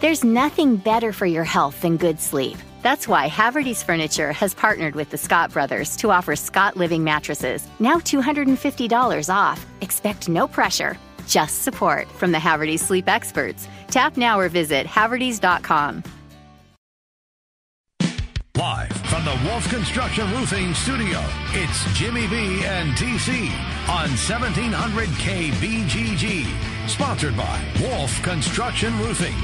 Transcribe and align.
There's 0.00 0.22
nothing 0.22 0.76
better 0.76 1.12
for 1.12 1.26
your 1.26 1.42
health 1.42 1.80
than 1.80 1.96
good 1.96 2.20
sleep. 2.20 2.56
That's 2.82 3.08
why 3.08 3.28
Haverty's 3.28 3.82
Furniture 3.82 4.32
has 4.32 4.54
partnered 4.54 4.94
with 4.94 5.10
the 5.10 5.18
Scott 5.18 5.52
Brothers 5.52 5.96
to 5.96 6.12
offer 6.12 6.36
Scott 6.36 6.76
Living 6.76 7.02
mattresses, 7.02 7.66
now 7.80 7.96
$250 7.96 9.34
off. 9.34 9.66
Expect 9.80 10.28
no 10.28 10.46
pressure, 10.46 10.96
just 11.26 11.64
support 11.64 12.06
from 12.12 12.30
the 12.30 12.38
Haverty's 12.38 12.80
sleep 12.80 13.08
experts. 13.08 13.66
Tap 13.88 14.16
now 14.16 14.38
or 14.38 14.48
visit 14.48 14.86
havertys.com. 14.86 16.04
Live 18.56 18.92
from 19.06 19.24
the 19.24 19.40
Wolf 19.46 19.68
Construction 19.68 20.30
Roofing 20.30 20.74
Studio, 20.74 21.24
it's 21.54 21.98
Jimmy 21.98 22.28
B 22.28 22.62
and 22.64 22.90
TC 22.92 23.50
on 23.88 24.10
1700 24.10 25.08
KBGG. 25.08 26.88
Sponsored 26.88 27.36
by 27.36 27.60
Wolf 27.80 28.22
Construction 28.22 28.96
Roofing. 29.00 29.34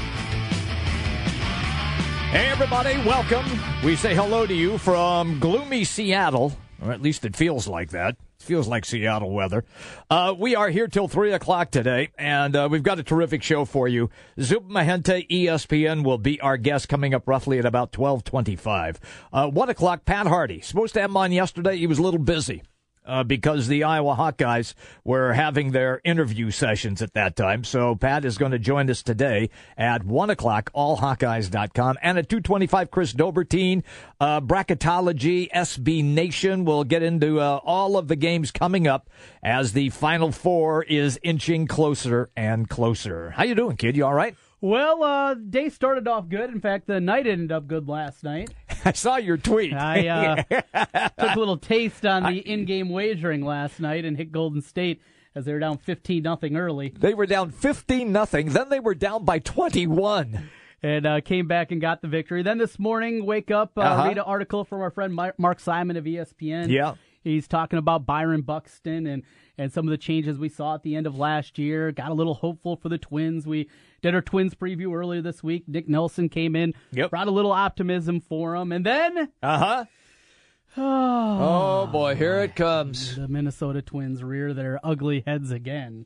Hey, 2.35 2.47
everybody, 2.47 2.97
welcome. 2.97 3.45
We 3.81 3.95
say 3.95 4.13
hello 4.13 4.45
to 4.45 4.53
you 4.53 4.77
from 4.77 5.39
gloomy 5.39 5.85
Seattle, 5.85 6.51
or 6.83 6.91
at 6.91 7.01
least 7.01 7.23
it 7.23 7.33
feels 7.33 7.65
like 7.65 7.91
that. 7.91 8.17
It 8.41 8.43
feels 8.43 8.67
like 8.67 8.83
Seattle 8.83 9.31
weather. 9.31 9.63
Uh, 10.09 10.35
we 10.37 10.53
are 10.53 10.67
here 10.67 10.89
till 10.89 11.07
3 11.07 11.31
o'clock 11.31 11.71
today, 11.71 12.09
and 12.17 12.53
uh, 12.53 12.67
we've 12.69 12.83
got 12.83 12.99
a 12.99 13.03
terrific 13.03 13.41
show 13.41 13.63
for 13.63 13.87
you. 13.87 14.09
Zubin 14.37 14.71
Mehenti, 14.71 15.25
ESPN, 15.29 16.03
will 16.03 16.17
be 16.17 16.41
our 16.41 16.57
guest 16.57 16.89
coming 16.89 17.13
up 17.13 17.25
roughly 17.25 17.57
at 17.57 17.63
about 17.63 17.97
1225. 17.97 18.99
Uh, 19.31 19.47
1 19.47 19.69
o'clock, 19.69 20.03
Pat 20.03 20.27
Harty. 20.27 20.59
Supposed 20.59 20.93
to 20.95 20.99
have 20.99 21.11
him 21.11 21.15
on 21.15 21.31
yesterday. 21.31 21.77
He 21.77 21.87
was 21.87 21.99
a 21.99 22.03
little 22.03 22.19
busy 22.19 22.63
uh, 23.05 23.23
because 23.23 23.67
the 23.67 23.83
Iowa 23.83 24.15
Hawkeyes 24.15 24.73
were 25.03 25.33
having 25.33 25.71
their 25.71 26.01
interview 26.03 26.51
sessions 26.51 27.01
at 27.01 27.13
that 27.13 27.35
time. 27.35 27.63
So 27.63 27.95
Pat 27.95 28.25
is 28.25 28.37
going 28.37 28.51
to 28.51 28.59
join 28.59 28.89
us 28.89 29.03
today 29.03 29.49
at 29.77 30.03
1 30.03 30.29
o'clock, 30.29 30.71
allhawkeyes.com. 30.73 31.97
And 32.01 32.17
at 32.17 32.29
225, 32.29 32.91
Chris 32.91 33.13
Dobbertean, 33.13 33.83
uh, 34.19 34.41
Bracketology, 34.41 35.49
SB 35.51 36.03
Nation. 36.03 36.65
We'll 36.65 36.83
get 36.83 37.03
into 37.03 37.39
uh, 37.39 37.59
all 37.63 37.97
of 37.97 38.07
the 38.07 38.15
games 38.15 38.51
coming 38.51 38.87
up 38.87 39.09
as 39.43 39.73
the 39.73 39.89
Final 39.89 40.31
Four 40.31 40.83
is 40.83 41.19
inching 41.23 41.67
closer 41.67 42.29
and 42.35 42.69
closer. 42.69 43.31
How 43.31 43.43
you 43.43 43.55
doing, 43.55 43.77
kid? 43.77 43.95
You 43.95 44.05
all 44.05 44.13
right? 44.13 44.35
Well, 44.65 45.03
uh, 45.03 45.35
day 45.35 45.69
started 45.69 46.07
off 46.07 46.27
good. 46.27 46.49
In 46.49 46.59
fact, 46.59 46.87
the 46.87 46.99
night 46.99 47.27
ended 47.27 47.51
up 47.51 47.67
good 47.67 47.87
last 47.87 48.23
night. 48.23 48.49
I 48.85 48.93
saw 48.93 49.17
your 49.17 49.37
tweet. 49.37 49.73
I 49.75 50.07
uh, 50.07 50.35
took 51.19 51.35
a 51.35 51.37
little 51.37 51.57
taste 51.57 52.03
on 52.03 52.23
the 52.23 52.39
in-game 52.39 52.89
wagering 52.89 53.45
last 53.45 53.79
night 53.79 54.05
and 54.05 54.17
hit 54.17 54.31
Golden 54.31 54.63
State 54.63 55.03
as 55.35 55.45
they 55.45 55.53
were 55.53 55.59
down 55.59 55.77
15 55.77 56.23
nothing 56.23 56.57
early. 56.57 56.91
They 56.97 57.13
were 57.13 57.27
down 57.27 57.51
15 57.51 58.11
nothing. 58.11 58.49
Then 58.49 58.69
they 58.69 58.79
were 58.79 58.95
down 58.95 59.23
by 59.23 59.37
21 59.37 60.49
and 60.81 61.05
uh, 61.05 61.21
came 61.21 61.47
back 61.47 61.71
and 61.71 61.79
got 61.79 62.01
the 62.01 62.07
victory. 62.07 62.41
Then 62.41 62.57
this 62.57 62.79
morning, 62.79 63.23
wake 63.23 63.51
up, 63.51 63.77
uh, 63.77 63.81
Uh-huh. 63.81 64.07
read 64.07 64.17
an 64.17 64.23
article 64.23 64.65
from 64.65 64.81
our 64.81 64.89
friend 64.89 65.13
Mark 65.37 65.59
Simon 65.59 65.95
of 65.95 66.05
ESPN. 66.05 66.69
Yeah. 66.69 66.95
He's 67.25 67.47
talking 67.47 67.77
about 67.79 68.05
Byron 68.05 68.41
Buxton 68.41 69.05
and, 69.07 69.23
and 69.57 69.73
some 69.73 69.85
of 69.87 69.91
the 69.91 69.97
changes 69.97 70.37
we 70.39 70.47
saw 70.47 70.75
at 70.75 70.83
the 70.83 70.95
end 70.95 71.05
of 71.07 71.17
last 71.17 71.57
year. 71.59 71.91
Got 71.91 72.11
a 72.11 72.13
little 72.13 72.35
hopeful 72.35 72.75
for 72.77 72.87
the 72.87 72.97
Twins. 72.97 73.45
We 73.45 73.67
did 74.01 74.13
our 74.15 74.21
Twins 74.21 74.53
preview 74.55 74.93
earlier 74.95 75.21
this 75.21 75.43
week. 75.43 75.63
Nick 75.67 75.89
Nelson 75.89 76.29
came 76.29 76.55
in, 76.55 76.73
Yep. 76.91 77.09
brought 77.09 77.27
a 77.27 77.31
little 77.31 77.51
optimism 77.51 78.21
for 78.21 78.55
him. 78.55 78.71
And 78.71 78.85
then 78.85 79.29
Uh 79.43 79.57
huh. 79.57 79.85
Oh 80.77 81.87
boy, 81.87 82.15
here 82.15 82.41
it 82.41 82.55
comes. 82.55 83.15
the 83.15 83.27
Minnesota 83.27 83.81
Twins 83.81 84.23
rear 84.23 84.53
their 84.53 84.79
ugly 84.83 85.23
heads 85.25 85.51
again. 85.51 86.05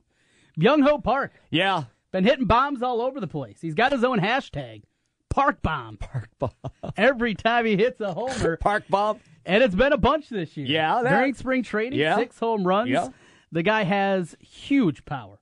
Byung 0.59 0.83
Ho 0.87 0.99
Park 0.99 1.33
Yeah. 1.49 1.85
been 2.11 2.23
hitting 2.23 2.45
bombs 2.45 2.81
all 2.81 3.01
over 3.01 3.19
the 3.19 3.27
place. 3.27 3.59
He's 3.61 3.73
got 3.75 3.91
his 3.91 4.03
own 4.03 4.19
hashtag, 4.19 4.83
Park 5.29 5.61
Bomb. 5.61 5.97
Park 5.97 6.29
bomb. 6.37 6.51
Every 6.97 7.33
time 7.35 7.65
he 7.65 7.77
hits 7.77 7.99
a 8.01 8.13
homer, 8.13 8.57
Park 8.61 8.83
bomb. 8.89 9.19
And 9.45 9.63
it's 9.63 9.75
been 9.75 9.93
a 9.93 9.97
bunch 9.97 10.29
this 10.29 10.55
year. 10.57 10.65
Yeah, 10.67 11.01
that- 11.03 11.09
during 11.09 11.33
spring 11.33 11.63
training, 11.63 11.99
Yeah. 11.99 12.15
six 12.17 12.37
home 12.39 12.65
runs. 12.65 12.89
Yeah. 12.89 13.09
The 13.51 13.63
guy 13.63 13.83
has 13.83 14.35
huge 14.39 15.05
power. 15.05 15.39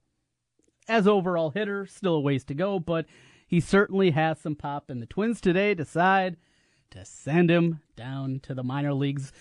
As 0.87 1.07
overall 1.07 1.49
hitter, 1.49 1.85
still 1.85 2.15
a 2.15 2.19
ways 2.21 2.45
to 2.45 2.53
go, 2.53 2.79
but 2.79 3.05
he 3.45 3.59
certainly 3.59 4.11
has 4.11 4.39
some 4.39 4.55
pop. 4.55 4.89
And 4.89 5.01
the 5.01 5.05
Twins 5.05 5.41
today 5.41 5.73
decide 5.73 6.37
to 6.91 7.03
send 7.03 7.49
him 7.51 7.81
down 7.97 8.39
to 8.43 8.53
the 8.53 8.63
minor 8.63 8.93
leagues. 8.93 9.33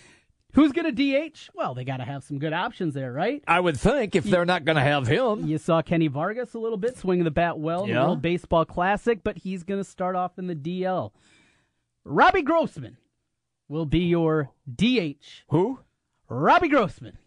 Who's 0.54 0.72
going 0.72 0.92
to 0.92 1.28
DH? 1.30 1.50
Well, 1.54 1.74
they 1.74 1.84
got 1.84 1.98
to 1.98 2.04
have 2.04 2.24
some 2.24 2.38
good 2.38 2.52
options 2.54 2.94
there, 2.94 3.12
right? 3.12 3.44
I 3.46 3.60
would 3.60 3.76
think 3.76 4.16
if 4.16 4.24
they're 4.24 4.44
not 4.46 4.64
going 4.64 4.76
to 4.76 4.82
have 4.82 5.06
him. 5.06 5.46
You 5.46 5.58
saw 5.58 5.82
Kenny 5.82 6.08
Vargas 6.08 6.54
a 6.54 6.58
little 6.58 6.78
bit 6.78 6.96
swinging 6.96 7.24
the 7.24 7.30
bat 7.30 7.58
well 7.58 7.84
in 7.84 7.90
Yeah. 7.90 8.00
the 8.00 8.06
World 8.06 8.22
Baseball 8.22 8.64
Classic, 8.64 9.22
but 9.22 9.36
he's 9.38 9.62
going 9.64 9.80
to 9.80 9.88
start 9.88 10.16
off 10.16 10.38
in 10.38 10.46
the 10.48 10.54
DL. 10.56 11.12
Robbie 12.04 12.42
Grossman 12.42 12.96
will 13.68 13.86
be 13.86 14.00
your 14.00 14.50
DH. 14.72 15.44
Who? 15.48 15.80
Robbie 16.28 16.68
Grossman 16.68 17.18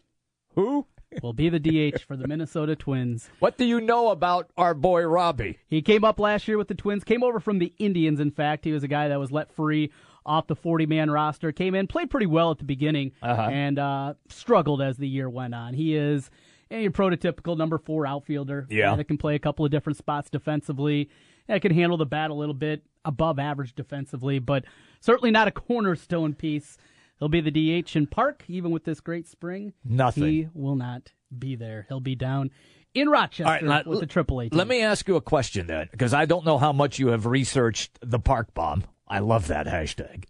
Who? 0.56 0.86
will 1.24 1.34
be 1.34 1.50
the 1.50 1.60
DH 1.60 2.02
for 2.02 2.16
the 2.16 2.28
Minnesota 2.28 2.76
Twins. 2.76 3.30
What 3.40 3.58
do 3.58 3.66
you 3.66 3.82
know 3.82 4.10
about 4.10 4.52
our 4.58 4.74
boy 4.74 5.02
Robbie? 5.04 5.58
He 5.68 5.82
came 5.82 6.04
up 6.04 6.20
last 6.20 6.48
year 6.48 6.58
with 6.58 6.68
the 6.68 6.76
Twins, 6.76 7.04
came 7.04 7.24
over 7.24 7.40
from 7.40 7.60
the 7.60 7.74
Indians, 7.80 8.20
in 8.20 8.30
fact. 8.32 8.66
He 8.66 8.72
was 8.72 8.84
a 8.84 8.88
guy 8.88 9.08
that 9.08 9.20
was 9.20 9.32
let 9.32 9.52
free 9.54 9.92
off 10.26 10.48
the 10.48 10.56
40 10.56 10.86
man 10.86 11.10
roster, 11.10 11.52
came 11.52 11.74
in, 11.74 11.88
played 11.88 12.10
pretty 12.12 12.28
well 12.28 12.52
at 12.52 12.60
the 12.60 12.64
beginning, 12.66 13.14
Uh-huh. 13.24 13.42
and 13.50 13.80
uh, 13.80 14.14
struggled 14.28 14.82
as 14.82 14.98
the 14.98 15.08
year 15.08 15.30
went 15.30 15.56
on. 15.56 15.74
He 15.74 15.96
is 15.96 16.30
a 16.70 16.90
prototypical 16.90 17.58
number 17.58 17.80
four 17.80 18.06
outfielder 18.06 18.68
Yeah. 18.70 18.96
that 18.96 19.06
can 19.06 19.18
play 19.18 19.34
a 19.34 19.40
couple 19.40 19.66
of 19.66 19.72
different 19.72 19.98
spots 19.98 20.30
defensively, 20.30 21.10
that 21.48 21.62
can 21.64 21.74
handle 21.74 21.98
the 21.98 22.06
bat 22.06 22.30
a 22.30 22.34
little 22.36 22.54
bit 22.54 22.84
above 23.06 23.40
average 23.40 23.74
defensively, 23.74 24.38
but 24.38 24.66
certainly 25.00 25.32
not 25.32 25.48
a 25.48 25.52
cornerstone 25.52 26.34
piece. 26.34 26.78
He'll 27.20 27.30
be 27.30 27.42
the 27.42 27.52
DH 27.52 27.96
in 27.96 28.08
Park, 28.08 28.44
even 28.48 28.72
with 28.72 28.86
this 28.86 29.02
great 29.02 29.28
spring. 29.28 29.74
Nothing. 29.84 30.24
He 30.24 30.48
will 30.54 30.76
not 30.76 31.12
be 31.38 31.56
there. 31.56 31.86
He'll 31.90 32.00
be 32.00 32.16
down 32.16 32.52
in 32.94 33.10
Rochester 33.10 33.46
All 33.46 33.70
right, 33.70 33.86
with 33.86 34.00
the 34.00 34.08
AAA 34.08 34.50
team. 34.50 34.58
Let 34.58 34.68
me 34.68 34.82
ask 34.82 35.08
you 35.08 35.16
a 35.16 35.22
question 35.22 35.68
then, 35.68 35.90
because 35.92 36.14
I 36.14 36.26
don't 36.26 36.46
know 36.46 36.58
how 36.58 36.72
much 36.72 36.98
you 36.98 37.08
have 37.10 37.26
researched 37.26 38.00
the 38.02 38.20
park 38.20 38.54
bomb. 38.54 38.86
I 39.08 39.20
love 39.20 39.48
that 39.48 39.68
hashtag. 39.68 40.26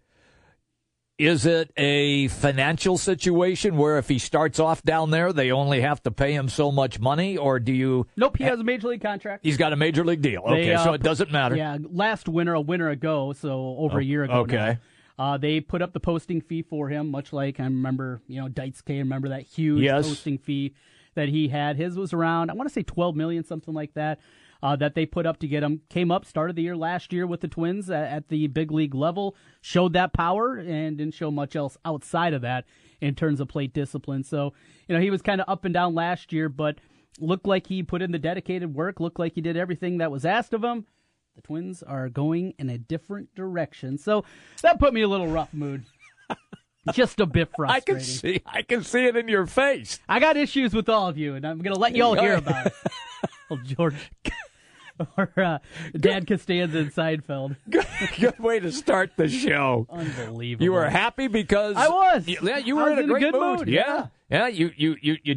Is 1.20 1.46
it 1.46 1.72
a 1.76 2.30
financial 2.30 2.98
situation 2.98 3.76
where 3.76 3.98
if 3.98 4.08
he 4.08 4.20
starts 4.20 4.58
off 4.58 4.82
down 4.84 5.12
there, 5.12 5.34
they 5.34 5.52
only 5.52 5.82
have 5.82 6.02
to 6.04 6.12
pay 6.12 6.32
him 6.34 6.48
so 6.48 6.72
much 6.72 6.98
money, 7.00 7.36
or 7.36 7.60
do 7.60 7.74
you? 7.74 8.08
Nope, 8.16 8.38
he 8.38 8.46
has 8.46 8.58
a 8.62 8.64
major 8.64 8.88
league 8.88 9.02
contract. 9.02 9.44
He's 9.44 9.58
got 9.58 9.74
a 9.74 9.76
major 9.76 10.06
league 10.06 10.22
deal. 10.22 10.44
They, 10.48 10.62
Okay, 10.62 10.74
uh, 10.76 10.84
so 10.86 10.94
it 10.94 11.04
doesn't 11.04 11.30
matter. 11.30 11.58
Yeah, 11.58 11.78
last 11.92 12.30
winter, 12.30 12.54
a 12.54 12.62
winter 12.62 12.90
ago, 12.90 13.34
so 13.34 13.76
over 13.80 14.00
a 14.00 14.04
year 14.04 14.24
ago. 14.24 14.34
okay. 14.44 14.78
uh, 15.20 15.38
they 15.38 15.60
put 15.60 15.82
up 15.82 15.92
the 15.92 16.00
posting 16.00 16.40
fee 16.40 16.62
for 16.62 16.88
him, 16.88 17.12
much 17.12 17.34
like 17.34 17.60
I 17.60 17.66
remember, 17.66 18.22
you 18.30 18.42
know, 18.42 18.48
K. 18.86 19.00
Remember 19.00 19.28
that 19.30 19.42
huge 19.42 19.82
Yes. 19.82 20.08
posting 20.08 20.38
fee 20.38 20.74
that 21.16 21.28
he 21.28 21.50
had. 21.50 21.76
His 21.76 21.98
was 21.98 22.14
around, 22.14 22.50
I 22.50 22.54
want 22.54 22.70
to 22.70 22.74
say, 22.74 22.84
twelve 22.84 23.18
million, 23.18 23.44
something 23.44 23.74
like 23.74 23.94
that. 23.96 24.20
Uh, 24.62 24.76
that 24.76 24.94
they 24.94 25.06
put 25.06 25.26
up 25.26 25.40
to 25.40 25.48
get 25.48 25.64
him 25.64 25.82
came 25.90 26.12
up 26.12 26.26
started 26.26 26.56
the 26.56 26.62
year 26.62 26.76
last 26.76 27.14
year 27.14 27.26
with 27.26 27.40
the 27.40 27.48
Twins 27.48 27.90
at, 27.90 28.12
at 28.12 28.28
the 28.28 28.48
big 28.48 28.72
league 28.72 28.94
level, 28.94 29.36
showed 29.62 29.94
that 29.94 30.12
power 30.12 30.58
and 30.58 30.98
didn't 30.98 31.14
show 31.14 31.32
much 31.32 31.56
else 31.56 31.78
outside 31.86 32.34
of 32.34 32.42
that 32.42 32.66
in 33.00 33.16
terms 33.16 33.40
of 33.40 33.48
plate 33.48 33.74
discipline. 33.74 34.24
So 34.24 34.54
you 34.88 34.96
know 34.96 35.02
he 35.02 35.12
was 35.12 35.22
kind 35.22 35.40
of 35.40 35.48
up 35.48 35.64
and 35.64 35.74
down 35.74 35.96
last 35.96 36.34
year, 36.34 36.50
but 36.50 36.80
looked 37.20 37.48
like 37.48 37.68
he 37.68 37.84
put 37.84 38.02
in 38.02 38.12
the 38.12 38.20
dedicated 38.20 38.76
work. 38.76 39.00
Looked 39.00 39.20
like 39.20 39.34
he 39.34 39.42
did 39.42 39.56
everything 39.56 40.00
that 40.00 40.12
was 40.12 40.26
asked 40.26 40.54
of 40.54 40.64
him. 40.64 40.86
The 41.36 41.42
Twins 41.42 41.82
are 41.82 42.10
going 42.10 42.54
in 42.60 42.70
a 42.70 42.78
different 42.78 43.34
direction, 43.36 43.98
so 43.98 44.26
that 44.62 44.78
put 44.78 44.94
me 44.94 45.02
in 45.02 45.06
a 45.06 45.10
little 45.10 45.28
rough 45.28 45.54
mood. 45.54 45.86
Just 46.94 47.20
a 47.20 47.26
bit 47.26 47.50
I 47.60 47.80
can 47.82 48.00
see. 48.00 48.42
I 48.46 48.62
can 48.62 48.84
see 48.84 49.06
it 49.06 49.16
in 49.16 49.28
your 49.28 49.46
face. 49.46 50.00
I 50.08 50.20
got 50.20 50.38
issues 50.38 50.74
with 50.74 50.90
all 50.90 51.08
of 51.08 51.18
you, 51.18 51.36
and 51.36 51.46
I'm 51.46 51.60
going 51.60 51.74
to 51.74 51.80
let 51.80 51.96
you 51.96 52.04
all 52.04 52.16
hear 52.16 52.36
about 52.36 52.68
it. 52.68 52.74
well, 53.50 53.60
George 53.64 54.12
or 55.18 55.32
uh, 55.38 55.60
Dan 55.98 56.26
Costanza 56.26 56.80
and 56.80 56.94
Seinfeld. 56.94 57.56
Good, 57.70 57.86
good 58.20 58.40
way 58.40 58.60
to 58.60 58.72
start 58.72 59.12
the 59.18 59.28
show. 59.28 59.88
Unbelievable. 59.90 60.64
You 60.64 60.72
were 60.74 60.90
happy 60.90 61.28
because 61.28 61.76
I 61.76 61.88
was. 61.88 62.28
Yeah, 62.28 62.58
you 62.58 62.76
were 62.76 62.92
in 62.92 62.98
a 62.98 63.02
in 63.02 63.06
a 63.06 63.08
great 63.08 63.20
good 63.22 63.34
mood. 63.34 63.60
mood, 63.60 63.68
Yeah, 63.70 64.08
yeah. 64.30 64.48
You 64.48 64.72
you 64.76 64.98
you 65.02 65.18
you 65.24 65.36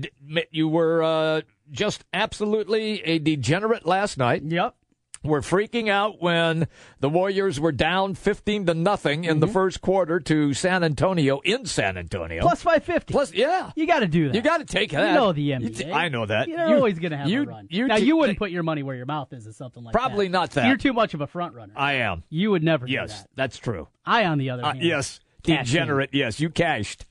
you 0.51 0.69
were 0.69 1.03
uh, 1.03 1.41
just 1.71 2.05
absolutely 2.13 3.03
a 3.03 3.19
degenerate 3.19 3.87
last 3.87 4.19
night. 4.19 4.43
Yep. 4.43 4.75
We 5.25 5.31
were 5.31 5.41
freaking 5.41 5.89
out 5.89 6.21
when 6.21 6.67
the 6.99 7.09
Warriors 7.09 7.61
were 7.61 7.71
down 7.71 8.15
fifteen 8.15 8.67
to 8.67 8.75
nothing 8.75 9.25
in 9.25 9.39
the 9.39 9.47
first 9.47 9.81
quarter 9.81 10.19
to 10.21 10.53
San 10.53 10.83
Antonio 10.83 11.39
in 11.45 11.65
San 11.67 11.97
Antonio. 11.97 12.39
Mm-hmm. 12.41 12.49
Plus 12.49 12.63
550. 12.63 13.13
Plus, 13.13 13.33
yeah. 13.33 13.71
You 13.77 13.87
got 13.87 14.01
to 14.01 14.09
do 14.09 14.27
that. 14.29 14.35
You 14.35 14.43
got 14.43 14.59
to 14.59 14.65
take 14.65 14.91
that. 14.91 15.09
You 15.11 15.15
know 15.15 15.33
the 15.33 15.51
NBA. 15.51 15.77
t- 15.79 15.93
I 15.93 16.09
know 16.09 16.27
that. 16.27 16.49
You're 16.49 16.67
You- 16.69 16.75
always 16.75 16.99
going 16.99 17.13
to 17.13 17.17
have 17.19 17.29
you, 17.29 17.43
a 17.43 17.47
run. 17.47 17.69
You 17.71 17.87
now, 17.87 17.97
t- 17.99 18.05
you 18.05 18.17
wouldn't 18.17 18.39
put 18.39 18.51
your 18.51 18.65
money 18.65 18.83
where 18.83 18.97
your 18.97 19.07
mouth 19.07 19.33
is 19.33 19.47
or 19.47 19.53
something 19.53 19.85
like 19.85 19.93
Probably 19.93 20.27
that. 20.27 20.33
not 20.33 20.51
that. 20.53 20.67
You're 20.67 20.77
too 20.77 20.93
much 20.93 21.15
of 21.15 21.21
a 21.21 21.27
front 21.29 21.55
runner. 21.55 21.73
I 21.77 21.95
am. 21.95 22.25
you 22.29 22.51
would 22.51 22.65
never 22.65 22.87
do 22.87 22.93
Yes, 22.93 23.21
that. 23.23 23.29
that's 23.37 23.59
true. 23.59 23.87
I, 24.05 24.25
on 24.25 24.39
the 24.39 24.51
other 24.51 24.65
Uh, 24.65 24.73
hand. 24.73 24.83
yes, 24.83 25.21
cashed 25.45 25.59
in. 25.61 25.65
degenerate. 25.67 26.11
Yes, 26.13 26.41
you 26.41 26.51
cashed. 26.51 27.07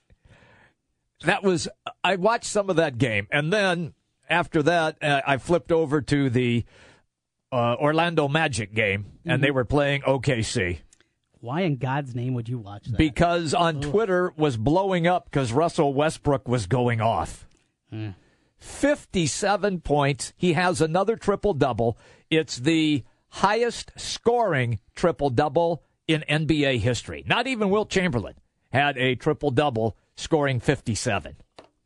That 1.24 1.44
was. 1.44 1.68
I 2.04 2.16
watched 2.16 2.46
some 2.46 2.70
of 2.70 2.76
that 2.78 2.98
game, 2.98 3.28
and 3.32 3.54
then 3.54 3.94
after 4.30 4.64
that, 4.64 5.02
uh, 5.04 5.22
I 5.26 5.38
flipped 5.38 5.72
over 5.72 6.02
to 6.02 6.30
the 6.30 6.66
uh, 7.52 7.76
Orlando 7.80 8.28
Magic 8.28 8.74
game, 8.74 9.06
and 9.26 9.34
Mm-hmm. 9.36 9.42
they 9.44 9.52
were 9.52 9.66
playing 9.66 10.02
OKC 10.02 10.80
Why 11.40 11.62
in 11.62 11.78
God's 11.78 12.16
name 12.16 12.34
would 12.34 12.48
you 12.50 12.60
watch 12.60 12.86
that? 12.86 12.98
because 12.98 13.54
on 13.54 13.82
Twitter 13.82 14.34
was 14.38 14.58
blowing 14.58 15.08
up 15.08 15.26
because 15.26 15.52
Russell 15.52 15.94
Westbrook 15.94 16.48
was 16.48 16.66
going 16.68 17.02
off. 17.02 17.48
Hmm. 17.90 18.10
57 18.58 19.82
points. 19.82 20.34
He 20.38 20.54
has 20.54 20.82
another 20.82 21.16
triple 21.16 21.54
double. 21.54 21.98
It's 22.30 22.58
the 22.58 23.04
highest 23.30 23.92
scoring 23.98 24.80
triple 24.96 25.30
double 25.30 25.84
in 26.08 26.24
NBA 26.30 26.80
history. 26.80 27.24
Not 27.28 27.48
even 27.48 27.70
Wilt 27.70 27.90
Chamberlain 27.90 28.36
had 28.72 28.98
a 28.98 29.16
triple 29.16 29.52
double 29.52 29.98
scoring 30.16 30.60
57. 30.60 31.36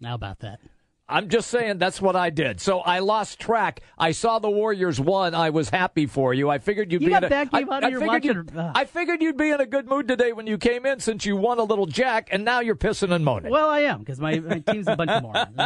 How 0.04 0.16
about 0.16 0.40
that? 0.40 0.60
I'm 1.08 1.30
just 1.30 1.52
saying 1.52 1.78
that's 1.78 2.02
what 2.02 2.16
I 2.16 2.32
did. 2.32 2.60
So 2.60 2.80
I 2.80 2.98
lost 3.00 3.40
track. 3.40 3.82
I 3.96 4.12
saw 4.12 4.40
the 4.40 4.50
Warriors 4.50 5.00
won. 5.00 5.36
I 5.36 5.52
was 5.52 5.70
happy 5.70 6.08
for 6.08 6.34
you. 6.34 6.50
I 6.50 6.58
figured 6.58 6.92
you'd 6.92 7.04
You 7.04 7.10
be 7.10 7.14
in 7.14 7.24
a, 7.24 7.30
that 7.30 7.52
game 7.52 7.70
I- 7.72 7.76
out 7.76 7.84
I 7.84 7.88
of 7.88 7.92
your 7.92 8.02
figured 8.02 8.24
you'd- 8.24 8.52
I 8.58 8.86
figured 8.86 9.22
you'd 9.22 9.38
be 9.38 9.52
in 9.52 9.62
a 9.62 9.68
good 9.68 9.88
mood 9.88 10.08
today 10.08 10.34
when 10.34 10.48
you 10.48 10.58
came 10.58 10.84
in 10.86 11.00
since 11.00 11.24
you 11.24 11.36
won 11.38 11.60
a 11.60 11.64
little 11.64 11.86
jack, 11.86 12.30
and 12.32 12.44
now 12.44 12.60
you're 12.60 12.76
pissing 12.76 13.12
and 13.12 13.24
moaning. 13.24 13.52
Well, 13.52 13.70
I 13.70 13.82
am 13.82 14.00
because 14.00 14.20
my, 14.20 14.40
my 14.40 14.60
team's 14.60 14.88
a 14.88 14.96
bunch 14.96 15.12
of 15.12 15.22
morons. 15.22 15.56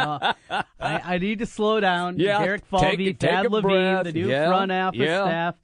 Uh, 0.50 0.62
I, 0.78 1.14
I 1.14 1.18
need 1.18 1.38
to 1.38 1.46
slow 1.46 1.80
down. 1.80 2.18
Yeah, 2.18 2.42
Derek 2.44 2.64
Falvey, 2.66 3.14
take 3.14 3.20
Thad 3.20 3.50
Levine, 3.50 3.62
breath. 3.62 4.04
the 4.04 4.12
new 4.12 4.28
Yeah, 4.28 4.48
front 4.48 4.72
office 4.72 5.00
yeah. 5.00 5.24
staff. 5.24 5.54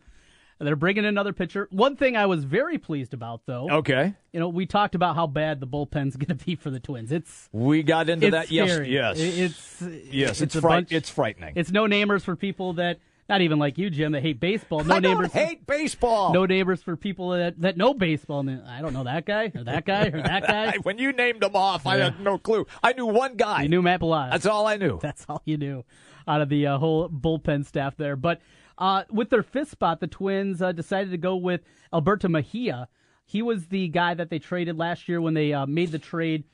They're 0.58 0.74
bringing 0.76 1.04
another 1.04 1.32
pitcher. 1.34 1.68
One 1.70 1.96
thing 1.96 2.16
I 2.16 2.24
was 2.26 2.44
very 2.44 2.78
pleased 2.78 3.12
about, 3.12 3.42
though, 3.46 3.68
okay, 3.70 4.14
you 4.32 4.40
know, 4.40 4.48
we 4.48 4.64
talked 4.64 4.94
about 4.94 5.14
how 5.14 5.26
bad 5.26 5.60
the 5.60 5.66
bullpen's 5.66 6.16
going 6.16 6.36
to 6.36 6.44
be 6.46 6.54
for 6.56 6.70
the 6.70 6.80
Twins. 6.80 7.12
It's 7.12 7.48
we 7.52 7.82
got 7.82 8.08
into 8.08 8.30
that. 8.30 8.50
Yes, 8.50 8.70
scary. 8.72 8.88
yes, 8.92 9.18
It- 9.18 9.38
It's 9.38 9.82
yes. 10.12 10.40
It's 10.40 10.54
a 10.56 10.60
fright- 10.62 10.76
bunch- 10.88 10.92
It's 10.92 11.10
frightening. 11.10 11.52
It's 11.56 11.70
no 11.70 11.84
namers 11.84 12.22
for 12.22 12.36
people 12.36 12.72
that 12.74 12.98
not 13.28 13.40
even 13.40 13.58
like 13.58 13.76
you, 13.76 13.90
Jim, 13.90 14.12
that 14.12 14.22
hate 14.22 14.38
baseball. 14.38 14.84
No 14.84 14.94
I 14.94 15.00
neighbors. 15.00 15.32
hate 15.32 15.66
baseball. 15.66 16.32
no 16.32 16.46
neighbors 16.46 16.80
for 16.82 16.94
people 16.96 17.30
that, 17.30 17.60
that 17.60 17.76
know 17.76 17.92
baseball. 17.92 18.48
I 18.48 18.80
don't 18.80 18.92
know 18.92 19.02
that 19.04 19.26
guy 19.26 19.50
or 19.52 19.64
that 19.64 19.84
guy 19.84 20.06
or 20.06 20.22
that 20.22 20.46
guy. 20.46 20.76
when 20.84 20.96
you 20.98 21.12
named 21.12 21.40
them 21.42 21.56
off, 21.56 21.86
I 21.88 21.96
had 21.96 22.20
no 22.20 22.38
clue. 22.38 22.66
I 22.84 22.92
knew 22.92 23.04
one 23.06 23.34
guy. 23.34 23.62
You 23.64 23.68
knew 23.68 23.82
Matt 23.82 24.00
Belisle. 24.00 24.30
That's 24.30 24.46
all 24.46 24.66
I 24.68 24.76
knew. 24.76 24.98
That's 25.02 25.26
all 25.28 25.42
you 25.44 25.56
knew 25.56 25.84
out 26.28 26.40
of 26.40 26.48
the 26.48 26.68
uh, 26.68 26.78
whole 26.78 27.08
bullpen 27.08 27.66
staff 27.66 27.96
there. 27.96 28.14
But 28.14 28.40
uh, 28.78 29.04
with 29.10 29.30
their 29.30 29.42
fifth 29.42 29.70
spot, 29.70 30.00
the 30.00 30.06
Twins 30.06 30.60
uh, 30.62 30.72
decided 30.72 31.10
to 31.10 31.16
go 31.18 31.36
with 31.36 31.62
Alberto 31.92 32.28
Mejia. 32.28 32.88
He 33.24 33.42
was 33.42 33.66
the 33.66 33.88
guy 33.88 34.14
that 34.14 34.30
they 34.30 34.38
traded 34.38 34.76
last 34.78 35.08
year 35.08 35.20
when 35.20 35.34
they 35.34 35.52
uh, 35.52 35.66
made 35.66 35.90
the 35.92 35.98
trade 35.98 36.44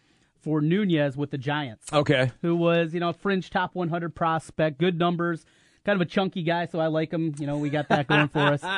for 0.40 0.60
Nunez 0.60 1.16
with 1.16 1.30
the 1.30 1.38
Giants, 1.38 1.92
Okay. 1.92 2.32
who 2.40 2.56
was, 2.56 2.94
you 2.94 3.00
know, 3.00 3.10
a 3.10 3.12
fringe 3.12 3.50
top 3.50 3.74
100 3.74 4.14
prospect, 4.14 4.78
good 4.78 4.98
numbers, 4.98 5.44
kind 5.84 6.00
of 6.00 6.00
a 6.00 6.08
chunky 6.10 6.42
guy, 6.42 6.66
so 6.66 6.80
I 6.80 6.86
like 6.88 7.12
him. 7.12 7.34
You 7.38 7.46
know, 7.46 7.58
we 7.58 7.70
got 7.70 7.88
that 7.90 8.06
going 8.08 8.28
for 8.28 8.40
us. 8.40 8.62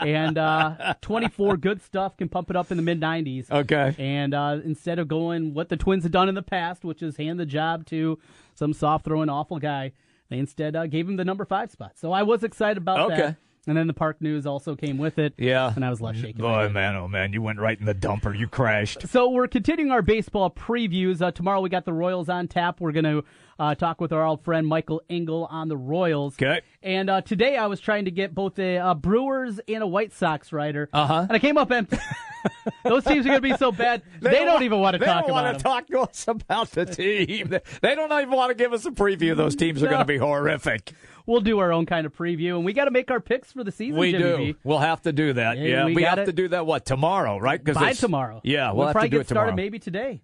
And 0.00 0.36
uh, 0.36 0.94
24 1.00 1.58
good 1.58 1.80
stuff, 1.82 2.16
can 2.16 2.28
pump 2.28 2.50
it 2.50 2.56
up 2.56 2.70
in 2.72 2.76
the 2.76 2.82
mid 2.82 3.00
90s. 3.00 3.50
Okay. 3.50 3.94
And 3.98 4.34
uh, 4.34 4.58
instead 4.64 4.98
of 4.98 5.06
going 5.06 5.54
what 5.54 5.68
the 5.68 5.76
Twins 5.76 6.02
had 6.02 6.12
done 6.12 6.28
in 6.28 6.34
the 6.34 6.42
past, 6.42 6.82
which 6.84 7.02
is 7.02 7.16
hand 7.18 7.38
the 7.38 7.46
job 7.46 7.86
to 7.86 8.18
some 8.54 8.72
soft 8.72 9.04
throwing 9.04 9.28
awful 9.28 9.58
guy, 9.58 9.92
they 10.32 10.38
instead 10.38 10.74
uh, 10.74 10.86
gave 10.86 11.08
him 11.08 11.16
the 11.16 11.24
number 11.24 11.44
five 11.44 11.70
spot. 11.70 11.92
So 11.96 12.10
I 12.12 12.22
was 12.22 12.42
excited 12.42 12.78
about 12.78 13.12
Okay. 13.12 13.16
that. 13.20 13.36
And 13.64 13.76
then 13.76 13.86
the 13.86 13.92
Park 13.94 14.20
News 14.20 14.44
also 14.44 14.74
came 14.74 14.98
with 14.98 15.20
it. 15.20 15.34
Yeah. 15.38 15.72
And 15.76 15.84
I 15.84 15.90
was 15.90 16.00
left 16.00 16.18
shaking. 16.18 16.42
my 16.42 16.66
Boy, 16.66 16.72
man, 16.72 16.96
oh 16.96 17.06
man, 17.06 17.32
you 17.32 17.40
went 17.42 17.60
right 17.60 17.78
in 17.78 17.86
the 17.86 17.94
dumper. 17.94 18.36
You 18.36 18.48
crashed. 18.48 19.06
So 19.08 19.30
we're 19.30 19.46
continuing 19.46 19.92
our 19.92 20.02
baseball 20.02 20.50
previews. 20.50 21.22
Uh, 21.22 21.30
tomorrow 21.30 21.60
we 21.60 21.68
got 21.68 21.84
the 21.84 21.92
Royals 21.92 22.28
on 22.28 22.48
tap. 22.48 22.80
We're 22.80 22.90
going 22.90 23.04
to 23.04 23.24
uh, 23.60 23.76
talk 23.76 24.00
with 24.00 24.12
our 24.12 24.24
old 24.26 24.42
friend 24.42 24.66
Michael 24.66 25.00
Engel 25.08 25.46
on 25.48 25.68
the 25.68 25.76
Royals. 25.76 26.34
Okay. 26.34 26.62
And 26.82 27.08
uh, 27.08 27.20
today 27.20 27.56
I 27.56 27.66
was 27.66 27.78
trying 27.78 28.06
to 28.06 28.10
get 28.10 28.34
both 28.34 28.58
a 28.58 28.78
uh, 28.78 28.94
Brewers 28.94 29.60
and 29.68 29.84
a 29.84 29.86
White 29.86 30.12
Sox 30.12 30.52
writer. 30.52 30.88
Uh-huh. 30.92 31.20
And 31.28 31.30
I 31.32 31.38
came 31.38 31.56
up 31.56 31.70
empty. 31.70 31.98
Those 32.84 33.04
teams 33.04 33.24
are 33.26 33.30
going 33.30 33.42
to 33.42 33.48
be 33.48 33.56
so 33.56 33.72
bad. 33.72 34.02
They, 34.20 34.44
don't, 34.44 34.62
even 34.62 34.78
want 34.80 34.94
to 34.94 34.98
they 34.98 35.06
talk 35.06 35.22
don't 35.26 35.30
about 35.30 35.44
want 35.44 35.46
them. 35.46 35.56
to 35.58 35.62
talk 35.62 35.86
to 35.88 36.00
us 36.10 36.28
about 36.28 36.70
the 36.70 36.86
team. 36.86 37.48
They- 37.48 37.60
They 37.80 37.94
don't 37.94 38.12
even 38.12 38.30
want 38.30 38.50
to 38.50 38.54
give 38.54 38.72
us 38.72 38.84
a 38.86 38.90
preview. 38.90 39.36
Those 39.36 39.56
teams 39.56 39.82
are 39.82 39.86
No. 39.86 39.92
going 39.92 40.00
to 40.02 40.06
be 40.06 40.18
horrific. 40.18 40.92
We'll 41.26 41.40
do 41.40 41.58
our 41.60 41.72
own 41.72 41.86
kind 41.86 42.04
of 42.06 42.16
preview, 42.16 42.56
and 42.56 42.64
we 42.64 42.72
got 42.72 42.86
to 42.86 42.90
make 42.90 43.10
our 43.10 43.20
picks 43.20 43.52
for 43.52 43.62
the 43.62 43.70
season. 43.72 43.98
We 44.00 44.10
Jimmy 44.12 44.22
do. 44.24 44.36
B. 44.54 44.56
We'll 44.64 44.78
have 44.78 45.02
to 45.02 45.12
do 45.12 45.32
that. 45.34 45.56
Yeah, 45.58 45.64
Yeah, 45.68 45.84
we 45.86 45.94
we, 45.94 46.02
have 46.02 46.18
it. 46.18 46.26
to 46.26 46.32
do 46.32 46.48
that. 46.48 46.66
What 46.66 46.84
tomorrow? 46.84 47.38
Right? 47.38 47.62
By 47.62 47.92
tomorrow. 47.92 48.40
Yeah, 48.42 48.68
we'll, 48.68 48.78
we'll 48.78 48.86
have 48.88 48.94
probably 48.94 49.08
to 49.10 49.10
do 49.12 49.16
get 49.18 49.20
it 49.22 49.28
tomorrow. 49.28 49.46
started 49.48 49.56
maybe 49.56 49.78
today. 49.78 50.22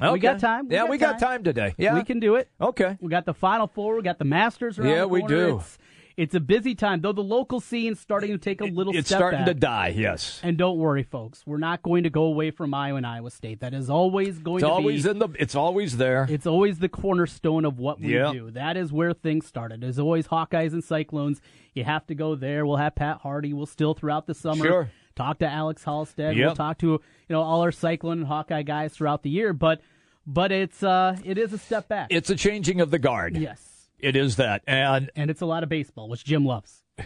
Okay. 0.00 0.12
We 0.12 0.18
got 0.20 0.38
time. 0.40 0.68
We 0.68 0.74
yeah, 0.76 0.82
got 0.82 0.90
we 0.90 0.98
got 0.98 1.10
time. 1.12 1.20
time 1.20 1.44
today. 1.44 1.74
Yeah, 1.76 1.94
We 1.94 2.04
can 2.04 2.20
do 2.20 2.36
it. 2.36 2.48
Okay. 2.60 2.96
We 3.00 3.10
got 3.10 3.26
the 3.26 3.34
Final 3.34 3.66
Four. 3.66 3.96
We 3.96 4.02
got 4.02 4.18
the 4.18 4.24
Masters. 4.24 4.78
Yeah, 4.78 5.00
the 5.00 5.08
we 5.08 5.22
do. 5.24 5.58
It's, 5.58 5.78
it's 6.20 6.34
a 6.34 6.40
busy 6.40 6.74
time, 6.74 7.00
though. 7.00 7.12
The 7.12 7.22
local 7.22 7.60
scene's 7.60 7.98
starting 7.98 8.30
to 8.30 8.38
take 8.38 8.60
a 8.60 8.64
little 8.66 8.94
It's 8.94 9.08
starting 9.08 9.40
back. 9.40 9.46
to 9.46 9.54
die. 9.54 9.88
Yes. 9.96 10.40
And 10.42 10.56
don't 10.58 10.78
worry, 10.78 11.02
folks. 11.02 11.42
We're 11.46 11.58
not 11.58 11.82
going 11.82 12.04
to 12.04 12.10
go 12.10 12.24
away 12.24 12.50
from 12.50 12.74
Iowa 12.74 12.98
and 12.98 13.06
Iowa 13.06 13.30
State. 13.30 13.60
That 13.60 13.74
is 13.74 13.88
always 13.90 14.38
going 14.38 14.58
It's 14.58 14.64
to 14.68 14.70
always 14.70 15.04
be. 15.04 15.10
in 15.10 15.18
the. 15.18 15.28
It's 15.38 15.54
always 15.54 15.96
there. 15.96 16.26
it's 16.28 16.46
always 16.46 16.78
the 16.78 16.88
cornerstone 16.88 17.64
of 17.64 17.78
what 17.78 18.00
we 18.00 18.14
Yeah. 18.14 18.32
do. 18.32 18.50
That 18.50 18.76
is 18.76 18.92
where 18.92 19.12
things 19.12 19.46
started. 19.46 19.80
There's 19.80 19.98
always 19.98 20.28
Hawkeyes 20.28 20.72
and 20.72 20.84
Cyclones. 20.84 21.40
You 21.74 21.84
have 21.84 22.06
to 22.08 22.14
go 22.14 22.34
there. 22.34 22.66
We'll 22.66 22.76
have 22.76 22.94
Pat 22.94 23.18
Harty. 23.22 23.52
We'll 23.52 23.66
still 23.66 23.94
throughout 23.94 24.26
the 24.26 24.34
summer 24.34 24.64
Sure. 24.66 24.90
talk 25.16 25.38
to 25.38 25.48
Alex 25.48 25.84
Halsted. 25.84 26.36
Yep. 26.36 26.46
We'll 26.46 26.54
talk 26.56 26.78
to 26.78 26.86
you 26.88 27.00
know 27.30 27.42
all 27.42 27.62
our 27.62 27.72
Cyclone 27.72 28.18
and 28.18 28.26
Hawkeye 28.26 28.62
guys 28.62 28.92
throughout 28.92 29.22
the 29.22 29.30
year. 29.30 29.52
But 29.52 29.80
but 30.26 30.52
it's 30.52 30.82
uh 30.82 31.16
it 31.24 31.38
is 31.38 31.52
a 31.52 31.58
step 31.58 31.88
back. 31.88 32.08
It's 32.10 32.28
a 32.28 32.36
changing 32.36 32.80
of 32.80 32.90
the 32.90 32.98
guard. 32.98 33.36
yes. 33.36 33.69
It 34.02 34.16
is 34.16 34.36
that, 34.36 34.62
and 34.66 35.10
And 35.16 35.30
it's 35.30 35.40
a 35.40 35.46
lot 35.46 35.62
of 35.62 35.68
baseball, 35.68 36.08
which 36.08 36.24
Jim 36.24 36.44
loves. 36.44 36.82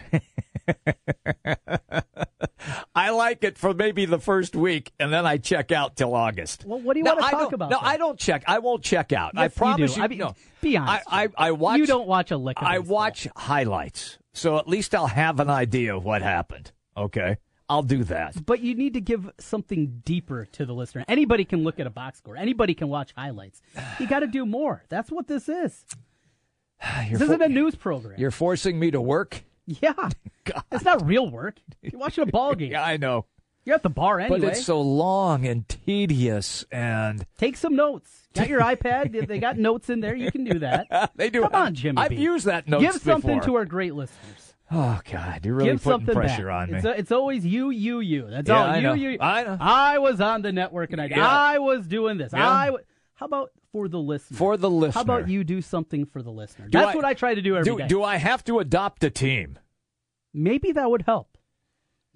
I 2.95 3.09
like 3.11 3.43
it 3.43 3.57
for 3.57 3.73
maybe 3.73 4.05
the 4.05 4.19
first 4.19 4.55
week, 4.55 4.91
and 4.99 5.11
then 5.13 5.25
I 5.25 5.37
check 5.37 5.71
out 5.71 5.95
till 5.95 6.15
August. 6.15 6.65
Well, 6.65 6.79
what 6.79 6.93
do 6.93 6.99
you 6.99 7.03
No, 7.03 7.11
want 7.15 7.21
to 7.21 7.27
I 7.27 7.31
talk 7.31 7.51
about? 7.53 7.69
No, 7.69 7.77
then? 7.79 7.87
I 7.89 7.97
don't 7.97 8.17
check. 8.17 8.43
I 8.47 8.59
won't 8.59 8.81
check 8.83 9.13
out. 9.13 9.33
I 9.35 9.43
Yes, 9.43 9.53
you 9.55 9.57
promise 9.59 9.93
do. 9.93 9.99
you. 9.99 10.03
I 10.03 10.07
mean, 10.07 10.19
no. 10.19 10.33
be 10.61 10.77
honest, 10.77 11.05
I, 11.09 11.23
I, 11.25 11.27
I 11.37 11.51
watch. 11.51 11.77
You 11.79 11.85
don't 11.85 12.07
watch 12.07 12.31
a 12.31 12.37
lick 12.37 12.59
of 12.59 12.67
I 12.67 12.77
baseball. 12.79 12.95
watch 12.95 13.27
highlights, 13.35 14.17
so 14.33 14.57
at 14.57 14.67
least 14.67 14.95
I'll 14.95 15.07
have 15.07 15.39
an 15.39 15.49
idea 15.49 15.95
of 15.95 16.03
what 16.05 16.21
happened. 16.23 16.71
Okay, 16.97 17.37
I'll 17.69 17.83
do 17.83 18.03
that. 18.05 18.43
But 18.45 18.61
you 18.61 18.73
need 18.73 18.93
to 18.95 19.01
give 19.01 19.29
something 19.39 20.01
deeper 20.05 20.45
to 20.53 20.65
the 20.65 20.73
listener. 20.73 21.05
Anybody 21.07 21.45
can 21.45 21.63
look 21.63 21.79
at 21.79 21.85
a 21.85 21.91
box 21.91 22.17
score. 22.19 22.37
Anybody 22.37 22.73
can 22.73 22.87
watch 22.87 23.11
highlights. 23.15 23.61
You 23.99 24.07
got 24.07 24.19
to 24.21 24.27
do 24.27 24.45
more. 24.45 24.83
That's 24.89 25.11
what 25.11 25.27
this 25.27 25.47
is. 25.49 25.85
You're, 27.09 27.19
This 27.19 27.21
isn't 27.29 27.41
a 27.41 27.49
news 27.49 27.75
program. 27.75 28.15
you're 28.19 28.31
forcing 28.31 28.79
me 28.79 28.91
to 28.91 29.01
work. 29.01 29.43
yeah, 29.65 29.93
God. 30.43 30.63
it's 30.71 30.83
not 30.85 31.05
real 31.05 31.29
work. 31.29 31.55
You're 31.81 31.99
watching 31.99 32.23
a 32.23 32.27
ball 32.31 32.53
game. 32.55 32.71
Yeah, 32.71 32.83
I 32.83 32.97
know, 32.97 33.25
You're 33.65 33.75
at 33.75 33.83
the 33.83 33.89
bar 33.89 34.19
anyway. 34.19 34.39
but 34.39 34.49
it's 34.49 34.63
so 34.65 34.79
long 34.81 35.45
and 35.47 35.67
tedious, 35.67 36.65
and 36.71 37.25
Take 37.37 37.57
some 37.57 37.75
notes. 37.75 38.11
Got 38.33 38.49
your 38.49 38.61
iPad? 38.61 39.27
They 39.27 39.39
got 39.39 39.57
notes 39.57 39.89
in 39.89 40.01
there. 40.01 40.13
You 40.13 40.29
can 40.31 40.43
do 40.43 40.59
that. 40.59 41.11
they 41.15 41.29
do. 41.29 41.41
Come 41.43 41.55
on, 41.55 41.73
Jimmy. 41.73 41.97
I've 42.01 42.09
B. 42.09 42.17
used 42.17 42.45
that 42.47 42.67
notes 42.67 42.83
Give 42.83 43.01
something 43.01 43.37
before. 43.39 43.53
to 43.53 43.55
our 43.55 43.65
great 43.65 43.95
listeners. 43.95 44.53
Oh 44.71 44.99
God, 45.09 45.45
you're 45.45 45.55
really 45.55 45.71
Give 45.71 45.81
putting 45.83 46.05
pressure 46.07 46.47
back. 46.47 46.53
on 46.63 46.71
me. 46.71 46.77
It's, 46.77 46.85
a, 46.85 46.99
it's 46.99 47.11
always 47.13 47.45
you, 47.45 47.69
you, 47.69 48.01
you. 48.01 48.27
That's 48.29 48.49
Yeah, 48.49 48.59
all. 48.61 48.67
I 48.69 48.75
you, 48.77 48.81
know. 48.81 48.93
you. 48.93 49.17
I 49.21 49.43
know. 49.43 49.57
I 49.59 49.97
was 49.99 50.19
on 50.19 50.41
the 50.41 50.51
network 50.51 50.91
and 50.91 50.99
I, 50.99 51.05
Yeah. 51.05 51.25
I 51.27 51.59
was 51.59 51.87
doing 51.87 52.17
this. 52.17 52.33
Yeah. 52.33 52.49
I. 52.49 52.65
w- 52.67 52.83
How 53.13 53.27
about 53.27 53.51
for 53.75 53.89
the 53.89 53.99
listener? 53.99 54.37
For 54.37 54.55
the 54.55 54.69
listener. 54.69 54.93
How 54.93 55.01
about 55.01 55.27
you 55.27 55.43
do 55.43 55.61
something 55.61 56.05
for 56.05 56.21
the 56.21 56.29
listener? 56.31 56.67
Do 56.69 56.77
That's 56.77 56.93
I- 56.93 56.95
what 56.95 57.03
I 57.03 57.13
try 57.13 57.35
to 57.35 57.41
do 57.41 57.57
every 57.57 57.75
day. 57.75 57.83
do, 57.83 57.87
do 57.95 58.03
I 58.03 58.15
have 58.15 58.41
to 58.45 58.59
adopt 58.59 59.03
a 59.03 59.09
team? 59.09 59.59
Maybe 60.33 60.71
that 60.71 60.89
would 60.89 61.01
help. 61.01 61.37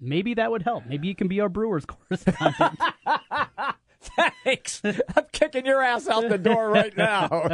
Maybe 0.00 0.32
that 0.34 0.50
would 0.50 0.62
help. 0.62 0.86
Maybe 0.86 1.06
you 1.08 1.14
can 1.14 1.28
be 1.28 1.40
our 1.42 1.50
Brewers 1.50 1.84
correspondent. 2.08 2.78
Thanks. 4.44 4.80
I'm 4.84 5.26
kicking 5.32 5.66
your 5.66 5.82
ass 5.82 6.08
out 6.08 6.26
the 6.30 6.38
door 6.38 6.70
right 6.70 6.96
now. 6.96 7.28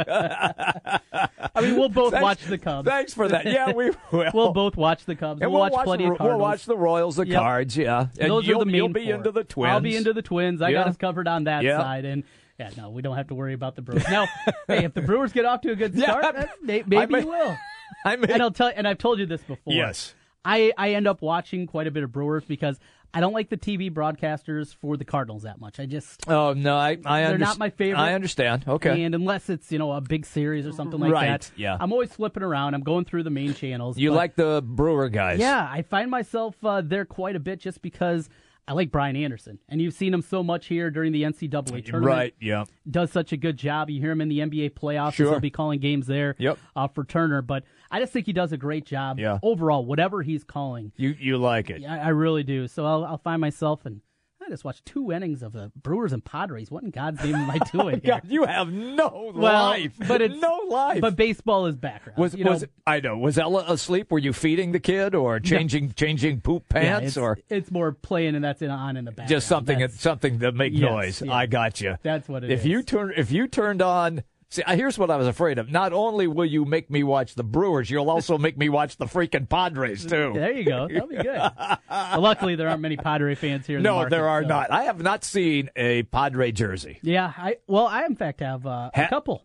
I 1.53 1.61
mean, 1.61 1.75
we'll 1.77 1.89
both 1.89 2.11
Thanks- 2.13 2.23
watch 2.23 2.45
the 2.45 2.57
Cubs. 2.57 2.87
Thanks 2.87 3.13
for 3.13 3.27
that. 3.27 3.45
Yeah, 3.45 3.73
we 3.73 3.89
will. 4.11 4.31
We'll 4.33 4.53
both 4.53 4.77
watch 4.77 5.03
the 5.03 5.15
Cubs. 5.17 5.41
And 5.41 5.51
we'll, 5.51 5.61
we'll 5.63 5.71
watch 5.71 5.83
plenty 5.83 6.05
the, 6.05 6.11
of 6.13 6.17
Cardinals. 6.17 6.39
We'll 6.39 6.47
watch 6.49 6.65
the 6.65 6.77
Royals, 6.77 7.15
the 7.17 7.27
Yep. 7.27 7.37
Cards, 7.37 7.75
yeah. 7.75 8.07
And 8.17 8.31
Those 8.31 8.47
you'll, 8.47 8.61
are 8.61 8.65
the 8.65 8.71
main 8.71 8.75
you'll 8.75 8.87
be 8.89 9.05
four. 9.07 9.15
into 9.15 9.31
the 9.33 9.43
Twins. 9.43 9.71
I'll 9.73 9.81
be 9.81 9.95
into 9.97 10.13
the 10.13 10.21
Twins. 10.21 10.61
I 10.61 10.69
Yeah. 10.69 10.79
got 10.83 10.87
us 10.87 10.95
covered 10.97 11.27
on 11.27 11.43
that 11.45 11.63
Yeah. 11.63 11.79
side, 11.79 12.05
and 12.05 12.23
yeah, 12.59 12.69
no, 12.77 12.89
we 12.89 13.01
don't 13.01 13.15
have 13.15 13.27
to 13.27 13.35
worry 13.35 13.53
about 13.53 13.75
the 13.75 13.81
Brewers. 13.81 14.03
Now, 14.09 14.27
hey, 14.67 14.83
if 14.85 14.93
the 14.93 15.01
Brewers 15.01 15.31
get 15.33 15.45
off 15.45 15.61
to 15.61 15.71
a 15.71 15.75
good 15.75 15.97
start, 15.97 16.35
may- 16.61 16.79
I 16.81 16.83
maybe 16.87 17.13
may- 17.13 17.19
you 17.21 17.27
will. 17.27 17.57
I 18.05 18.15
mean, 18.15 18.31
And 18.31 18.41
I'll 18.41 18.51
tell, 18.51 18.71
and 18.75 18.87
I've 18.87 18.97
told 18.97 19.19
you 19.19 19.25
this 19.25 19.41
before. 19.41 19.73
Yes. 19.73 20.13
I, 20.43 20.71
I 20.77 20.91
end 20.93 21.07
up 21.07 21.21
watching 21.21 21.67
quite 21.67 21.87
a 21.87 21.91
bit 21.91 22.03
of 22.03 22.11
Brewers 22.11 22.43
because 22.45 22.79
I 23.13 23.19
don't 23.21 23.33
like 23.33 23.49
the 23.49 23.57
TV 23.57 23.91
broadcasters 23.91 24.73
for 24.75 24.97
the 24.97 25.05
Cardinals 25.05 25.43
that 25.43 25.59
much. 25.59 25.79
I 25.79 25.85
just 25.85 26.27
oh 26.29 26.53
no, 26.53 26.75
I, 26.77 26.97
I 27.05 27.21
They're 27.23 27.35
underst- 27.35 27.39
not 27.39 27.57
my 27.59 27.69
favorite. 27.69 27.99
I 27.99 28.13
understand. 28.13 28.65
Okay. 28.67 29.03
and 29.03 29.15
unless 29.15 29.49
it's 29.49 29.71
you 29.71 29.79
know 29.79 29.91
a 29.93 30.01
big 30.01 30.25
series 30.25 30.65
or 30.67 30.71
something 30.73 30.99
like 30.99 31.11
Right, 31.11 31.27
that, 31.41 31.51
yeah. 31.55 31.77
I'm 31.79 31.91
always 31.91 32.11
flipping 32.13 32.43
around. 32.43 32.73
I'm 32.75 32.83
going 32.83 33.05
through 33.05 33.23
the 33.23 33.29
main 33.29 33.53
channels. 33.53 33.97
you 33.97 34.11
like 34.11 34.35
the 34.35 34.61
Brewer 34.65 35.09
guys? 35.09 35.39
Yeah, 35.39 35.67
I 35.69 35.81
find 35.83 36.11
myself 36.11 36.55
uh, 36.63 36.81
there 36.81 37.05
quite 37.05 37.35
a 37.35 37.39
bit 37.39 37.59
just 37.59 37.81
because 37.81 38.29
I 38.67 38.73
like 38.73 38.91
Brian 38.91 39.15
Anderson, 39.15 39.59
and 39.69 39.81
you've 39.81 39.93
seen 39.93 40.13
him 40.13 40.21
so 40.21 40.43
much 40.43 40.65
here 40.65 40.91
during 40.91 41.13
the 41.13 41.23
NCAA 41.23 41.85
tournament. 41.85 42.05
Right, 42.05 42.35
yeah. 42.41 42.65
Does 42.89 43.11
such 43.11 43.31
a 43.31 43.37
good 43.37 43.55
job. 43.55 43.89
You 43.89 44.01
hear 44.01 44.11
him 44.11 44.19
in 44.19 44.27
the 44.27 44.39
NBA 44.39 44.71
playoffs. 44.71 45.13
Sure. 45.13 45.29
He'll 45.31 45.39
be 45.39 45.49
calling 45.49 45.79
games 45.79 46.05
there 46.05 46.35
Yep. 46.37 46.57
uh, 46.75 46.87
for 46.89 47.05
Turner. 47.05 47.41
But 47.41 47.63
I 47.89 47.99
just 48.01 48.11
think 48.11 48.25
he 48.25 48.33
does 48.33 48.51
a 48.51 48.57
great 48.57 48.85
job 48.85 49.19
Yeah. 49.19 49.39
overall, 49.41 49.85
whatever 49.85 50.21
he's 50.21 50.43
calling. 50.43 50.91
You 50.97 51.15
you 51.17 51.37
like 51.37 51.69
it. 51.69 51.83
I, 51.85 51.97
I 51.99 52.07
really 52.09 52.43
do. 52.43 52.67
So 52.67 52.85
I'll, 52.85 53.05
I'll 53.05 53.17
find 53.19 53.39
myself 53.39 53.85
and 53.85 54.01
I 54.47 54.49
just 54.49 54.63
watched 54.63 54.85
two 54.85 55.11
innings 55.11 55.43
of 55.43 55.51
the 55.51 55.73
Brewers 55.75 56.13
and 56.13 56.23
Padres. 56.23 56.71
What 56.71 56.81
in 56.83 56.89
God's 56.89 57.21
name 57.21 57.35
am 57.35 57.51
I 57.51 57.57
doing? 57.71 57.99
here? 58.01 58.13
God, 58.13 58.21
you 58.29 58.45
have 58.45 58.71
no 58.71 59.33
Well, 59.35 59.69
life. 59.71 59.91
but 60.07 60.21
it's 60.21 60.35
no 60.39 60.61
life. 60.69 61.01
But 61.01 61.17
baseball 61.17 61.65
is 61.65 61.75
background. 61.75 62.17
was 62.17 62.33
you 62.33 62.45
know, 62.45 62.57
I 62.85 63.01
know 63.01 63.17
was 63.17 63.37
Ella 63.37 63.65
asleep? 63.67 64.09
Were 64.09 64.19
you 64.19 64.31
feeding 64.31 64.71
the 64.71 64.79
kid 64.79 65.13
or 65.15 65.41
changing 65.41 65.91
changing 65.93 66.39
poop 66.41 66.63
yeah, 66.73 66.81
pants 66.81 67.07
it's, 67.09 67.17
or 67.17 67.37
it's 67.49 67.71
more 67.71 67.91
playing 67.91 68.35
and 68.35 68.43
that's 68.43 68.61
in, 68.61 68.71
on 68.71 68.95
in 68.95 69.03
the 69.03 69.11
background. 69.11 69.29
just 69.29 69.47
something 69.47 69.79
That's- 69.79 69.99
something 69.99 70.37
that 70.39 70.55
make 70.55 70.71
Yes, 70.73 70.81
noise? 70.81 71.21
yeah. 71.23 71.33
I 71.33 71.45
got 71.45 71.81
you. 71.81 71.97
That's 72.01 72.29
what 72.29 72.45
it 72.45 72.51
if 72.51 72.65
you 72.65 72.83
turn 72.83 73.11
if 73.17 73.31
you 73.31 73.47
turned 73.47 73.81
on. 73.81 74.23
See, 74.49 74.63
here's 74.65 74.97
what 74.97 75.11
I 75.11 75.17
was 75.17 75.27
afraid 75.27 75.57
of. 75.59 75.69
Not 75.69 75.91
only 75.91 76.25
will 76.25 76.45
you 76.45 76.63
make 76.63 76.89
me 76.89 77.03
watch 77.03 77.35
the 77.35 77.43
Brewers, 77.43 77.89
you'll 77.89 78.09
also 78.09 78.37
make 78.37 78.57
me 78.57 78.69
watch 78.69 78.95
the 78.95 79.05
freaking 79.05 79.49
Padres 79.49 80.05
too. 80.05 80.31
There 80.33 80.53
you 80.53 80.63
go. 80.63 80.87
That'll 80.87 81.07
be 81.07 81.15
good. 81.17 81.41
Well, 81.89 82.21
luckily, 82.21 82.55
there 82.55 82.69
aren't 82.69 82.81
many 82.81 82.95
Padre 82.97 83.35
fans 83.35 83.65
here. 83.67 83.77
In 83.77 83.83
the 83.83 83.89
No, 83.89 83.95
market, 83.97 84.09
there 84.11 84.27
are 84.29 84.43
so- 84.43 84.47
not. 84.47 84.71
I 84.71 84.83
have 84.83 85.01
not 85.01 85.23
seen 85.23 85.69
a 85.75 86.03
Padre 86.03 86.51
jersey. 86.51 86.99
Yeah, 87.01 87.31
I 87.37 87.57
well, 87.67 87.87
I 87.87 88.05
in 88.05 88.15
fact 88.15 88.39
have 88.39 88.65
uh, 88.65 88.89
a 88.93 89.07
couple. 89.09 89.43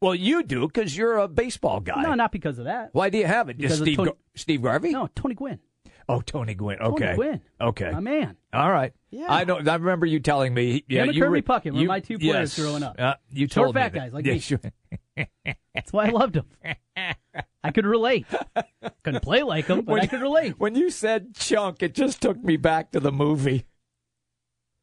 Well, 0.00 0.14
you 0.14 0.42
do 0.42 0.66
because 0.66 0.94
you're 0.96 1.16
a 1.18 1.28
baseball 1.28 1.80
guy. 1.80 2.02
No, 2.02 2.12
not 2.14 2.30
because 2.32 2.58
of 2.58 2.66
that. 2.66 2.90
Why 2.92 3.08
do 3.10 3.16
you 3.18 3.26
have 3.26 3.48
it? 3.48 3.56
Just 3.58 3.82
Because 3.82 3.94
Steve 3.94 3.96
Gar- 3.96 4.16
Steve 4.34 4.62
Garvey? 4.62 4.90
No, 4.90 5.08
Tony 5.14 5.34
Gwynn. 5.34 5.60
Oh, 6.08 6.20
Tony 6.20 6.54
Gwynn. 6.54 6.78
Tony 6.78 6.90
Okay. 6.94 7.14
Gwynn. 7.14 7.40
Okay. 7.60 7.90
My 7.90 8.00
man. 8.00 8.36
All 8.52 8.70
right. 8.70 8.92
Yeah. 9.10 9.26
I 9.32 9.44
don't. 9.44 9.66
I 9.66 9.74
remember 9.76 10.04
you 10.06 10.20
telling 10.20 10.52
me. 10.52 10.84
Yeah, 10.88 11.02
Him 11.02 11.08
and 11.08 11.16
you 11.16 11.22
Kirby 11.22 11.42
Puckett 11.42 11.72
were 11.72 11.80
you- 11.80 11.88
my 11.88 12.00
two 12.00 12.18
players 12.18 12.56
yes. 12.56 12.64
growing 12.64 12.82
up. 12.82 12.96
Uh, 12.98 13.14
you 13.30 13.46
Short, 13.46 13.50
told 13.66 13.74
me 13.74 13.80
fat 13.80 13.92
that. 13.92 13.98
guys 13.98 14.12
like 14.12 14.26
yeah, 14.26 14.32
me. 14.34 14.38
Sure. 14.40 14.60
That's 15.74 15.92
why 15.92 16.06
I 16.06 16.10
loved 16.10 16.36
him. 16.36 16.46
I 17.64 17.70
could 17.70 17.86
relate. 17.86 18.26
Couldn't 19.02 19.22
play 19.22 19.42
like 19.42 19.66
him, 19.66 19.82
but 19.82 20.00
I 20.00 20.06
could 20.06 20.20
relate 20.20 20.54
When 20.58 20.74
you 20.74 20.90
said 20.90 21.34
chunk, 21.34 21.82
it 21.82 21.94
just 21.94 22.20
took 22.20 22.42
me 22.42 22.56
back 22.56 22.92
to 22.92 23.00
the 23.00 23.10
movie. 23.12 23.64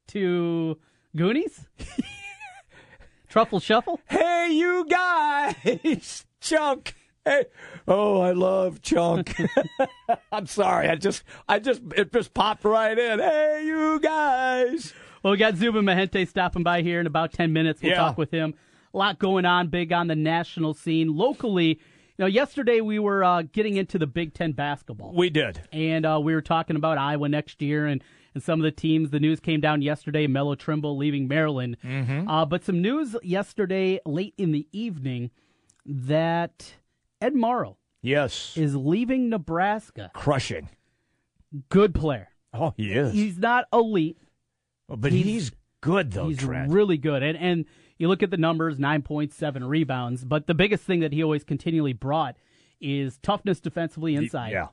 to 0.07 0.79
Goonies. 1.15 1.65
Truffle 3.29 3.59
Shuffle. 3.61 3.99
Hey, 4.09 4.49
you 4.51 4.85
guys, 4.89 6.25
chunk. 6.41 6.95
Hey, 7.23 7.45
oh, 7.87 8.19
I 8.21 8.31
love 8.31 8.81
chunk. 8.81 9.35
I'm 10.31 10.47
sorry. 10.47 10.89
I 10.89 10.95
just, 10.95 11.23
I 11.47 11.59
just, 11.59 11.81
it 11.95 12.11
just 12.11 12.33
popped 12.33 12.63
right 12.65 12.97
in. 12.97 13.19
Hey, 13.19 13.63
you 13.65 13.99
guys. 13.99 14.93
Well, 15.21 15.31
we 15.31 15.37
got 15.37 15.55
Zubin 15.55 15.85
Mehenti 15.85 16.27
stopping 16.27 16.63
by 16.63 16.81
here 16.81 16.99
in 16.99 17.05
about 17.05 17.31
10 17.31 17.53
minutes. 17.53 17.81
We'll 17.81 17.91
Yeah. 17.91 17.97
talk 17.99 18.17
with 18.17 18.31
him. 18.31 18.55
A 18.93 18.97
lot 18.97 19.19
going 19.19 19.45
on 19.45 19.67
big 19.67 19.93
on 19.93 20.07
the 20.07 20.15
national 20.15 20.73
scene. 20.73 21.15
Locally, 21.15 21.67
you 21.69 21.77
know, 22.17 22.25
yesterday 22.25 22.81
we 22.81 22.97
were 22.97 23.23
uh, 23.23 23.43
getting 23.43 23.77
into 23.77 23.99
the 23.99 24.07
Big 24.07 24.33
Ten 24.33 24.51
basketball. 24.53 25.13
We 25.13 25.29
did. 25.29 25.61
and 25.71 26.05
uh, 26.07 26.19
we 26.21 26.33
were 26.33 26.41
talking 26.41 26.75
about 26.75 26.97
Iowa 26.97 27.29
next 27.29 27.61
year 27.61 27.85
and, 27.85 28.03
and 28.33 28.41
some 28.41 28.59
of 28.59 28.63
the 28.63 28.71
teams. 28.71 29.11
The 29.11 29.19
news 29.19 29.39
came 29.39 29.61
down 29.61 29.83
yesterday. 29.83 30.25
Melo 30.25 30.55
Trimble 30.55 30.97
leaving 30.97 31.27
Maryland, 31.27 31.77
Mm-hmm. 31.85 32.27
uh, 32.27 32.45
but 32.47 32.65
some 32.65 32.81
news 32.81 33.15
yesterday 33.21 33.99
late 34.07 34.33
in 34.39 34.51
the 34.51 34.67
evening 34.71 35.29
that 35.85 36.73
Ed 37.21 37.35
Morrow 37.35 37.77
Yes. 38.01 38.57
is 38.57 38.75
leaving 38.75 39.29
Nebraska. 39.29 40.11
Crushing. 40.13 40.69
Good 41.69 41.93
player. 41.93 42.29
Oh, 42.53 42.73
he 42.75 42.91
is. 42.93 43.13
He's 43.13 43.37
not 43.37 43.65
elite. 43.71 44.17
but 44.89 45.11
he's- 45.13 45.25
he's, 45.25 45.51
good 45.79 46.11
though, 46.11 46.27
He's 46.27 46.37
Trent. 46.37 46.71
really 46.71 46.97
good. 46.97 47.23
And 47.23 47.37
and 47.37 47.65
you 47.97 48.07
look 48.07 48.21
at 48.23 48.29
the 48.31 48.37
numbers, 48.37 48.77
nine 48.79 49.01
point 49.03 49.31
seven 49.33 49.63
rebounds. 49.63 50.25
But 50.25 50.47
the 50.47 50.53
biggest 50.53 50.83
thing 50.83 50.99
that 50.99 51.13
he 51.13 51.23
always 51.23 51.43
continually 51.43 51.93
brought 51.93 52.35
is 52.81 53.17
toughness 53.19 53.59
defensively 53.59 54.15
inside. 54.15 54.51
yeah. 54.51 54.67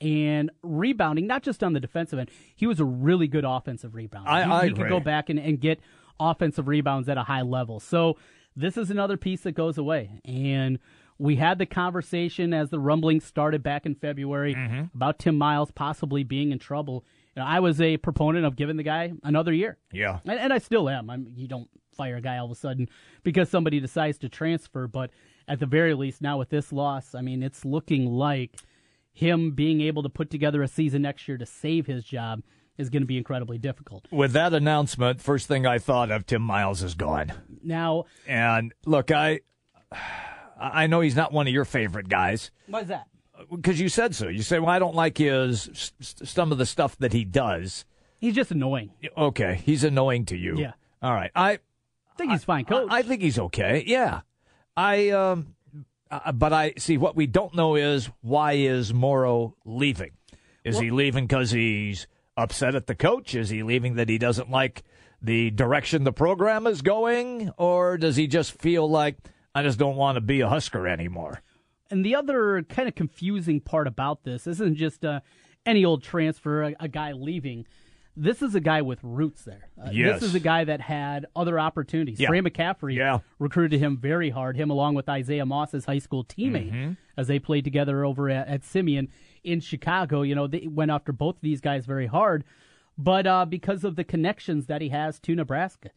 and 0.00 0.50
rebounding, 0.62 1.26
not 1.26 1.42
just 1.42 1.64
on 1.64 1.72
the 1.72 1.80
defensive 1.80 2.20
end. 2.20 2.30
He 2.54 2.68
was 2.68 2.78
a 2.78 2.84
really 2.84 3.26
good 3.26 3.44
offensive 3.44 3.92
rebounder. 3.92 4.26
I- 4.28 4.44
he, 4.44 4.50
I 4.50 4.66
he 4.68 4.72
could 4.72 4.88
go 4.88 5.00
back 5.00 5.28
and, 5.28 5.38
and 5.40 5.60
get 5.60 5.80
offensive 6.20 6.68
rebounds 6.68 7.08
at 7.08 7.18
a 7.18 7.24
high 7.24 7.42
level. 7.42 7.80
So 7.80 8.16
this 8.54 8.76
is 8.76 8.90
another 8.92 9.16
piece 9.16 9.40
that 9.42 9.52
goes 9.52 9.76
away. 9.76 10.20
And 10.24 10.78
we 11.18 11.36
had 11.36 11.58
the 11.58 11.66
conversation 11.66 12.52
as 12.54 12.70
the 12.70 12.78
rumblings 12.78 13.24
started 13.24 13.62
back 13.62 13.86
in 13.86 13.94
February 13.94 14.54
Mm-hmm. 14.54 14.82
about 14.94 15.18
Tim 15.18 15.36
Miles 15.36 15.70
possibly 15.72 16.22
being 16.24 16.52
in 16.52 16.58
trouble. 16.58 17.04
You 17.34 17.42
know, 17.42 17.48
I 17.48 17.60
was 17.60 17.80
a 17.80 17.96
proponent 17.96 18.44
of 18.46 18.56
giving 18.56 18.76
the 18.76 18.82
guy 18.82 19.12
another 19.22 19.52
year. 19.52 19.78
Yeah. 19.92 20.20
And, 20.24 20.38
and 20.38 20.52
I 20.52 20.58
still 20.58 20.88
am. 20.88 21.10
I'm, 21.10 21.32
you 21.36 21.48
don't 21.48 21.68
fire 21.96 22.16
a 22.16 22.20
guy 22.20 22.38
all 22.38 22.46
of 22.46 22.52
a 22.52 22.54
sudden 22.54 22.88
because 23.24 23.48
somebody 23.48 23.80
decides 23.80 24.18
to 24.18 24.28
transfer. 24.28 24.86
But 24.86 25.10
at 25.48 25.58
the 25.60 25.66
very 25.66 25.94
least, 25.94 26.20
now 26.22 26.38
with 26.38 26.50
this 26.50 26.72
loss, 26.72 27.14
I 27.14 27.20
mean, 27.20 27.42
it's 27.42 27.64
looking 27.64 28.06
like 28.06 28.56
him 29.12 29.52
being 29.52 29.80
able 29.80 30.02
to 30.04 30.08
put 30.08 30.30
together 30.30 30.62
a 30.62 30.68
season 30.68 31.02
next 31.02 31.26
year 31.26 31.36
to 31.38 31.46
save 31.46 31.86
his 31.86 32.04
job 32.04 32.42
is 32.76 32.90
going 32.90 33.02
to 33.02 33.06
be 33.06 33.18
incredibly 33.18 33.58
difficult. 33.58 34.06
With 34.12 34.32
that 34.34 34.54
announcement, 34.54 35.20
first 35.20 35.48
thing 35.48 35.66
I 35.66 35.78
thought 35.78 36.12
of 36.12 36.26
Tim 36.26 36.42
Miles 36.42 36.82
is 36.84 36.94
gone. 36.94 37.32
Now, 37.64 38.04
And 38.28 38.72
look, 38.86 39.10
I 39.10 39.40
I 40.60 40.86
know 40.86 41.00
he's 41.00 41.16
not 41.16 41.32
one 41.32 41.46
of 41.46 41.52
your 41.52 41.64
favorite 41.64 42.08
guys 42.08 42.50
why 42.66 42.80
is 42.80 42.88
that? 42.88 43.06
because 43.50 43.80
you 43.80 43.88
said 43.88 44.14
so. 44.14 44.28
You 44.28 44.42
said, 44.42 44.60
"Well, 44.60 44.70
I 44.70 44.78
don't 44.78 44.94
like 44.94 45.18
his 45.18 45.92
some 46.00 46.52
of 46.52 46.58
the 46.58 46.66
stuff 46.66 46.96
that 46.98 47.12
he 47.12 47.24
does." 47.24 47.84
He's 48.18 48.34
just 48.34 48.50
annoying. 48.50 48.90
Okay, 49.16 49.60
he's 49.64 49.84
annoying 49.84 50.24
to 50.26 50.36
you. 50.36 50.56
Yeah. 50.58 50.72
All 51.02 51.12
right. 51.12 51.30
I 51.34 51.52
I 51.52 51.58
think 52.16 52.32
he's 52.32 52.44
fine, 52.44 52.64
coach. 52.64 52.88
I, 52.90 52.98
I 52.98 53.02
think 53.02 53.22
he's 53.22 53.38
okay. 53.38 53.84
Yeah. 53.86 54.22
I 54.76 55.10
um 55.10 55.54
uh, 56.10 56.32
but 56.32 56.52
I 56.52 56.74
see 56.78 56.96
what 56.96 57.14
we 57.16 57.26
don't 57.26 57.54
know 57.54 57.76
is 57.76 58.10
why 58.22 58.52
is 58.54 58.92
Morrow 58.92 59.54
leaving? 59.64 60.12
Is 60.64 60.78
he 60.78 60.90
leaving 60.90 61.26
because 61.26 61.50
he's 61.50 62.06
upset 62.36 62.74
at 62.74 62.86
the 62.86 62.94
coach? 62.94 63.34
Is 63.34 63.48
he 63.48 63.62
leaving 63.62 63.94
that 63.94 64.08
he 64.08 64.18
doesn't 64.18 64.50
like 64.50 64.82
the 65.22 65.50
direction 65.50 66.04
the 66.04 66.12
program 66.12 66.66
is 66.66 66.82
going, 66.82 67.50
or 67.56 67.96
does 67.96 68.16
he 68.16 68.26
just 68.26 68.52
feel 68.52 68.88
like 68.88 69.16
I 69.54 69.62
just 69.62 69.78
don't 69.78 69.96
want 69.96 70.16
to 70.16 70.20
be 70.20 70.40
a 70.40 70.48
Husker 70.48 70.86
anymore? 70.86 71.42
And 71.90 72.04
the 72.04 72.14
other 72.16 72.62
kind 72.68 72.88
of 72.88 72.94
confusing 72.94 73.60
part 73.60 73.86
about 73.86 74.22
this 74.24 74.46
isn't 74.46 74.76
just 74.76 75.04
uh, 75.04 75.20
any 75.64 75.84
old 75.84 76.02
transfer, 76.02 76.62
a, 76.64 76.74
a 76.80 76.88
guy 76.88 77.12
leaving. 77.12 77.66
This 78.14 78.42
is 78.42 78.54
a 78.54 78.60
guy 78.60 78.82
with 78.82 78.98
roots 79.02 79.44
there. 79.44 79.70
Uh, 79.80 79.90
Yes. 79.92 80.20
This 80.20 80.30
is 80.30 80.34
a 80.34 80.40
guy 80.40 80.64
that 80.64 80.80
had 80.80 81.26
other 81.36 81.58
opportunities. 81.58 82.18
Yeah. 82.20 82.28
Fran 82.28 82.44
McCaffery 82.44 82.96
Yeah. 82.96 83.20
recruited 83.38 83.78
him 83.80 83.96
very 83.96 84.30
hard, 84.30 84.56
him 84.56 84.70
along 84.70 84.96
with 84.96 85.08
Isaiah 85.08 85.46
Moss's 85.46 85.84
high 85.86 86.00
school 86.00 86.24
teammate, 86.24 86.72
Mm-hmm. 86.72 86.92
as 87.16 87.28
they 87.28 87.38
played 87.38 87.64
together 87.64 88.04
over 88.04 88.28
at, 88.28 88.48
at 88.48 88.64
Simeon 88.64 89.08
in 89.44 89.60
Chicago. 89.60 90.22
You 90.22 90.34
know, 90.34 90.46
they 90.48 90.66
went 90.68 90.90
after 90.90 91.12
both 91.12 91.36
of 91.36 91.42
these 91.42 91.60
guys 91.60 91.86
very 91.86 92.06
hard, 92.06 92.44
but 92.98 93.26
uh, 93.26 93.44
because 93.46 93.84
of 93.84 93.94
the 93.96 94.04
connections 94.04 94.66
that 94.66 94.82
he 94.82 94.88
has 94.90 95.20
to 95.20 95.34
Nebraska. 95.36 95.90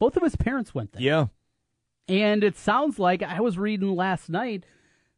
Both 0.00 0.16
of 0.16 0.22
his 0.22 0.36
parents 0.36 0.74
went 0.74 0.92
there. 0.92 1.00
Mm-hmm. 1.00 1.06
Yeah. 1.06 1.26
And 2.08 2.42
it 2.42 2.56
sounds 2.56 2.98
like 2.98 3.22
I 3.22 3.40
was 3.40 3.58
reading 3.58 3.94
last 3.94 4.28
night 4.30 4.64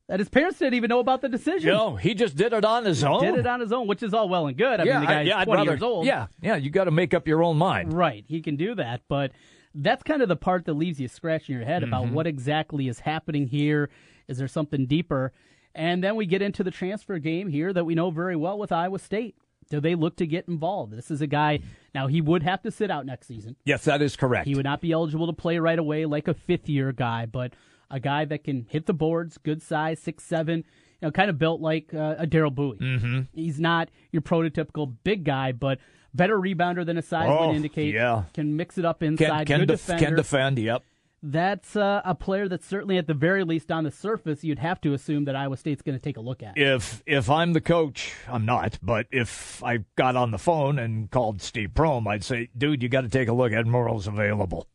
that 0.09 0.19
his 0.19 0.29
parents 0.29 0.59
didn't 0.59 0.75
even 0.75 0.89
know 0.89 0.99
about 0.99 1.21
the 1.21 1.29
decision. 1.29 1.73
No, 1.73 1.95
he 1.97 2.15
just 2.15 2.35
did 2.37 2.53
it 2.53 2.65
on 2.65 2.85
his 2.85 3.05
own. 3.05 3.23
Did 3.23 3.37
it 3.37 3.47
on 3.47 3.61
his 3.61 3.73
own, 3.73 3.87
which 3.87 4.03
is 4.03 4.13
all 4.13 4.29
well 4.29 4.49
and 4.49 4.57
good. 4.57 4.81
I 4.81 4.85
yeah, 4.85 4.99
mean, 4.99 5.07
the 5.07 5.13
I- 5.13 5.15
guy's 5.19 5.27
yeah, 5.29 5.39
I'd 5.39 5.45
20 5.45 5.59
rather- 5.61 5.71
years 5.73 5.83
old. 5.83 6.07
Yeah, 6.07 6.27
yeah, 6.43 6.57
you 6.57 6.71
got 6.71 6.85
to 6.85 6.91
make 6.91 7.15
up 7.15 7.29
your 7.29 7.45
own 7.45 7.57
mind. 7.59 7.93
Right. 7.93 8.25
He 8.27 8.41
can 8.41 8.57
do 8.57 8.75
that. 8.75 9.03
But 9.09 9.31
that's 9.73 10.03
kind 10.03 10.21
of 10.21 10.29
the 10.29 10.35
part 10.37 10.65
that 10.65 10.75
leaves 10.75 11.01
you 11.01 11.07
scratching 11.07 11.55
your 11.55 11.65
head 11.65 11.83
Mm-hmm. 11.83 11.93
about 11.95 12.09
what 12.11 12.27
exactly 12.27 12.89
is 12.89 13.01
happening 13.01 13.47
here. 13.47 13.89
Is 14.27 14.39
there 14.39 14.49
something 14.49 14.87
deeper? 14.87 15.33
And 15.77 16.03
then 16.03 16.17
we 16.17 16.27
get 16.27 16.43
into 16.43 16.65
the 16.65 16.73
transfer 16.73 17.21
game 17.21 17.49
here 17.49 17.73
that 17.73 17.85
we 17.85 17.95
know 17.95 18.11
very 18.11 18.35
well 18.35 18.59
with 18.59 18.73
Iowa 18.73 18.99
State. 18.99 19.37
Do 19.71 19.81
they 19.81 19.95
look 19.95 20.17
to 20.17 20.27
get 20.27 20.47
involved? 20.49 20.93
This 20.93 21.11
is 21.11 21.23
a 21.23 21.27
guy, 21.27 21.61
now 21.95 22.07
he 22.09 22.21
would 22.21 22.43
have 22.43 22.61
to 22.63 22.71
sit 22.71 22.91
out 22.91 23.07
next 23.07 23.27
season. 23.29 23.57
Yes, 23.65 23.85
that 23.85 24.03
is 24.03 24.17
correct. 24.17 24.47
He 24.47 24.55
would 24.55 24.65
not 24.65 24.81
be 24.81 24.93
eligible 24.93 25.27
to 25.29 25.33
play 25.33 25.59
right 25.59 25.79
away 25.79 26.05
like 26.07 26.29
a 26.29 26.35
fifth 26.35 26.69
year 26.69 26.93
guy, 26.93 27.25
but 27.27 27.55
a 27.91 27.99
guy 28.01 28.25
that 28.27 28.45
can 28.45 28.67
hit 28.69 28.87
the 28.87 28.93
boards, 28.93 29.39
good 29.39 29.63
size, 29.63 29.99
six 30.01 30.25
seven, 30.25 30.59
you 30.59 31.07
know, 31.09 31.11
kind 31.13 31.31
of 31.31 31.39
built 31.39 31.61
like 31.61 31.95
uh, 31.95 32.17
a 32.19 32.27
Daryl 32.27 32.55
Bowie. 32.55 32.77
Mm-hmm. 32.79 33.21
He's 33.33 33.59
not 33.61 33.89
your 34.13 34.23
prototypical 34.23 34.93
big 35.05 35.25
guy, 35.25 35.53
but 35.53 35.79
better 36.13 36.37
rebounder 36.39 36.85
than 36.85 36.99
a 36.99 37.03
size 37.03 37.29
Oh, 37.31 37.47
would 37.49 37.57
indicate. 37.57 37.95
yeah. 37.95 38.25
Can 38.35 38.57
mix 38.57 38.77
it 38.77 38.85
up 38.85 38.99
can 39.01 39.09
inside. 39.09 39.47
can, 39.47 39.61
good 39.61 39.69
def- 39.69 39.79
defender. 39.87 40.05
can 40.07 40.17
defend. 40.17 40.59
Yep. 40.59 40.83
That's 41.23 41.77
uh, 41.77 42.01
a 42.05 42.15
player 42.15 42.49
that's 42.49 42.67
certainly, 42.67 42.97
at 42.97 43.07
the 43.07 43.15
very 43.15 43.45
least, 43.45 43.71
on 43.71 43.85
the 43.85 43.91
surface, 43.91 44.43
you'd 44.43 44.59
have 44.59 44.81
to 44.81 44.95
assume 44.95 45.27
that 45.27 45.37
Iowa 45.37 45.59
State's 45.59 45.83
going 45.83 45.99
to 45.99 46.03
take 46.03 46.17
a 46.17 46.21
look 46.21 46.43
at. 46.43 46.57
if 46.57 47.03
if 47.05 47.29
I'm 47.29 47.53
the 47.53 47.61
coach, 47.61 48.15
I'm 48.27 48.47
not, 48.47 48.79
but 48.83 49.07
if 49.11 49.63
I 49.63 49.85
got 49.97 50.17
on 50.17 50.31
the 50.31 50.39
phone 50.39 50.79
and 50.79 51.11
called 51.11 51.43
Steve 51.43 51.71
Prohm, 51.75 52.07
I'd 52.07 52.25
say, 52.25 52.49
dude, 52.57 52.83
you 52.83 52.89
got 52.89 53.03
to 53.03 53.11
take 53.11 53.29
a 53.29 53.35
look 53.35 53.53
at 53.53 53.67
Morrow's 53.67 54.07
available. 54.07 54.67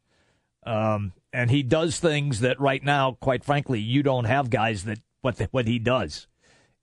Um, 0.65 1.13
and 1.33 1.49
he 1.49 1.63
does 1.63 1.99
things 1.99 2.41
that 2.41 2.59
right 2.59 2.83
now, 2.83 3.17
quite 3.19 3.43
frankly, 3.43 3.79
you 3.79 4.03
don't 4.03 4.25
have 4.25 4.49
guys 4.51 4.83
that 4.83 4.99
what 5.21 5.37
the, 5.37 5.45
what 5.51 5.67
he 5.67 5.79
does, 5.79 6.27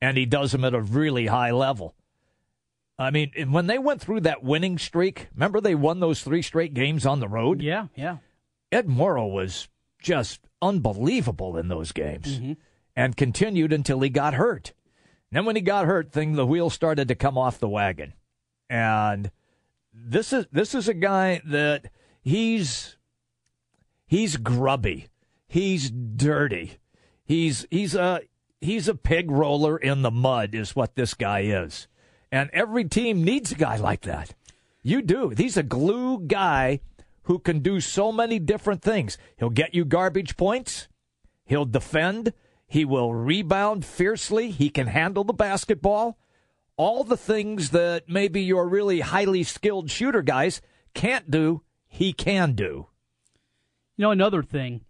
and 0.01 0.17
he 0.17 0.27
does 0.27 0.51
them 0.51 0.65
at 0.65 0.75
a 0.75 0.81
really 0.81 1.27
high 1.27 1.53
level. 1.53 1.95
I 2.99 3.11
mean, 3.11 3.33
when 3.51 3.69
they 3.69 3.79
went 3.79 4.01
through 4.01 4.21
that 4.21 4.43
winning 4.43 4.79
streak, 4.79 5.29
remember 5.35 5.61
they 5.61 5.75
won 5.75 6.01
those 6.01 6.23
three 6.23 6.43
straight 6.43 6.75
games 6.75 7.07
on 7.07 7.21
the 7.21 7.29
road? 7.29 7.63
Yeah, 7.63 7.87
yeah. 7.95 8.19
Ed 8.73 8.89
Morrow 8.89 9.27
was 9.27 9.69
just 10.01 10.41
unbelievable 10.61 11.57
in 11.57 11.69
those 11.69 11.93
games 11.93 12.39
Mm-hmm. 12.39 12.53
and 12.97 13.17
continued 13.17 13.73
until 13.73 14.01
he 14.01 14.09
got 14.09 14.35
hurt. 14.35 14.73
then 15.31 15.45
when 15.45 15.57
he 15.57 15.63
got 15.63 15.87
hurt, 15.87 16.11
thing 16.13 16.33
the 16.33 16.47
wheels 16.47 16.75
started 16.75 17.09
to 17.09 17.15
come 17.15 17.39
off 17.39 17.61
the 17.61 17.69
wagon. 17.69 18.15
And 18.71 19.31
this 19.93 20.33
is 20.33 20.47
this 20.51 20.75
is 20.75 20.89
a 20.89 20.95
guy 20.95 21.41
that 21.45 21.91
he's 22.23 22.97
he's 24.07 24.37
grubby. 24.39 25.09
He's 25.47 25.91
dirty. 25.91 26.79
He's 27.25 27.67
he's 27.71 27.95
a 27.95 28.23
he's 28.61 28.89
a 28.89 28.95
pig 28.95 29.31
roller 29.31 29.77
in 29.77 30.03
the 30.03 30.11
mud 30.11 30.55
is 30.55 30.75
what 30.75 30.95
this 30.97 31.13
guy 31.15 31.41
is. 31.41 31.87
And 32.31 32.49
every 32.55 32.85
team 32.85 33.23
needs 33.23 33.53
a 33.53 33.57
guy 33.57 33.77
like 33.77 34.03
that. 34.03 34.35
You 34.83 35.03
do. 35.03 35.29
He's 35.37 35.57
a 35.59 35.63
glue 35.63 36.21
guy 36.21 36.81
who 37.25 37.39
can 37.39 37.61
do 37.61 37.81
so 37.81 38.11
many 38.13 38.39
different 38.39 38.83
things. 38.83 39.17
He'll 39.39 39.51
get 39.51 39.75
you 39.75 39.85
garbage 39.85 40.37
points. 40.37 40.89
He'll 41.45 41.65
defend. 41.65 42.33
He 42.67 42.85
will 42.85 43.13
rebound 43.15 43.85
fiercely. 43.85 44.51
He 44.51 44.71
can 44.71 44.87
handle 44.87 45.25
the 45.25 45.33
basketball. 45.33 46.19
All 46.77 47.05
the 47.05 47.17
things 47.19 47.71
that 47.71 48.09
maybe 48.09 48.43
your 48.43 48.67
really 48.67 49.01
highly 49.01 49.43
skilled 49.43 49.91
shooter 49.91 50.23
guys 50.23 50.63
can't 50.95 51.31
do, 51.31 51.63
he 51.89 52.13
can 52.13 52.55
do. 52.55 52.89
You 53.97 54.03
know, 54.05 54.11
another 54.11 54.43
thing 54.43 54.81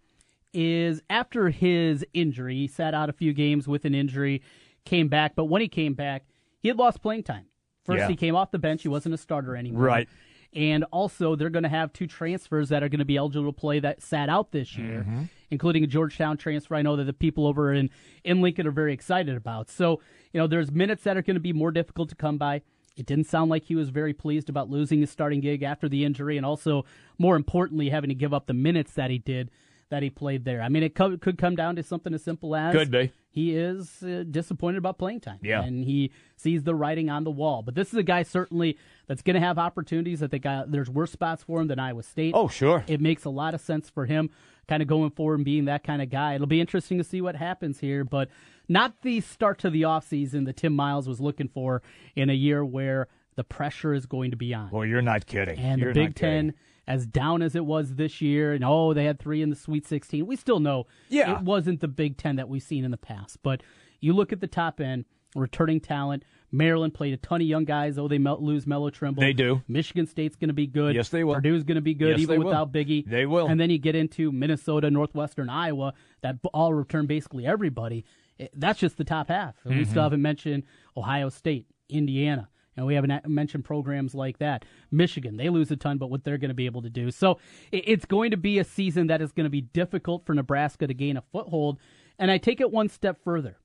is 0.53 1.01
after 1.09 1.49
his 1.49 2.05
injury, 2.13 2.55
he 2.55 2.67
sat 2.67 2.93
out 2.93 3.09
a 3.09 3.13
few 3.13 3.33
games 3.33 3.67
with 3.67 3.85
an 3.85 3.93
injury, 3.93 4.41
came 4.85 5.07
back, 5.09 5.33
but 5.35 5.45
when 5.45 5.61
he 5.61 5.67
came 5.67 5.93
back, 5.93 6.25
he 6.61 6.69
had 6.69 6.77
lost 6.77 7.01
playing 7.01 7.23
time. 7.23 7.45
First, 7.83 7.99
Yeah. 7.99 8.07
he 8.07 8.15
came 8.15 8.35
off 8.35 8.51
the 8.51 8.59
bench. 8.59 8.81
He 8.83 8.87
wasn't 8.87 9.13
a 9.13 9.17
starter 9.17 9.57
anymore. 9.57 9.81
Right. 9.83 10.09
And 10.55 10.83
also, 10.91 11.35
they're 11.35 11.49
going 11.49 11.63
to 11.63 11.69
have 11.69 11.91
two 11.93 12.07
transfers 12.07 12.69
that 12.69 12.83
are 12.83 12.89
going 12.89 12.99
to 12.99 13.05
be 13.05 13.17
eligible 13.17 13.51
to 13.51 13.59
play 13.59 13.79
that 13.79 14.01
sat 14.01 14.29
out 14.29 14.51
this 14.51 14.77
year, 14.77 14.99
Mm-hmm. 15.07 15.23
including 15.51 15.83
a 15.83 15.87
Georgetown 15.87 16.37
transfer. 16.37 16.75
I 16.75 16.81
know 16.83 16.95
that 16.95 17.05
the 17.05 17.13
people 17.13 17.47
over 17.47 17.73
in, 17.73 17.89
in 18.23 18.41
Lincoln 18.41 18.67
are 18.67 18.71
very 18.71 18.93
excited 18.93 19.35
about. 19.35 19.69
So, 19.69 20.01
you 20.31 20.39
know, 20.39 20.47
there's 20.47 20.71
minutes 20.71 21.03
that 21.03 21.17
are 21.17 21.21
going 21.21 21.35
to 21.35 21.39
be 21.39 21.53
more 21.53 21.71
difficult 21.71 22.09
to 22.09 22.15
come 22.15 22.37
by. 22.37 22.61
It 22.95 23.07
didn't 23.07 23.25
sound 23.25 23.49
like 23.49 23.63
he 23.65 23.75
was 23.75 23.89
very 23.89 24.13
pleased 24.13 24.49
about 24.49 24.69
losing 24.69 25.01
his 25.01 25.09
starting 25.09 25.39
gig 25.41 25.63
after 25.63 25.89
the 25.89 26.05
injury, 26.05 26.37
and 26.37 26.45
also, 26.45 26.85
more 27.17 27.35
importantly, 27.35 27.89
having 27.89 28.09
to 28.09 28.15
give 28.15 28.33
up 28.35 28.45
the 28.45 28.53
minutes 28.53 28.93
that 28.93 29.09
he 29.09 29.17
did 29.17 29.49
that 29.89 30.03
he 30.03 30.09
played 30.11 30.45
there. 30.45 30.61
I 30.61 30.69
mean, 30.69 30.81
it 30.83 30.95
co- 30.95 31.17
could 31.17 31.37
come 31.37 31.55
down 31.55 31.75
to 31.75 31.83
something 31.83 32.13
as 32.13 32.23
simple 32.23 32.55
as 32.55 32.73
Could 32.73 32.89
be. 32.89 33.11
he 33.29 33.55
is 33.55 34.01
uh, 34.01 34.23
disappointed 34.29 34.77
about 34.77 34.97
playing 34.97 35.19
time. 35.21 35.37
Yeah. 35.43 35.61
And 35.63 35.83
he 35.83 36.11
sees 36.35 36.63
the 36.63 36.73
writing 36.73 37.09
on 37.11 37.23
the 37.23 37.29
wall. 37.31 37.61
But 37.61 37.75
this 37.75 37.89
is 37.89 37.95
a 37.95 38.03
guy 38.03 38.23
certainly 38.23 38.77
that's 39.07 39.21
going 39.21 39.35
to 39.35 39.39
have 39.39 39.57
opportunities 39.57 40.19
that 40.21 40.31
they 40.31 40.39
got. 40.39 40.71
There's 40.71 40.89
worse 40.89 41.11
spots 41.11 41.43
for 41.43 41.59
him 41.61 41.67
than 41.67 41.79
Iowa 41.79 42.03
State. 42.03 42.33
Oh, 42.35 42.47
sure. 42.47 42.83
It 42.87 43.01
makes 43.01 43.25
a 43.25 43.29
lot 43.29 43.53
of 43.53 43.61
sense 43.61 43.89
for 43.89 44.05
him 44.05 44.29
kind 44.67 44.81
of 44.81 44.87
going 44.87 45.11
forward 45.11 45.35
and 45.35 45.45
being 45.45 45.65
that 45.65 45.83
kind 45.83 46.01
of 46.01 46.09
guy. 46.09 46.35
It'll 46.35 46.47
be 46.47 46.61
interesting 46.61 46.97
to 46.97 47.03
see 47.03 47.19
what 47.21 47.35
happens 47.35 47.79
here, 47.79 48.03
but 48.05 48.29
not 48.69 49.01
the 49.01 49.19
start 49.21 49.59
to 49.59 49.69
the 49.69 49.81
offseason 49.81 50.45
that 50.45 50.57
Tim 50.57 50.73
Miles 50.73 51.07
was 51.07 51.19
looking 51.19 51.49
for 51.49 51.81
in 52.15 52.29
a 52.29 52.33
year 52.33 52.63
where 52.63 53.07
the 53.35 53.43
pressure 53.43 53.93
is 53.93 54.05
going 54.05 54.31
to 54.31 54.37
be 54.37 54.53
on. 54.53 54.69
Well, 54.71 54.85
you're 54.85 55.01
not 55.01 55.25
kidding. 55.25 55.59
And 55.59 55.81
You're 55.81 55.93
the 55.93 55.99
Big 55.99 56.09
not 56.09 56.15
kidding. 56.15 56.45
Ten, 56.51 56.53
as 56.87 57.05
down 57.05 57.41
as 57.41 57.55
it 57.55 57.65
was 57.65 57.95
this 57.95 58.21
year, 58.21 58.53
and 58.53 58.63
oh, 58.63 58.93
they 58.93 59.05
had 59.05 59.19
three 59.19 59.41
in 59.41 59.49
the 59.49 59.55
Sweet 59.55 59.85
16. 59.85 60.25
We 60.25 60.35
still 60.35 60.59
know 60.59 60.85
Yeah. 61.09 61.37
it 61.39 61.41
wasn't 61.43 61.79
the 61.81 61.87
Big 61.87 62.17
Ten 62.17 62.35
that 62.37 62.47
we've 62.47 62.63
seen 62.63 62.85
in 62.85 62.91
the 62.91 62.97
past. 62.97 63.39
But 63.43 63.63
you 63.99 64.13
look 64.13 64.31
at 64.31 64.39
the 64.39 64.47
top 64.47 64.79
end, 64.79 65.05
returning 65.35 65.79
talent. 65.81 66.23
Maryland 66.53 66.93
played 66.93 67.13
a 67.13 67.17
ton 67.17 67.41
of 67.41 67.47
young 67.47 67.65
guys. 67.65 67.97
Oh, 67.97 68.07
they 68.07 68.19
lose 68.19 68.67
Melo 68.67 68.89
Trimble. 68.91 69.21
They 69.21 69.33
do. 69.33 69.63
Michigan 69.67 70.05
State's 70.05 70.35
going 70.35 70.49
to 70.49 70.53
be 70.53 70.67
good. 70.67 70.95
Yes, 70.95 71.09
they 71.09 71.23
will. 71.23 71.33
Purdue's 71.33 71.63
going 71.63 71.75
to 71.75 71.81
be 71.81 71.95
good 71.95 72.11
Yes, 72.11 72.19
even 72.19 72.35
they 72.35 72.37
will. 72.37 72.45
without 72.45 72.71
Biggie. 72.71 73.05
They 73.09 73.25
will. 73.25 73.47
And 73.47 73.59
then 73.59 73.71
you 73.71 73.79
get 73.79 73.95
into 73.95 74.31
Minnesota, 74.31 74.91
Northwestern, 74.91 75.49
Iowa 75.49 75.93
that 76.21 76.37
all 76.53 76.71
return 76.73 77.07
basically 77.07 77.45
everybody. 77.47 78.05
It- 78.37 78.51
that's 78.55 78.79
just 78.79 78.97
the 78.97 79.03
top 79.03 79.29
half. 79.29 79.55
Mm-hmm. 79.65 79.79
We 79.79 79.85
still 79.85 80.03
haven't 80.03 80.21
mentioned 80.21 80.63
Ohio 80.95 81.29
State, 81.29 81.65
Indiana. 81.89 82.49
And 82.77 82.85
we 82.87 82.95
haven't 82.95 83.27
mentioned 83.27 83.65
programs 83.65 84.15
like 84.15 84.37
that. 84.39 84.63
Michigan, 84.91 85.37
they 85.37 85.49
lose 85.49 85.69
a 85.71 85.75
ton, 85.75 85.97
but 85.99 86.09
what 86.11 86.23
they're 86.23 86.39
going 86.39 86.49
to 86.49 86.55
be 86.55 86.65
able 86.67 86.81
to 86.83 86.89
do. 86.89 87.09
So 87.11 87.39
it- 87.71 87.83
it's 87.87 88.05
going 88.05 88.29
to 88.31 88.37
be 88.37 88.59
a 88.59 88.63
season 88.63 89.07
that 89.07 89.21
is 89.21 89.31
going 89.31 89.45
to 89.45 89.49
be 89.49 89.61
difficult 89.61 90.23
for 90.25 90.33
Nebraska 90.35 90.85
to 90.87 90.93
gain 90.93 91.17
a 91.17 91.21
foothold. 91.31 91.79
And 92.19 92.29
I 92.29 92.37
take 92.37 92.61
it 92.61 92.71
one 92.71 92.89
step 92.89 93.23
further. 93.23 93.57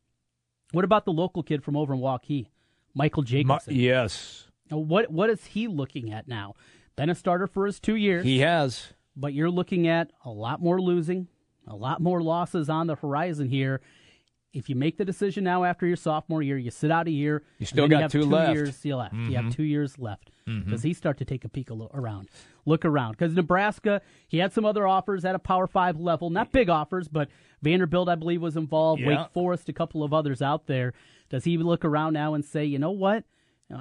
What 0.72 0.84
about 0.84 1.04
the 1.06 1.12
local 1.12 1.42
kid 1.42 1.62
from 1.64 1.76
over 1.76 1.94
in 1.94 2.00
Waukee, 2.00 2.48
Michael 2.98 3.22
Jacobson? 3.22 3.74
yes, 3.74 4.48
Now, 4.70 4.78
What 4.78 5.10
what 5.10 5.30
is 5.30 5.46
he 5.46 5.68
looking 5.68 6.12
at 6.12 6.28
now? 6.28 6.54
Been 6.96 7.08
a 7.08 7.14
starter 7.14 7.46
for 7.46 7.64
his 7.64 7.78
two 7.78 7.94
years, 7.94 8.24
he 8.24 8.40
has. 8.40 8.92
but 9.16 9.32
you're 9.32 9.50
looking 9.50 9.86
at 9.86 10.10
a 10.24 10.30
lot 10.30 10.60
more 10.60 10.80
losing, 10.80 11.28
a 11.66 11.76
lot 11.76 12.00
more 12.02 12.20
losses 12.20 12.68
on 12.68 12.88
the 12.88 12.96
horizon 12.96 13.48
here. 13.48 13.80
If 14.52 14.68
you 14.68 14.74
make 14.74 14.96
the 14.96 15.04
decision 15.04 15.44
now 15.44 15.62
after 15.62 15.86
your 15.86 15.96
sophomore 15.96 16.42
year, 16.42 16.56
you 16.58 16.70
sit 16.72 16.90
out 16.90 17.06
a 17.06 17.10
year. 17.10 17.44
You 17.58 17.66
still 17.66 17.86
got 17.86 18.02
have 18.02 18.10
two 18.10 18.22
two 18.22 18.28
left. 18.28 18.54
Years 18.54 18.84
you 18.84 18.96
left. 18.96 19.14
You 19.14 19.36
have 19.36 19.44
mm-hmm. 19.44 19.50
two 19.50 19.62
years 19.62 19.98
left. 19.98 20.30
Mm-hmm. 20.48 20.70
Does 20.70 20.82
he 20.82 20.94
start 20.94 21.18
to 21.18 21.24
take 21.24 21.44
a 21.44 21.48
peek 21.48 21.68
a 21.70 21.74
lo- 21.74 21.90
around, 21.92 22.30
look 22.64 22.84
around? 22.84 23.12
Because 23.12 23.34
Nebraska, 23.34 24.00
he 24.26 24.38
had 24.38 24.52
some 24.52 24.64
other 24.64 24.88
offers 24.88 25.24
at 25.24 25.34
a 25.34 25.38
Power 25.38 25.66
Five 25.66 26.00
level, 26.00 26.30
not 26.30 26.50
big 26.50 26.70
offers, 26.70 27.06
but 27.06 27.28
Vanderbilt, 27.62 28.08
I 28.08 28.14
believe, 28.14 28.40
was 28.40 28.56
involved. 28.56 29.02
Yeah. 29.02 29.08
Wake 29.08 29.32
Forest, 29.34 29.68
a 29.68 29.72
couple 29.74 30.02
of 30.02 30.14
others 30.14 30.40
out 30.40 30.66
there. 30.66 30.94
Does 31.30 31.44
he 31.44 31.58
look 31.58 31.84
around 31.84 32.14
now 32.14 32.34
and 32.34 32.44
say, 32.44 32.64
you 32.64 32.78
know 32.78 32.90
what? 32.90 33.24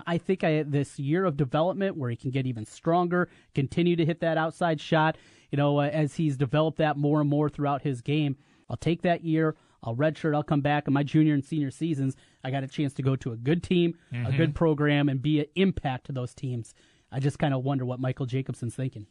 I 0.05 0.17
think 0.17 0.43
I 0.43 0.63
this 0.63 0.99
year 0.99 1.23
of 1.23 1.37
development 1.37 1.95
where 1.95 2.09
he 2.09 2.17
can 2.17 2.29
get 2.31 2.45
even 2.45 2.65
stronger, 2.65 3.29
continue 3.55 3.95
to 3.95 4.05
hit 4.05 4.19
that 4.19 4.37
outside 4.37 4.81
shot. 4.81 5.17
You 5.49 5.57
know, 5.57 5.79
uh, 5.79 5.83
as 5.83 6.15
he's 6.15 6.35
developed 6.35 6.77
that 6.79 6.97
more 6.97 7.21
and 7.21 7.29
more 7.29 7.47
throughout 7.47 7.83
his 7.83 8.01
game, 8.01 8.35
I'll 8.69 8.75
take 8.75 9.01
that 9.03 9.23
year. 9.23 9.55
I'll 9.81 9.95
redshirt. 9.95 10.35
I'll 10.35 10.43
come 10.43 10.59
back. 10.59 10.87
In 10.87 10.93
my 10.93 11.03
junior 11.03 11.33
and 11.33 11.45
senior 11.45 11.71
seasons, 11.71 12.17
I 12.43 12.51
got 12.51 12.63
a 12.63 12.67
chance 12.67 12.93
to 12.95 13.01
go 13.01 13.15
to 13.17 13.31
a 13.31 13.37
good 13.37 13.63
team, 13.63 13.97
a 14.11 14.31
good 14.33 14.55
program, 14.55 15.07
and 15.07 15.21
be 15.21 15.39
an 15.39 15.45
impact 15.55 16.07
to 16.07 16.11
those 16.11 16.33
teams. 16.33 16.73
I 17.11 17.21
just 17.21 17.39
kind 17.39 17.53
of 17.53 17.63
wonder 17.63 17.85
what 17.85 18.01
Michael 18.01 18.25
Jacobson's 18.25 18.75
thinking. 18.75 19.07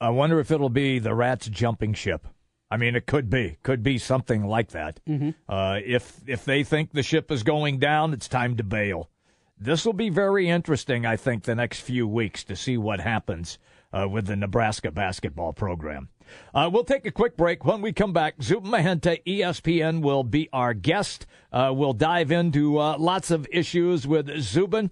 I 0.00 0.10
wonder 0.10 0.38
if 0.38 0.52
it'll 0.52 0.68
be 0.68 1.00
the 1.00 1.14
Rats 1.14 1.48
jumping 1.48 1.94
ship. 1.94 2.28
I 2.72 2.78
mean, 2.78 2.96
it 2.96 3.04
could 3.04 3.28
be, 3.28 3.58
could 3.62 3.82
be 3.82 3.98
something 3.98 4.46
like 4.46 4.70
that. 4.70 4.98
Mm-hmm. 5.06 5.30
Uh, 5.46 5.80
if 5.84 6.22
if 6.26 6.46
they 6.46 6.64
think 6.64 6.92
the 6.92 7.02
ship 7.02 7.30
is 7.30 7.42
going 7.42 7.78
down, 7.78 8.14
it's 8.14 8.28
time 8.28 8.56
to 8.56 8.64
bail. 8.64 9.10
This 9.58 9.84
will 9.84 9.92
be 9.92 10.08
very 10.08 10.48
interesting, 10.48 11.04
I 11.04 11.16
think, 11.16 11.42
the 11.42 11.54
next 11.54 11.80
few 11.80 12.08
weeks 12.08 12.42
to 12.44 12.56
see 12.56 12.78
what 12.78 13.00
happens 13.00 13.58
uh, 13.92 14.08
with 14.10 14.26
the 14.26 14.36
Nebraska 14.36 14.90
basketball 14.90 15.52
program. 15.52 16.08
Uh, 16.54 16.70
we'll 16.72 16.82
take 16.82 17.04
a 17.04 17.10
quick 17.10 17.36
break. 17.36 17.62
When 17.62 17.82
we 17.82 17.92
come 17.92 18.14
back, 18.14 18.42
Zubin 18.42 18.70
Mehenti, 18.70 19.20
E 19.26 19.40
ESPN, 19.40 20.00
will 20.00 20.24
be 20.24 20.48
our 20.50 20.72
guest. 20.72 21.26
Uh, 21.52 21.72
we'll 21.74 21.92
dive 21.92 22.32
into 22.32 22.78
uh, 22.78 22.96
lots 22.96 23.30
of 23.30 23.46
issues 23.52 24.06
with 24.06 24.40
Zubin. 24.40 24.90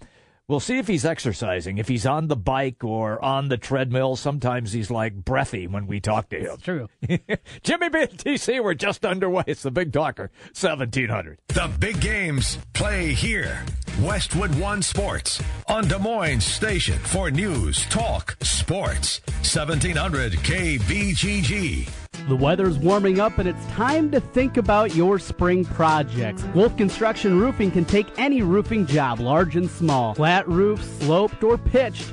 We'll 0.50 0.58
see 0.58 0.78
if 0.78 0.88
he's 0.88 1.04
exercising, 1.04 1.78
if 1.78 1.86
he's 1.86 2.04
on 2.04 2.26
the 2.26 2.34
bike 2.34 2.82
or 2.82 3.24
on 3.24 3.50
the 3.50 3.56
treadmill. 3.56 4.16
Sometimes 4.16 4.72
he's 4.72 4.90
like 4.90 5.14
breathy 5.14 5.68
when 5.68 5.86
we 5.86 6.00
talk 6.00 6.28
to 6.30 6.40
him. 6.40 6.56
True. 6.60 6.88
Jimmy 7.62 7.88
B 7.88 8.00
and 8.00 8.10
TC, 8.18 8.60
we're 8.60 8.74
just 8.74 9.06
underway. 9.06 9.44
It's 9.46 9.62
the 9.62 9.70
Big 9.70 9.92
Talker, 9.92 10.32
1700. 10.58 11.38
The 11.46 11.70
big 11.78 12.00
games 12.00 12.58
play 12.72 13.12
here. 13.12 13.64
Westwood 14.02 14.52
One 14.58 14.82
Sports 14.82 15.40
on 15.68 15.86
Des 15.86 16.00
Moines 16.00 16.42
Station 16.42 16.98
for 16.98 17.30
news, 17.30 17.86
talk, 17.86 18.36
sports. 18.42 19.20
1700 19.44 20.32
KBGG. 20.32 22.09
The 22.28 22.36
weather's 22.36 22.78
warming 22.78 23.18
up 23.18 23.38
and 23.38 23.48
it's 23.48 23.66
time 23.66 24.10
to 24.12 24.20
think 24.20 24.56
about 24.56 24.94
your 24.94 25.18
spring 25.18 25.64
projects. 25.64 26.44
Wolf 26.54 26.76
Construction 26.76 27.38
Roofing 27.38 27.70
can 27.70 27.84
take 27.84 28.06
any 28.18 28.42
roofing 28.42 28.86
job, 28.86 29.20
large 29.20 29.56
and 29.56 29.68
small. 29.68 30.14
Flat 30.14 30.46
roof, 30.48 30.82
sloped, 31.00 31.42
or 31.42 31.58
pitched. 31.58 32.12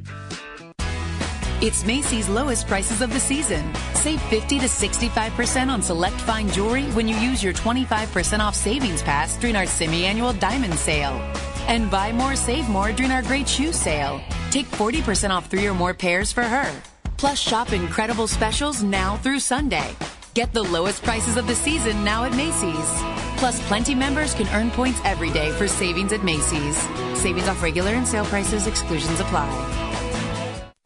It's 1.61 1.85
Macy's 1.85 2.27
lowest 2.27 2.65
prices 2.65 3.03
of 3.03 3.13
the 3.13 3.19
season. 3.19 3.71
Save 3.93 4.19
50 4.23 4.57
to 4.61 4.65
65% 4.65 5.69
on 5.69 5.79
select 5.83 6.15
fine 6.15 6.49
jewelry 6.49 6.85
when 6.93 7.07
you 7.07 7.15
use 7.17 7.43
your 7.43 7.53
25% 7.53 8.39
off 8.39 8.55
savings 8.55 9.03
pass 9.03 9.37
during 9.37 9.55
our 9.55 9.67
semi-annual 9.67 10.33
diamond 10.33 10.73
sale. 10.73 11.13
And 11.67 11.91
buy 11.91 12.13
more, 12.13 12.35
save 12.35 12.67
more 12.67 12.91
during 12.91 13.11
our 13.11 13.21
great 13.21 13.47
shoe 13.47 13.71
sale. 13.71 14.19
Take 14.49 14.65
40% 14.71 15.29
off 15.29 15.51
three 15.51 15.67
or 15.67 15.75
more 15.75 15.93
pairs 15.93 16.31
for 16.31 16.41
her. 16.41 16.81
Plus, 17.17 17.37
shop 17.37 17.73
incredible 17.73 18.25
specials 18.25 18.81
now 18.81 19.17
through 19.17 19.39
Sunday. 19.39 19.95
Get 20.33 20.53
the 20.53 20.63
lowest 20.63 21.03
prices 21.03 21.37
of 21.37 21.45
the 21.45 21.53
season 21.53 22.03
now 22.03 22.23
at 22.23 22.35
Macy's. 22.35 22.89
Plus, 23.37 23.61
Plenty 23.67 23.93
members 23.93 24.33
can 24.33 24.47
earn 24.55 24.71
points 24.71 24.99
every 25.05 25.29
day 25.29 25.51
for 25.51 25.67
savings 25.67 26.11
at 26.11 26.23
Macy's. 26.23 26.77
Savings 27.13 27.47
off 27.47 27.61
regular 27.61 27.91
and 27.91 28.07
sale 28.07 28.25
prices, 28.25 28.65
exclusions 28.65 29.19
apply. 29.19 29.90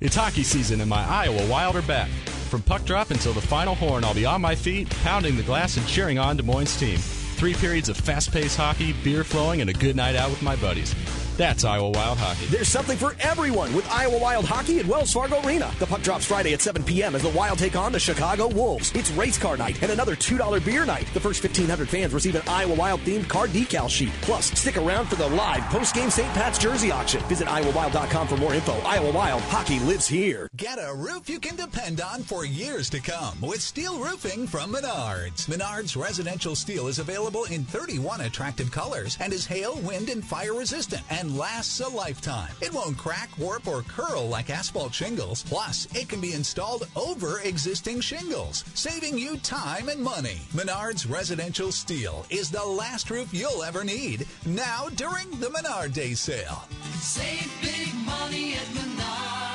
It's 0.02 0.18
hockey 0.18 0.44
season 0.44 0.82
and 0.82 0.90
my 0.90 1.08
Iowa 1.08 1.48
Wild 1.48 1.78
are 1.78 1.82
back. 1.82 2.10
From 2.50 2.62
puck 2.62 2.84
drop 2.84 3.12
until 3.12 3.32
the 3.32 3.40
final 3.40 3.76
horn, 3.76 4.04
I'll 4.04 4.14
be 4.14 4.26
on 4.26 4.42
my 4.42 4.54
feet, 4.54 4.90
pounding 4.90 5.38
the 5.38 5.44
glass 5.44 5.78
and 5.78 5.88
cheering 5.88 6.20
on 6.20 6.36
Des 6.36 6.44
Moines' 6.44 6.78
team. 6.78 6.98
Three 6.98 7.54
periods 7.54 7.88
of 7.88 7.96
fast 7.96 8.34
paced 8.34 8.58
hockey, 8.58 8.92
beer 9.06 9.24
flowing, 9.24 9.62
and 9.62 9.70
a 9.70 9.74
good 9.74 9.96
night 9.96 10.18
out 10.18 10.30
with 10.30 10.42
my 10.42 10.58
buddies. 10.58 10.94
That's 11.38 11.66
Iowa 11.66 11.90
Wild 11.90 12.18
Hockey. 12.18 12.46
There's 12.46 12.70
something 12.70 12.98
for 12.98 13.14
everyone 13.20 13.74
with 13.76 13.90
Iowa 13.92 14.18
Wild 14.18 14.46
Hockey 14.46 14.80
at 14.80 14.86
Wells 14.86 15.12
Fargo 15.12 15.46
Arena. 15.46 15.70
The 15.80 15.86
puck 15.86 16.02
drops 16.02 16.26
Friday 16.26 16.54
at 16.54 16.62
7 16.62 16.82
p.m. 16.82 17.14
as 17.14 17.24
the 17.24 17.30
Wild 17.30 17.60
take 17.60 17.76
on 17.76 17.92
the 17.92 18.00
Chicago 18.00 18.48
Wolves. 18.48 18.94
It's 18.96 19.12
race 19.12 19.38
car 19.38 19.58
night 19.58 19.82
and 19.84 19.92
another 19.92 20.16
$2 20.16 20.64
beer 20.64 20.86
night. 20.86 21.08
The 21.14 21.20
first 21.20 21.44
1,500 21.44 21.90
fans 21.90 22.14
receive 22.14 22.36
an 22.36 22.44
Iowa 22.48 22.76
Wild 22.76 23.02
themed 23.02 23.28
car 23.28 23.48
decal 23.48 23.90
sheet. 23.90 24.14
Plus, 24.22 24.46
stick 24.58 24.78
around 24.78 25.08
for 25.08 25.16
the 25.16 25.28
live 25.28 25.64
post-game 25.66 26.10
St. 26.10 26.34
Pat's 26.34 26.58
jersey 26.58 26.90
auction. 26.90 27.22
Visit 27.24 27.50
iowawild.com 27.50 28.28
for 28.30 28.38
more 28.38 28.54
info. 28.54 28.80
Iowa 28.86 29.12
Wild 29.12 29.42
Hockey 29.44 29.80
lives 29.80 30.08
here. 30.08 30.48
Get 30.56 30.80
a 30.80 30.94
roof 30.94 31.30
you 31.30 31.42
can 31.42 31.58
depend 31.58 32.00
on 32.00 32.24
for 32.24 32.46
years 32.46 32.90
to 32.92 33.02
come 33.02 33.42
with 33.42 33.62
steel 33.62 34.00
roofing 34.00 34.48
from 34.48 34.72
Menards. 34.72 35.48
Menards 35.48 36.02
residential 36.02 36.56
steel 36.56 36.88
is 36.88 37.00
available 37.00 37.44
in 37.46 37.66
31 37.66 38.22
attractive 38.22 38.72
colors 38.72 39.18
and 39.20 39.34
is 39.34 39.46
hail, 39.46 39.76
wind, 39.82 40.08
and 40.08 40.24
fire 40.24 40.54
resistant 40.54 41.02
and 41.10 41.25
lasts 41.34 41.80
a 41.80 41.88
lifetime. 41.88 42.52
It 42.62 42.74
won't 42.74 42.98
crack, 42.98 43.30
warp, 43.38 43.68
or 43.68 43.82
curl 43.84 44.28
like 44.28 44.50
asphalt 44.50 44.94
shingles. 44.94 45.44
Plus, 45.44 45.88
it 45.96 46.10
can 46.10 46.22
be 46.22 46.34
installed 46.34 46.88
over 46.96 47.40
existing 47.42 48.02
shingles, 48.02 48.64
saving 48.74 49.18
you 49.18 49.38
time 49.38 49.90
and 49.90 50.02
money. 50.02 50.42
Menards 50.54 51.10
Residential 51.10 51.72
Steel 51.72 52.26
is 52.30 52.52
the 52.52 52.64
last 52.64 53.10
roof 53.10 53.34
you'll 53.34 53.64
ever 53.64 53.84
need. 53.84 54.28
Now 54.46 54.90
during 54.96 55.30
the 55.40 55.50
Menard 55.50 55.94
Day 55.94 56.14
sale. 56.14 56.64
Save 57.00 57.52
big 57.62 57.94
money 58.06 58.54
at 58.54 58.68
Menards. 58.76 59.55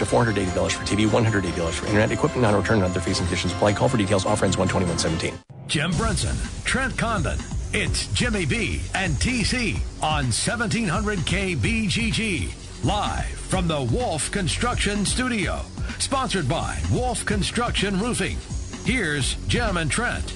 up 0.00 0.08
to 0.08 0.16
$480 0.16 0.72
for 0.72 0.84
TV, 0.84 1.06
$180 1.06 1.72
for 1.72 1.86
internet, 1.86 2.12
equipment 2.12 2.42
non-return 2.42 2.76
and 2.76 2.84
other 2.84 3.00
fees 3.00 3.18
and 3.18 3.28
conditions 3.28 3.52
apply. 3.52 3.72
Call 3.72 3.88
for 3.88 3.96
details. 3.96 4.26
Offer 4.26 4.44
ends 4.44 4.56
12117. 4.56 5.38
Jim 5.66 5.90
Brunson, 5.92 6.36
Trent 6.64 6.96
Condon. 6.96 7.38
It's 7.72 8.06
Jimmy 8.08 8.46
B 8.46 8.80
and 8.94 9.14
TC 9.14 9.80
on 10.02 10.26
1700K 10.26 11.56
BGG. 11.56 12.84
Live 12.84 13.26
from 13.26 13.68
the 13.68 13.82
Wolf 13.82 14.30
Construction 14.30 15.04
Studio. 15.04 15.60
Sponsored 15.98 16.48
by 16.48 16.78
Wolf 16.92 17.26
Construction 17.26 17.98
Roofing. 17.98 18.38
Here's 18.84 19.34
Jim 19.48 19.76
and 19.76 19.90
Trent. 19.90 20.30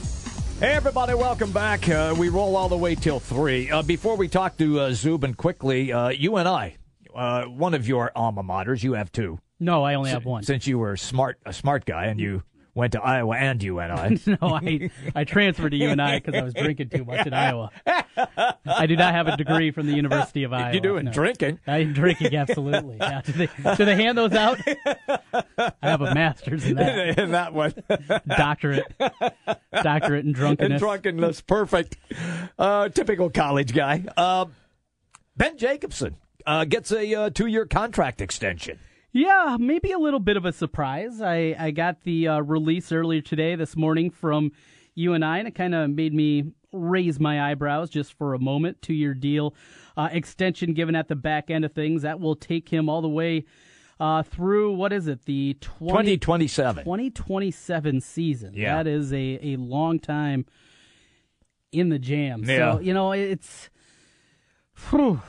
Hey, 0.59 0.73
everybody, 0.73 1.15
welcome 1.15 1.53
back. 1.53 1.89
Uh, 1.89 2.15
we 2.19 2.29
roll 2.29 2.57
all 2.57 2.69
the 2.69 2.77
way 2.77 2.95
till 2.95 3.19
3. 3.19 3.71
Uh, 3.71 3.83
before 3.83 4.17
we 4.17 4.29
talk 4.29 4.57
to 4.59 4.81
uh, 4.81 4.93
Zubin 4.93 5.35
quickly, 5.35 5.93
uh, 5.93 6.11
UNI, 6.11 6.77
uh, 7.15 7.45
one 7.45 7.75
of 7.75 7.89
your 7.89 8.13
alma 8.15 8.43
maters, 8.43 8.83
you 8.83 8.93
have 8.93 9.11
two. 9.11 9.39
No, 9.63 9.85
I 9.85 9.95
only 9.95 10.11
have 10.11 10.25
one. 10.25 10.43
Since 10.43 10.67
you 10.67 10.79
were 10.79 10.97
smart, 10.97 11.39
a 11.47 11.53
smart 11.53 11.85
guy, 11.85 12.07
and 12.07 12.19
you 12.19 12.43
went 12.75 12.93
to 12.93 13.01
Iowa 13.01 13.37
and 13.37 13.63
UNI. 13.63 14.19
no, 14.27 14.39
I 14.43 14.91
I 15.15 15.25
transferred 15.25 15.71
to 15.71 15.77
UNI 15.77 16.21
because 16.21 16.35
I 16.35 16.43
was 16.43 16.55
drinking 16.55 16.89
too 16.89 17.05
much 17.05 17.27
in 17.27 17.33
Iowa. 17.33 17.71
I 18.67 18.87
do 18.87 18.97
not 18.97 19.15
have 19.15 19.29
a 19.29 19.37
degree 19.37 19.71
from 19.71 19.87
the 19.87 19.95
University 19.95 20.43
of 20.45 20.53
Iowa. 20.53 20.75
You 20.75 20.81
do 20.81 20.97
in 20.97 21.07
no. 21.07 21.13
drinking? 21.13 21.61
I'm 21.67 21.93
drinking 21.93 22.35
absolutely. 22.35 22.97
Yeah. 22.99 23.23
Do, 23.23 23.33
they, 23.33 23.49
do 23.77 23.85
they 23.85 23.95
hand 23.95 24.19
those 24.19 24.33
out? 24.33 24.59
I 24.67 25.73
have 25.83 26.01
a 26.01 26.15
master's 26.15 26.65
in 26.65 26.77
that. 26.77 27.19
in 27.19 27.31
that 27.33 27.53
one, 27.53 27.75
doctorate, 28.27 28.93
doctorate 29.73 30.25
in 30.25 30.33
drunkenness. 30.33 30.73
In 30.73 30.79
drunkenness, 30.79 31.41
perfect. 31.43 31.97
Uh, 32.59 32.89
typical 32.89 33.31
college 33.31 33.73
guy. 33.73 34.05
Uh, 34.17 34.47
ben 35.37 35.57
Jacobson 35.57 36.17
uh, 36.47 36.65
gets 36.65 36.91
a 36.91 37.15
uh, 37.15 37.31
two-year 37.31 37.67
contract 37.67 38.21
extension. 38.21 38.79
Yeah, 39.13 39.57
maybe 39.61 39.93
a 39.93 39.99
little 39.99 40.21
bit 40.21 40.37
of 40.37 40.45
a 40.47 40.53
surprise. 40.53 41.21
I, 41.21 41.55
I 41.59 41.71
got 41.71 42.03
the 42.03 42.29
uh, 42.29 42.41
release 42.41 42.93
earlier 42.93 43.21
today, 43.21 43.57
this 43.57 43.77
morning 43.77 44.11
from 44.11 44.53
UNI 44.95 45.39
and 45.39 45.49
it 45.49 45.55
kind 45.55 45.75
of 45.75 45.91
made 45.91 46.15
me 46.15 46.53
raise 46.73 47.21
my 47.21 47.51
eyebrows 47.51 47.91
just 47.91 48.15
for 48.15 48.35
a 48.35 48.39
moment. 48.39 48.81
Two 48.81 48.95
year 48.95 49.15
deal 49.15 49.55
uh, 49.97 50.09
extension 50.11 50.73
given 50.73 50.95
at 50.95 51.09
the 51.09 51.17
back 51.17 51.51
end 51.51 51.65
of 51.65 51.73
things. 51.73 52.03
That 52.03 52.21
will 52.21 52.37
take 52.37 52.69
him 52.71 52.89
all 52.89 53.03
the 53.03 53.09
way 53.09 53.45
uh, 54.01 54.23
through, 54.23 54.73
what 54.73 54.93
is 54.93 55.07
it, 55.07 55.27
the 55.27 55.57
20, 55.61 56.17
2027. 56.17 56.85
2027 56.85 58.01
season. 58.01 58.55
Yeah. 58.55 58.77
That 58.77 58.87
is 58.89 59.13
a, 59.13 59.39
a 59.43 59.57
long 59.57 59.99
time 59.99 60.47
in 61.71 61.91
the 61.91 61.99
jam. 61.99 62.45
Yeah. 62.45 62.75
So, 62.75 62.81
you 62.81 62.95
know, 62.95 63.13
it's. 63.13 63.69
Whew, 64.91 65.21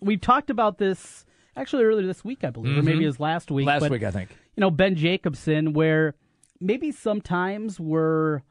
we've 0.00 0.20
talked 0.20 0.50
about 0.50 0.78
this 0.78 1.26
actually 1.58 1.84
earlier 1.84 2.06
this 2.06 2.24
week, 2.24 2.44
I 2.44 2.50
believe, 2.50 2.72
mm-hmm. 2.72 2.80
or 2.80 2.82
maybe 2.82 3.04
it 3.04 3.08
was 3.08 3.20
last 3.20 3.50
week. 3.50 3.66
Last 3.66 3.80
but, 3.80 3.90
week, 3.90 4.02
I 4.02 4.10
think. 4.10 4.30
You 4.56 4.60
know, 4.60 4.70
Ben 4.70 4.94
Jacobson, 4.94 5.72
where 5.72 6.14
maybe 6.60 6.90
sometimes 6.92 7.78
we're 7.78 8.42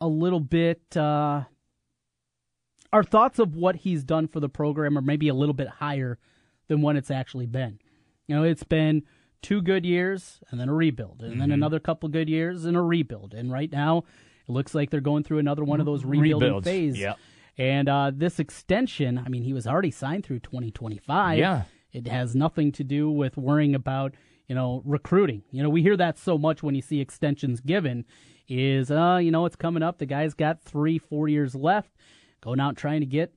a 0.00 0.08
little 0.08 0.40
bit. 0.40 0.96
Uh, 0.96 1.42
our 2.92 3.02
thoughts 3.02 3.38
of 3.38 3.56
what 3.56 3.76
he's 3.76 4.04
done 4.04 4.28
for 4.28 4.40
the 4.40 4.48
program 4.48 4.98
are 4.98 5.02
maybe 5.02 5.28
a 5.28 5.34
little 5.34 5.54
bit 5.54 5.68
higher 5.68 6.18
than 6.68 6.82
what 6.82 6.96
it's 6.96 7.10
actually 7.10 7.46
been. 7.46 7.78
You 8.28 8.36
know, 8.36 8.42
it's 8.42 8.64
been 8.64 9.02
two 9.40 9.62
good 9.62 9.84
years 9.84 10.40
and 10.50 10.60
then 10.60 10.68
a 10.68 10.74
rebuild, 10.74 11.22
and 11.22 11.40
then 11.40 11.48
Mhm. 11.48 11.54
another 11.54 11.80
couple 11.80 12.08
good 12.08 12.28
years 12.28 12.64
and 12.64 12.76
a 12.76 12.82
rebuild. 12.82 13.34
And 13.34 13.50
right 13.50 13.70
now, 13.72 14.04
it 14.48 14.52
looks 14.52 14.74
like 14.74 14.90
they're 14.90 15.00
going 15.00 15.24
through 15.24 15.38
another 15.38 15.64
one 15.64 15.80
of 15.80 15.86
those 15.86 16.04
rebuilding 16.04 16.48
Rebuilds, 16.48 16.66
phase. 16.66 16.98
yeah. 16.98 17.14
And 17.58 17.88
uh, 17.88 18.12
this 18.14 18.38
extension, 18.38 19.18
I 19.18 19.28
mean, 19.28 19.42
he 19.42 19.52
was 19.52 19.66
already 19.66 19.90
signed 19.90 20.24
through 20.24 20.40
2025. 20.40 21.38
Yeah. 21.38 21.62
It 21.92 22.06
has 22.08 22.34
nothing 22.34 22.72
to 22.72 22.84
do 22.84 23.10
with 23.10 23.36
worrying 23.36 23.74
about, 23.74 24.14
you 24.48 24.54
know, 24.54 24.82
recruiting. 24.84 25.42
You 25.50 25.62
know, 25.62 25.68
we 25.68 25.82
hear 25.82 25.96
that 25.96 26.18
so 26.18 26.38
much 26.38 26.62
when 26.62 26.74
you 26.74 26.82
see 26.82 27.00
extensions 27.00 27.60
given 27.60 28.04
is, 28.48 28.90
uh, 28.90 29.18
you 29.22 29.30
know, 29.30 29.44
it's 29.46 29.56
coming 29.56 29.82
up. 29.82 29.98
The 29.98 30.06
guy's 30.06 30.34
got 30.34 30.62
three, 30.62 30.98
four 30.98 31.28
years 31.28 31.54
left, 31.54 31.90
going 32.40 32.60
out 32.60 32.76
trying 32.76 33.00
to 33.00 33.06
get 33.06 33.32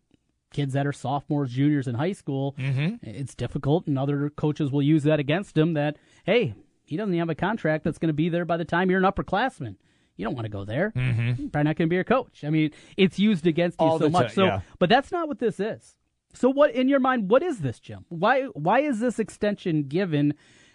kids 0.54 0.74
that 0.74 0.88
are 0.88 0.94
sophomores, 0.94 1.52
juniors 1.52 1.88
in 1.88 1.96
high 1.96 2.14
school. 2.14 2.56
Mhm. 2.58 3.00
It's 3.04 3.36
difficult, 3.36 3.88
and 3.88 4.00
other 4.00 4.30
coaches 4.30 4.72
will 4.72 4.82
use 4.82 5.04
that 5.04 5.20
against 5.20 5.58
him 5.58 5.74
that, 5.74 5.98
hey, 6.24 6.54
he 6.86 6.96
doesn't 6.96 7.14
have 7.16 7.30
a 7.30 7.36
contract 7.36 7.84
that's 7.84 7.98
going 7.98 8.08
to 8.08 8.14
be 8.14 8.30
there 8.30 8.46
by 8.46 8.56
the 8.58 8.64
time 8.66 8.90
you're 8.90 9.00
an 9.04 9.12
upperclassman. 9.12 9.76
You 10.16 10.24
don't 10.24 10.34
want 10.36 10.46
to 10.46 10.50
go 10.50 10.64
there. 10.64 10.94
Mhm. 10.96 11.38
You're 11.40 11.50
probably 11.50 11.64
not 11.64 11.76
going 11.76 11.88
to 11.88 11.90
be 11.90 11.96
your 11.96 12.06
coach. 12.06 12.46
I 12.46 12.50
mean, 12.50 12.72
it's 12.96 13.20
used 13.20 13.46
against 13.46 13.82
you 13.82 13.86
All 13.88 14.00
so 14.00 14.08
much. 14.10 14.30
ti- 14.30 14.36
so, 14.36 14.46
yeah. 14.46 14.62
but 14.80 14.88
that's 14.88 15.12
not 15.12 15.28
what 15.28 15.40
this 15.40 15.60
is. 15.60 15.98
So, 16.36 16.50
what 16.50 16.72
in 16.72 16.88
your 16.90 17.00
mind? 17.00 17.30
What 17.30 17.44
is 17.44 17.60
this, 17.60 17.80
Jim? 17.80 18.06
Why 18.10 18.44
why 18.54 18.82
is 18.82 19.00
this 19.00 19.20
extension 19.20 19.84
given 19.84 20.34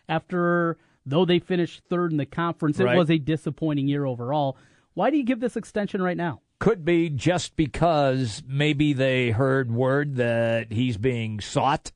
after 0.08 0.76
though 1.06 1.24
they 1.24 1.38
finished 1.38 1.82
third 1.88 2.10
in 2.12 2.18
the 2.18 2.26
conference? 2.26 2.80
It 2.80 2.84
Right. 2.84 2.96
was 2.96 3.10
a 3.10 3.18
disappointing 3.18 3.88
year 3.88 4.04
overall. 4.04 4.56
Why 4.94 5.10
do 5.10 5.16
you 5.16 5.24
give 5.24 5.40
this 5.40 5.56
extension 5.56 6.02
right 6.02 6.16
now? 6.16 6.40
Could 6.58 6.84
be 6.84 7.08
just 7.08 7.56
because 7.56 8.42
maybe 8.46 8.92
they 8.92 9.30
heard 9.30 9.70
word 9.70 10.16
that 10.16 10.72
he's 10.72 10.98
being 10.98 11.40
sought 11.40 11.92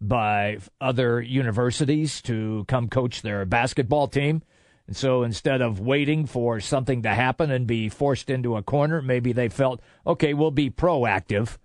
by 0.00 0.58
other 0.80 1.20
universities 1.20 2.20
to 2.22 2.64
come 2.68 2.88
coach 2.88 3.22
their 3.22 3.44
basketball 3.44 4.06
team. 4.06 4.42
And 4.86 4.94
so 4.96 5.22
instead 5.24 5.60
of 5.62 5.80
waiting 5.80 6.26
for 6.26 6.60
something 6.60 7.02
to 7.02 7.08
happen 7.08 7.50
and 7.50 7.66
be 7.66 7.88
forced 7.88 8.30
into 8.30 8.56
a 8.56 8.62
corner, 8.62 9.02
maybe 9.02 9.32
they 9.32 9.48
felt, 9.48 9.80
okay, 10.06 10.34
we'll 10.34 10.52
be 10.52 10.70
proactive 10.70 11.56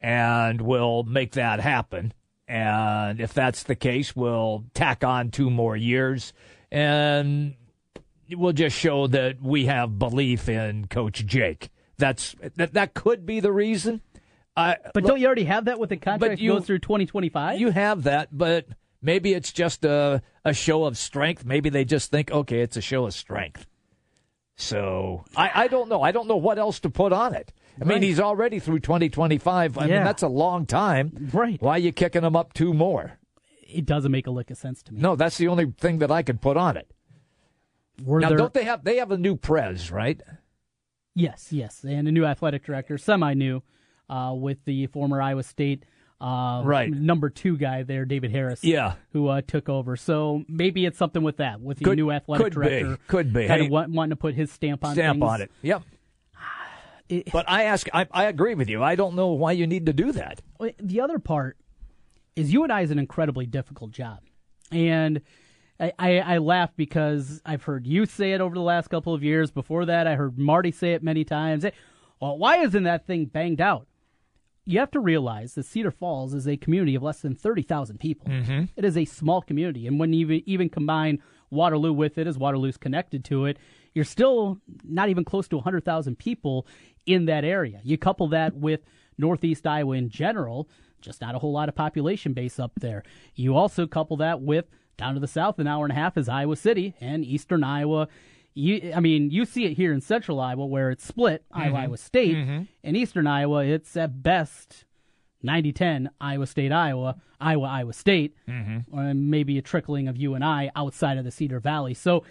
and 0.00 0.60
we'll 0.60 1.02
make 1.04 1.32
that 1.32 1.60
happen. 1.60 2.12
And 2.48 3.20
if 3.20 3.34
that's 3.34 3.64
the 3.64 3.74
case, 3.74 4.14
we'll 4.14 4.64
tack 4.74 5.02
on 5.02 5.30
two 5.30 5.50
more 5.50 5.76
years 5.76 6.32
and 6.70 7.54
we'll 8.30 8.52
just 8.52 8.76
show 8.76 9.06
that 9.08 9.42
we 9.42 9.66
have 9.66 9.98
belief 9.98 10.48
in 10.48 10.86
Coach 10.86 11.24
Jake. 11.26 11.70
That's 11.98 12.36
that. 12.56 12.74
That 12.74 12.94
could 12.94 13.24
be 13.26 13.40
the 13.40 13.52
reason. 13.52 14.02
I, 14.56 14.76
But 14.94 15.04
don't 15.04 15.20
you 15.20 15.26
already 15.26 15.44
have 15.44 15.66
that 15.66 15.78
with 15.78 15.90
the 15.90 15.96
contract 15.96 16.40
you- 16.40 16.52
goes 16.52 16.66
through 16.66 16.78
2025? 16.80 17.60
You 17.60 17.70
have 17.70 18.04
that, 18.04 18.28
but 18.36 18.66
maybe 19.02 19.34
it's 19.34 19.52
just 19.52 19.84
a 19.84 20.22
a 20.44 20.52
show 20.54 20.84
of 20.84 20.96
strength. 20.96 21.44
Maybe 21.44 21.68
they 21.68 21.84
just 21.84 22.10
think, 22.10 22.30
okay, 22.30 22.60
it's 22.60 22.76
a 22.76 22.80
show 22.80 23.06
of 23.06 23.14
strength. 23.14 23.66
So 24.56 25.24
I, 25.36 25.50
I 25.64 25.68
don't 25.68 25.88
know. 25.88 26.02
I 26.02 26.12
don't 26.12 26.28
know 26.28 26.36
what 26.36 26.58
else 26.58 26.80
to 26.80 26.90
put 26.90 27.12
on 27.12 27.34
it. 27.34 27.52
I 27.80 27.84
mean, 27.84 28.02
he's 28.02 28.20
already 28.20 28.58
through 28.58 28.80
2025. 28.80 29.76
I 29.78 29.80
mean, 29.82 29.90
that's 30.04 30.22
a 30.22 30.28
long 30.28 30.66
time. 30.66 31.28
Right. 31.32 31.60
Why 31.60 31.72
are 31.72 31.78
you 31.78 31.92
kicking 31.92 32.22
him 32.24 32.34
up 32.36 32.52
two 32.52 32.72
more? 32.72 33.18
It 33.68 33.84
doesn't 33.84 34.12
make 34.12 34.26
a 34.26 34.30
lick 34.30 34.50
of 34.50 34.56
sense 34.56 34.82
to 34.84 34.94
me. 34.94 35.00
No, 35.00 35.16
that's 35.16 35.36
the 35.38 35.48
only 35.48 35.72
thing 35.78 35.98
that 35.98 36.10
I 36.10 36.22
could 36.22 36.40
put 36.40 36.56
on 36.56 36.76
it. 36.76 36.90
Were 38.04 38.20
now, 38.20 38.28
there- 38.28 38.38
don't 38.38 38.54
they 38.54 38.64
have 38.64 38.84
they 38.84 38.96
have 38.96 39.10
a 39.10 39.16
new 39.18 39.36
prez, 39.36 39.90
right? 39.90 40.20
Yes, 41.14 41.48
yes, 41.50 41.82
and 41.82 42.06
a 42.06 42.12
new 42.12 42.24
athletic 42.26 42.64
director, 42.64 42.98
semi-new, 42.98 43.62
uh, 44.10 44.34
with 44.36 44.58
the 44.66 44.86
former 44.88 45.20
Iowa 45.22 45.42
State 45.42 45.84
uh, 46.20 46.62
Right. 46.64 46.90
number 46.90 47.28
two 47.30 47.56
guy 47.58 47.82
there, 47.82 48.04
David 48.06 48.30
Harris. 48.30 48.62
Yeah. 48.64 48.94
who 49.12 49.28
uh, 49.28 49.40
took 49.46 49.68
over. 49.68 49.96
So 49.96 50.44
maybe 50.48 50.86
it's 50.86 50.96
something 50.98 51.22
with 51.22 51.38
that, 51.38 51.60
with 51.60 51.78
the 51.78 51.84
Could- 51.84 51.96
new 51.98 52.10
athletic 52.10 52.52
could 52.52 52.60
be, 52.62 52.68
director. 52.68 52.98
could 53.08 53.32
be. 53.34 53.46
kind 53.46 53.60
Hey, 53.62 53.66
of 53.66 53.70
wanting 53.92 54.10
to 54.10 54.16
put 54.16 54.34
his 54.34 54.50
stamp 54.50 54.84
on 54.84 54.94
Stamp 54.94 55.16
things. 55.20 55.30
on 55.30 55.40
it. 55.42 55.50
Yep. 55.62 55.82
But 57.32 57.48
I 57.48 57.64
ask, 57.64 57.86
I, 57.94 58.06
I 58.10 58.24
agree 58.24 58.54
with 58.54 58.68
you. 58.68 58.82
I 58.82 58.94
don't 58.96 59.14
know 59.14 59.28
why 59.28 59.52
you 59.52 59.66
need 59.66 59.86
to 59.86 59.92
do 59.92 60.12
that. 60.12 60.40
The 60.78 61.00
other 61.00 61.18
part 61.18 61.56
is 62.34 62.52
UNI 62.52 62.82
is 62.82 62.90
an 62.90 62.98
incredibly 62.98 63.46
difficult 63.46 63.92
job, 63.92 64.20
and 64.70 65.20
I, 65.78 65.92
I, 65.98 66.18
I 66.18 66.38
laugh 66.38 66.70
because 66.76 67.40
I've 67.44 67.62
heard 67.62 67.86
you 67.86 68.06
say 68.06 68.32
it 68.32 68.40
over 68.40 68.54
the 68.54 68.60
last 68.62 68.88
couple 68.88 69.14
of 69.14 69.22
years. 69.22 69.50
Before 69.50 69.84
that, 69.86 70.06
I 70.06 70.14
heard 70.16 70.38
Marty 70.38 70.72
say 70.72 70.94
it 70.94 71.02
many 71.02 71.24
times. 71.24 71.64
Hey, 71.64 71.72
Well, 72.20 72.38
why 72.38 72.58
isn't 72.58 72.84
that 72.84 73.06
thing 73.06 73.26
banged 73.26 73.60
out? 73.60 73.86
You 74.64 74.80
have 74.80 74.90
to 74.92 75.00
realize 75.00 75.54
that 75.54 75.64
Cedar 75.64 75.92
Falls 75.92 76.34
is 76.34 76.48
a 76.48 76.56
community 76.56 76.96
of 76.96 77.02
less 77.02 77.20
than 77.20 77.34
thirty 77.36 77.62
thousand 77.62 77.98
people. 78.00 78.28
Mm-hmm. 78.28 78.64
It 78.74 78.84
is 78.84 78.96
a 78.96 79.04
small 79.04 79.40
community, 79.40 79.86
and 79.86 80.00
when 80.00 80.12
you 80.12 80.26
even, 80.26 80.42
even 80.46 80.68
combine 80.68 81.22
Waterloo 81.50 81.92
with 81.92 82.18
it, 82.18 82.26
as 82.26 82.36
Waterloo's 82.36 82.76
connected 82.76 83.24
to 83.26 83.46
it, 83.46 83.58
you're 83.96 84.04
still 84.04 84.58
not 84.84 85.08
even 85.08 85.24
close 85.24 85.48
to 85.48 85.56
100,000 85.56 86.18
people 86.18 86.66
in 87.06 87.24
that 87.24 87.44
area. 87.44 87.80
You 87.82 87.96
couple 87.96 88.28
that 88.28 88.54
with 88.54 88.80
Northeast 89.16 89.66
Iowa 89.66 89.96
in 89.96 90.10
general, 90.10 90.68
just 91.00 91.22
not 91.22 91.34
a 91.34 91.38
whole 91.38 91.52
lot 91.52 91.70
of 91.70 91.74
population 91.74 92.34
base 92.34 92.60
up 92.60 92.72
there. 92.78 93.02
You 93.34 93.56
also 93.56 93.86
couple 93.86 94.18
that 94.18 94.42
with 94.42 94.66
down 94.98 95.14
to 95.14 95.20
the 95.20 95.26
south, 95.26 95.58
an 95.58 95.66
hour 95.66 95.86
and 95.86 95.92
a 95.92 95.94
half 95.94 96.18
is 96.18 96.28
Iowa 96.28 96.56
City 96.56 96.94
and 97.00 97.24
Eastern 97.24 97.64
Iowa. 97.64 98.08
You, 98.52 98.92
I 98.94 99.00
mean, 99.00 99.30
you 99.30 99.46
see 99.46 99.64
it 99.64 99.72
here 99.78 99.94
in 99.94 100.02
Central 100.02 100.40
Iowa 100.40 100.66
where 100.66 100.90
it's 100.90 101.04
split, 101.06 101.42
Iowa, 101.50 101.76
Mhm. 101.78 101.80
Iowa 101.80 101.96
State. 101.96 102.36
Mhm. 102.36 102.66
In 102.82 102.96
Eastern 102.96 103.26
Iowa, 103.26 103.64
it's 103.64 103.96
at 103.96 104.22
best 104.22 104.84
90-10 105.42 106.08
Iowa 106.20 106.46
State, 106.46 106.72
Iowa, 106.72 107.16
Iowa, 107.40 107.68
Iowa 107.68 107.92
State, 107.92 108.34
Mm-hmm. 108.48 108.98
or 108.98 109.14
maybe 109.14 109.58
a 109.58 109.62
trickling 109.62 110.08
of 110.08 110.16
UNI 110.16 110.70
outside 110.74 111.18
of 111.18 111.24
the 111.24 111.30
Cedar 111.30 111.60
Valley. 111.60 111.94
So 111.94 112.24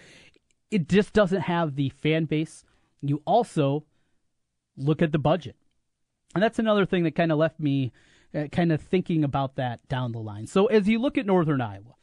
it 0.70 0.88
just 0.88 1.12
doesn't 1.12 1.42
have 1.42 1.76
the 1.76 1.88
fan 1.90 2.24
base. 2.24 2.64
You 3.02 3.22
also 3.24 3.84
look 4.76 5.00
at 5.02 5.12
the 5.12 5.18
budget. 5.18 5.56
And 6.34 6.42
that's 6.42 6.58
another 6.58 6.84
thing 6.84 7.04
that 7.04 7.14
kind 7.14 7.32
of 7.32 7.38
left 7.38 7.58
me 7.60 7.92
uh, 8.34 8.46
kind 8.52 8.72
of 8.72 8.80
thinking 8.80 9.24
about 9.24 9.56
that 9.56 9.86
down 9.88 10.12
the 10.12 10.18
line. 10.18 10.46
So 10.46 10.66
as 10.66 10.88
you 10.88 10.98
look 10.98 11.16
at 11.16 11.24
Northern 11.26 11.60
Iowa, 11.60 11.94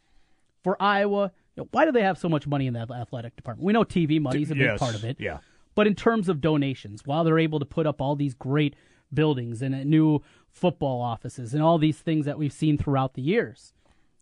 for 0.64 0.82
Iowa, 0.82 1.32
you 1.56 1.64
know, 1.64 1.68
why 1.72 1.86
do 1.86 1.92
they 1.92 2.02
have 2.02 2.18
so 2.18 2.30
much 2.30 2.48
money 2.48 2.66
in 2.68 2.74
that 2.74 2.90
athletic 2.90 3.36
department? 3.36 3.66
We 3.66 3.74
know 3.74 3.84
TV 3.84 4.20
money 4.20 4.42
is 4.42 4.50
a 4.50 4.56
big 4.56 4.64
Yes, 4.64 4.80
part 4.80 4.96
of 4.96 5.04
it. 5.04 5.18
yeah. 5.20 5.40
But 5.76 5.88
in 5.88 5.96
terms 5.96 6.30
of 6.30 6.40
donations, 6.42 7.02
while 7.06 7.24
they're 7.24 7.40
able 7.40 7.60
to 7.60 7.66
put 7.66 7.86
up 7.86 8.02
all 8.02 8.16
these 8.16 8.34
great 8.34 8.76
buildings 9.14 9.62
and 9.62 9.76
uh, 9.76 9.84
new 9.84 10.22
football 10.50 11.02
offices 11.02 11.54
and 11.54 11.62
all 11.62 11.78
these 11.78 11.98
things 12.00 12.26
that 12.26 12.38
we've 12.40 12.54
seen 12.54 12.78
throughout 12.78 13.14
the 13.16 13.22
years, 13.22 13.74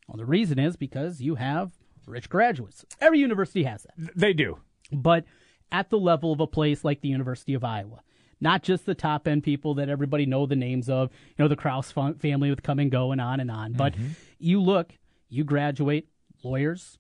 well, 0.08 0.18
the 0.18 0.26
reason 0.26 0.60
is 0.60 0.76
because 0.76 1.22
you 1.22 1.36
have 1.36 1.72
rich 2.12 2.30
graduates. 2.30 2.86
Every 3.00 3.20
university 3.20 3.64
has 3.64 3.84
that. 3.84 4.16
They 4.16 4.34
do. 4.34 4.60
But 4.92 5.24
at 5.72 5.90
the 5.90 5.98
level 5.98 6.32
of 6.32 6.40
a 6.40 6.48
place 6.48 6.84
like 6.84 7.02
the 7.02 7.08
University 7.10 7.54
of 7.54 7.64
Iowa, 7.64 8.02
not 8.40 8.62
just 8.64 8.86
the 8.86 8.94
top 8.96 9.28
end 9.28 9.44
people 9.44 9.76
that 9.76 9.88
everybody 9.90 10.26
know 10.26 10.46
the 10.46 10.56
names 10.56 10.90
of, 10.90 11.10
you 11.30 11.36
know, 11.44 11.48
the 11.48 11.56
Krause 11.56 11.92
family 11.92 12.50
with 12.50 12.62
Kum 12.64 12.88
& 12.88 12.90
Go 12.90 13.12
and 13.12 13.22
on 13.22 13.40
and 13.40 13.50
on. 13.50 13.74
But 13.74 13.94
Mm-hmm. 13.94 14.08
you 14.40 14.62
look, 14.62 14.94
you 15.30 15.44
graduate 15.44 16.08
lawyers, 16.44 16.98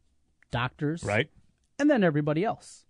doctors, 0.52 1.04
Right. 1.04 1.30
and 1.80 1.90
then 1.90 2.04
everybody 2.04 2.44
else. 2.46 2.86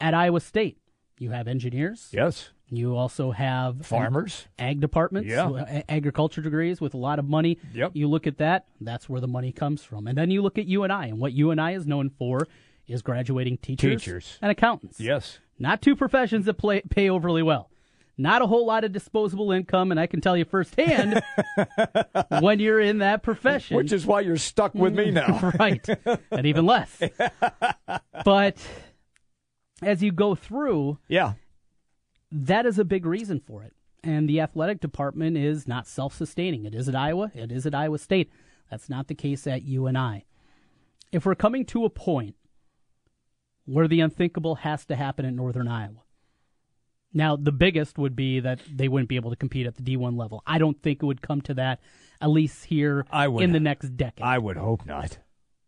At 0.00 0.12
Iowa 0.14 0.40
State, 0.40 0.78
you 1.18 1.30
have 1.30 1.48
engineers. 1.48 2.10
Yes. 2.12 2.50
You 2.70 2.96
also 2.96 3.30
have 3.30 3.86
Farmers. 3.86 4.46
ag 4.58 4.80
departments, 4.80 5.28
Yeah. 5.30 5.48
uh, 5.48 5.82
agriculture 5.88 6.42
degrees 6.42 6.80
with 6.80 6.92
a 6.94 6.98
lot 6.98 7.18
of 7.18 7.24
money. 7.26 7.58
Yep. 7.72 7.92
You 7.94 8.08
look 8.08 8.26
at 8.26 8.36
that, 8.38 8.66
that's 8.80 9.08
where 9.08 9.20
the 9.22 9.28
money 9.28 9.52
comes 9.52 9.82
from. 9.82 10.06
And 10.06 10.18
then 10.18 10.30
you 10.30 10.42
look 10.42 10.58
at 10.58 10.66
UNI, 10.66 11.08
and 11.08 11.18
what 11.18 11.32
UNI 11.32 11.74
is 11.74 11.86
known 11.86 12.10
for 12.10 12.46
is 12.86 13.00
graduating 13.02 13.58
teachers, 13.58 14.02
Teachers. 14.02 14.38
and 14.42 14.50
accountants. 14.50 15.00
Yes. 15.00 15.38
Not 15.58 15.80
two 15.82 15.96
professions 15.96 16.44
that 16.46 16.54
play, 16.54 16.82
pay 16.90 17.08
overly 17.08 17.42
well. 17.42 17.70
Not 18.20 18.42
a 18.42 18.46
whole 18.46 18.66
lot 18.66 18.82
of 18.84 18.92
disposable 18.92 19.52
income, 19.52 19.90
and 19.90 19.98
I 20.00 20.06
can 20.06 20.20
tell 20.20 20.36
you 20.36 20.44
firsthand 20.44 21.22
when 22.40 22.58
you're 22.58 22.80
in 22.80 22.98
that 22.98 23.22
profession. 23.22 23.76
Which 23.76 23.92
is 23.92 24.04
why 24.04 24.20
you're 24.22 24.36
stuck 24.36 24.74
with 24.74 24.94
me 24.94 25.10
now. 25.12 25.52
right. 25.58 25.86
And 26.30 26.46
even 26.46 26.66
less. 26.66 27.00
but 28.24 28.56
as 29.82 30.02
you 30.02 30.10
go 30.12 30.34
through, 30.34 30.98
Yeah. 31.08 31.34
That 32.30 32.66
is 32.66 32.78
a 32.78 32.84
big 32.84 33.06
reason 33.06 33.40
for 33.40 33.62
it. 33.62 33.74
And 34.02 34.28
the 34.28 34.40
athletic 34.40 34.80
department 34.80 35.36
is 35.36 35.66
not 35.66 35.86
self 35.86 36.14
sustaining. 36.14 36.64
It 36.64 36.74
is 36.74 36.88
at 36.88 36.94
Iowa, 36.94 37.30
it 37.34 37.50
is 37.50 37.66
at 37.66 37.74
Iowa 37.74 37.98
State. 37.98 38.30
That's 38.70 38.88
not 38.88 39.08
the 39.08 39.14
case 39.14 39.46
at 39.46 39.62
UNI. 39.62 40.26
If 41.10 41.24
we're 41.24 41.34
coming 41.34 41.64
to 41.66 41.84
a 41.84 41.90
point 41.90 42.36
where 43.64 43.88
the 43.88 44.00
unthinkable 44.00 44.56
has 44.56 44.84
to 44.86 44.96
happen 44.96 45.24
at 45.24 45.32
Northern 45.34 45.68
Iowa, 45.68 46.02
now 47.12 47.36
the 47.36 47.52
biggest 47.52 47.98
would 47.98 48.14
be 48.14 48.40
that 48.40 48.60
they 48.70 48.88
wouldn't 48.88 49.08
be 49.08 49.16
able 49.16 49.30
to 49.30 49.36
compete 49.36 49.66
at 49.66 49.76
the 49.76 49.82
D1 49.82 50.16
level. 50.16 50.42
I 50.46 50.58
don't 50.58 50.80
think 50.82 51.02
it 51.02 51.06
would 51.06 51.22
come 51.22 51.40
to 51.42 51.54
that, 51.54 51.80
at 52.20 52.28
least 52.30 52.66
here 52.66 53.06
I 53.10 53.26
would- 53.28 53.42
in 53.42 53.52
the 53.52 53.60
next 53.60 53.96
decade. 53.96 54.24
I 54.24 54.38
would 54.38 54.58
hope 54.58 54.84
not. 54.84 55.18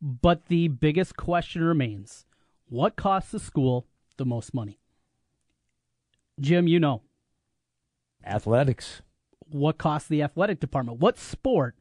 But 0.03 0.47
the 0.47 0.69
biggest 0.69 1.17
question 1.17 1.63
remains 1.65 2.27
what 2.69 2.97
costs 2.97 3.33
the 3.33 3.41
school 3.41 3.87
the 4.19 4.25
most 4.27 4.55
money? 4.55 4.79
Jim, 6.41 6.67
you 6.67 6.81
know 6.81 7.03
Athletics. 8.25 9.03
what 9.49 9.79
costs 9.79 10.09
the 10.09 10.23
athletic 10.23 10.61
department. 10.61 10.99
What 11.01 11.19
sport 11.19 11.75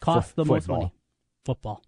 costs 0.00 0.32
Fo- 0.32 0.44
the 0.44 0.48
most 0.48 0.68
money? 0.68 0.92
Football. 1.44 1.82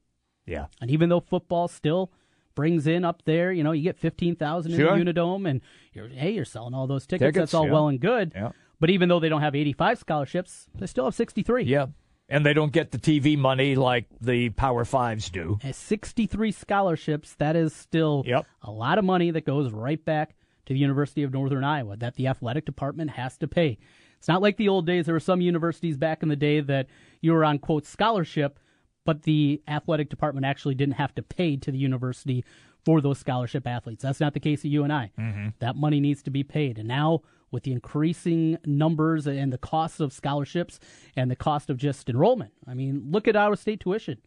Yeah. 0.46 0.66
And 0.80 0.90
even 0.90 1.08
though 1.08 1.20
football 1.20 1.68
still 1.68 2.12
brings 2.54 2.86
in 2.86 3.04
up 3.04 3.22
there, 3.24 3.52
you 3.52 3.62
know, 3.64 3.72
you 3.72 3.82
get 3.82 3.98
fifteen 3.98 4.36
thousand 4.36 4.74
Sure. 4.74 4.96
in 4.96 5.04
the 5.04 5.12
Unidome, 5.12 5.48
and 5.48 5.60
you're 5.92 6.08
hey, 6.08 6.32
you're 6.32 6.44
selling 6.44 6.74
all 6.74 6.86
those 6.86 7.06
tickets. 7.06 7.28
Tickets, 7.28 7.52
That's 7.52 7.54
all 7.54 7.66
yeah. 7.66 7.72
well 7.72 7.88
and 7.88 8.00
good. 8.00 8.32
Yeah. 8.34 8.50
But 8.80 8.90
even 8.90 9.08
though 9.08 9.20
they 9.20 9.28
don't 9.28 9.40
have 9.42 9.54
eighty-five 9.54 9.98
scholarships, 9.98 10.66
they 10.74 10.86
still 10.86 11.04
have 11.04 11.14
sixty-three. 11.14 11.64
Yeah. 11.64 11.86
And 12.28 12.44
they 12.44 12.54
don't 12.54 12.72
get 12.72 12.90
the 12.90 12.98
TV 12.98 13.36
money 13.38 13.74
like 13.76 14.06
the 14.20 14.48
Power 14.50 14.86
Fives 14.86 15.28
do. 15.28 15.58
At 15.62 15.74
63 15.74 16.52
scholarships, 16.52 17.34
that 17.34 17.54
is 17.54 17.74
still 17.76 18.24
Yep. 18.26 18.46
a 18.62 18.70
lot 18.70 18.96
of 18.96 19.04
money 19.04 19.30
that 19.32 19.44
goes 19.44 19.70
right 19.70 20.02
back 20.02 20.34
to 20.66 20.72
the 20.72 20.78
University 20.78 21.22
of 21.22 21.32
Northern 21.32 21.64
Iowa 21.64 21.96
that 21.96 22.14
the 22.14 22.26
athletic 22.26 22.64
department 22.64 23.12
has 23.12 23.36
to 23.38 23.48
pay. 23.48 23.78
It's 24.18 24.28
not 24.28 24.42
like 24.42 24.56
the 24.56 24.68
old 24.68 24.86
days. 24.86 25.06
There 25.06 25.14
were 25.14 25.20
some 25.20 25.40
universities 25.40 25.96
back 25.96 26.22
in 26.22 26.28
the 26.28 26.36
day 26.36 26.60
that 26.60 26.86
you 27.20 27.32
were 27.32 27.44
on, 27.44 27.58
quote, 27.58 27.84
scholarship, 27.84 28.58
but 29.04 29.22
the 29.22 29.62
athletic 29.68 30.08
department 30.08 30.46
actually 30.46 30.74
didn't 30.74 30.94
have 30.94 31.14
to 31.16 31.22
pay 31.22 31.56
to 31.56 31.70
the 31.70 31.78
university 31.78 32.44
for 32.84 33.00
those 33.00 33.18
scholarship 33.18 33.66
athletes. 33.66 34.02
That's 34.02 34.20
not 34.20 34.34
the 34.34 34.40
case 34.40 34.60
at 34.60 34.70
UNI. 34.70 35.12
Mm-hmm. 35.18 35.48
That 35.58 35.76
money 35.76 36.00
needs 36.00 36.22
to 36.22 36.30
be 36.30 36.42
paid. 36.42 36.78
And 36.78 36.88
now, 36.88 37.20
with 37.50 37.64
the 37.64 37.72
increasing 37.72 38.58
numbers 38.64 39.26
and 39.26 39.52
the 39.52 39.58
cost 39.58 40.00
of 40.00 40.12
scholarships 40.12 40.80
and 41.14 41.30
the 41.30 41.36
cost 41.36 41.70
of 41.70 41.76
just 41.76 42.08
enrollment, 42.08 42.52
I 42.66 42.74
mean, 42.74 43.08
look 43.10 43.28
at 43.28 43.36
out 43.36 43.52
of 43.52 43.58
state 43.58 43.80
tuition. 43.80 44.18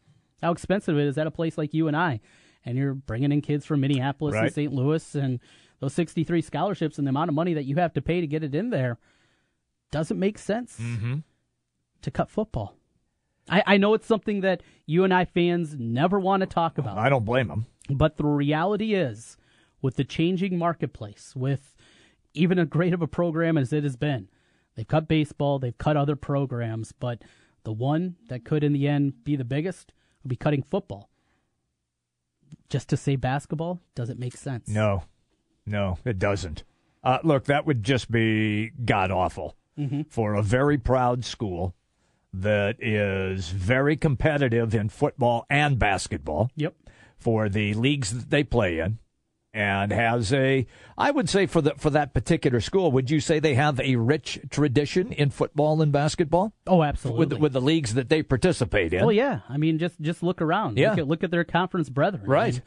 How 0.41 0.51
expensive 0.51 0.97
it 0.97 1.07
is 1.07 1.17
at 1.17 1.27
a 1.27 1.31
place 1.31 1.57
like 1.57 1.73
UNI. 1.73 1.87
And 1.87 1.97
I. 1.97 2.19
And 2.65 2.77
you're 2.77 2.93
bringing 2.93 3.31
in 3.31 3.41
kids 3.41 3.65
from 3.65 3.79
Minneapolis 3.79 4.35
and 4.35 4.51
St. 4.51 4.73
Louis, 4.73 5.15
and 5.15 5.39
those 5.79 5.93
63 5.93 6.41
scholarships 6.41 6.97
and 6.97 7.05
the 7.05 7.09
amount 7.09 7.29
of 7.29 7.35
money 7.35 7.53
that 7.53 7.65
you 7.65 7.75
have 7.75 7.93
to 7.93 8.01
pay 8.01 8.21
to 8.21 8.27
get 8.27 8.43
it 8.43 8.55
in 8.55 8.69
there 8.69 8.97
doesn't 9.91 10.19
make 10.19 10.37
sense 10.37 10.77
Mm-hmm. 10.79 11.17
to 12.01 12.11
cut 12.11 12.29
football. 12.29 12.75
I, 13.49 13.63
I 13.65 13.77
know 13.77 13.93
it's 13.93 14.05
something 14.07 14.41
that 14.41 14.61
UNI 14.87 15.25
fans 15.25 15.75
never 15.79 16.19
want 16.19 16.41
to 16.41 16.47
talk 16.47 16.77
about. 16.77 16.97
I 16.97 17.07
don't 17.09 17.23
blame 17.25 17.47
them. 17.47 17.65
But 17.89 18.17
the 18.17 18.25
reality 18.25 18.93
is, 18.93 19.37
with 19.81 19.95
the 19.95 20.03
changing 20.03 20.57
marketplace, 20.57 21.33
with 21.35 21.73
even 22.33 22.59
as 22.59 22.67
great 22.67 22.93
of 22.93 23.01
a 23.01 23.07
program 23.07 23.57
as 23.57 23.71
it 23.71 23.83
has 23.83 23.95
been, 23.95 24.27
they've 24.75 24.87
cut 24.87 25.07
baseball, 25.07 25.59
they've 25.59 25.77
cut 25.77 25.95
other 25.95 26.17
programs, 26.17 26.91
but 26.91 27.21
the 27.63 27.71
one 27.71 28.15
that 28.27 28.43
could 28.43 28.63
in 28.63 28.73
the 28.73 28.87
end 28.87 29.23
be 29.23 29.35
the 29.37 29.45
biggest 29.45 29.93
would 30.23 30.29
be 30.29 30.35
cutting 30.35 30.63
football. 30.63 31.09
Just 32.69 32.89
to 32.89 32.97
say 32.97 33.15
basketball 33.15 33.79
doesn't 33.95 34.19
make 34.19 34.35
sense. 34.35 34.67
No, 34.67 35.03
no, 35.67 35.99
it 36.05 36.17
doesn't. 36.17 36.63
Uh, 37.03 37.19
look, 37.23 37.43
that 37.45 37.65
would 37.67 37.83
just 37.83 38.09
be 38.09 38.71
god 38.83 39.11
awful 39.11 39.55
Mhm. 39.77 40.09
for 40.09 40.33
a 40.33 40.41
very 40.41 40.77
proud 40.79 41.23
school 41.23 41.75
that 42.33 42.75
is 42.81 43.49
very 43.49 43.95
competitive 43.95 44.73
in 44.73 44.89
football 44.89 45.45
and 45.49 45.77
basketball. 45.77 46.49
Yep. 46.55 46.73
For 47.17 47.49
the 47.49 47.73
leagues 47.75 48.11
that 48.13 48.29
they 48.29 48.43
play 48.43 48.79
in, 48.79 48.99
and 49.53 49.91
has 49.91 50.31
a, 50.33 50.67
I 50.99 51.09
would 51.09 51.27
say 51.29 51.47
for 51.47 51.61
the 51.61 51.73
for 51.77 51.89
that 51.89 52.13
particular 52.13 52.59
school, 52.59 52.91
would 52.91 53.09
you 53.09 53.19
say 53.19 53.39
they 53.39 53.55
have 53.55 53.79
a 53.79 53.95
rich 53.95 54.39
tradition 54.51 55.11
in 55.11 55.31
football 55.31 55.81
and 55.81 55.91
basketball? 55.91 56.53
Oh, 56.67 56.83
absolutely. 56.83 57.19
With 57.19 57.29
the, 57.29 57.37
with 57.37 57.53
the 57.53 57.61
leagues 57.61 57.95
that 57.95 58.09
they 58.09 58.21
participate 58.21 58.93
in. 58.93 59.01
Well, 59.01 59.11
yeah. 59.15 59.39
I 59.49 59.57
mean, 59.57 59.79
just 59.79 59.99
just 59.99 60.21
look 60.21 60.41
around. 60.43 60.77
Yeah. 60.77 60.89
Look 60.91 60.99
at, 60.99 61.07
look 61.07 61.23
at 61.23 61.31
their 61.31 61.43
conference 61.43 61.89
brethren. 61.89 62.25
Right. 62.29 62.55
And, 62.55 62.61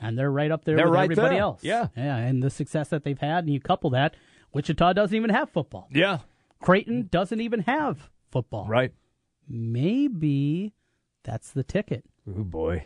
and 0.00 0.18
they're 0.18 0.30
right 0.30 0.50
up 0.50 0.64
there 0.64 0.76
They're 0.76 0.86
with 0.86 0.94
right 0.94 1.04
everybody 1.04 1.36
there. 1.36 1.42
else. 1.42 1.62
Yeah. 1.64 1.88
Yeah. 1.96 2.16
And 2.16 2.42
the 2.42 2.50
success 2.50 2.88
that 2.88 3.04
they've 3.04 3.18
had, 3.18 3.44
and 3.44 3.52
you 3.52 3.60
couple 3.60 3.90
that, 3.90 4.14
Wichita 4.52 4.92
doesn't 4.92 5.16
even 5.16 5.30
have 5.30 5.50
football. 5.50 5.88
Yeah. 5.92 6.18
Creighton 6.60 7.08
doesn't 7.10 7.40
even 7.40 7.60
have 7.60 8.10
football. 8.30 8.66
Right. 8.66 8.92
Maybe 9.48 10.72
that's 11.24 11.52
the 11.52 11.62
ticket. 11.62 12.04
Oh 12.28 12.42
boy. 12.44 12.84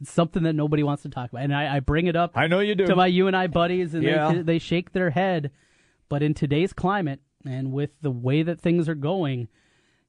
It's 0.00 0.10
something 0.10 0.42
that 0.42 0.54
nobody 0.54 0.82
wants 0.82 1.02
to 1.04 1.08
talk 1.08 1.30
about. 1.30 1.42
And 1.44 1.54
I, 1.54 1.76
I 1.76 1.80
bring 1.80 2.06
it 2.08 2.16
up 2.16 2.32
I 2.34 2.46
know 2.48 2.58
you 2.60 2.74
do. 2.74 2.86
to 2.86 2.96
my 2.96 3.06
UNI 3.06 3.46
buddies, 3.46 3.94
and 3.94 4.02
Yeah. 4.02 4.32
they, 4.32 4.42
they 4.42 4.58
shake 4.58 4.92
their 4.92 5.10
head. 5.10 5.50
But 6.08 6.22
in 6.22 6.34
today's 6.34 6.72
climate, 6.72 7.20
and 7.46 7.72
with 7.72 7.90
the 8.02 8.10
way 8.10 8.42
that 8.42 8.60
things 8.60 8.88
are 8.88 8.94
going, 8.94 9.48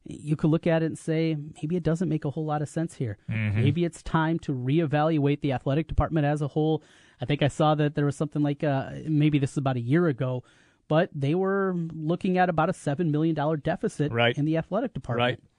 you 0.07 0.35
could 0.35 0.49
look 0.51 0.67
at 0.67 0.83
it 0.83 0.87
and 0.87 0.97
say 0.97 1.35
maybe 1.61 1.75
it 1.75 1.83
doesn't 1.83 2.09
make 2.09 2.25
a 2.25 2.29
whole 2.29 2.45
lot 2.45 2.61
of 2.61 2.69
sense 2.69 2.95
here. 2.95 3.17
Mhm. 3.29 3.55
Maybe 3.55 3.83
it's 3.85 4.03
time 4.03 4.37
to 4.39 4.53
reevaluate 4.53 5.41
the 5.41 5.51
athletic 5.51 5.87
department 5.87 6.25
as 6.25 6.41
a 6.41 6.47
whole. 6.49 6.83
I 7.19 7.25
think 7.25 7.41
I 7.41 7.47
saw 7.47 7.73
that 7.75 7.95
there 7.95 8.05
was 8.05 8.15
something 8.15 8.43
like 8.43 8.63
uh, 8.63 8.91
maybe 9.07 9.39
this 9.39 9.51
is 9.53 9.57
about 9.57 9.77
a 9.77 9.81
year 9.81 10.07
ago, 10.07 10.43
but 10.87 11.09
they 11.15 11.33
were 11.33 11.73
looking 11.93 12.37
at 12.37 12.49
about 12.49 12.69
a 12.69 12.73
seven 12.73 13.09
million 13.11 13.33
dollar 13.35 13.57
deficit 13.57 14.11
Right. 14.11 14.37
in 14.37 14.45
the 14.45 14.57
athletic 14.57 14.93
department. 14.93 15.39
Right. 15.41 15.49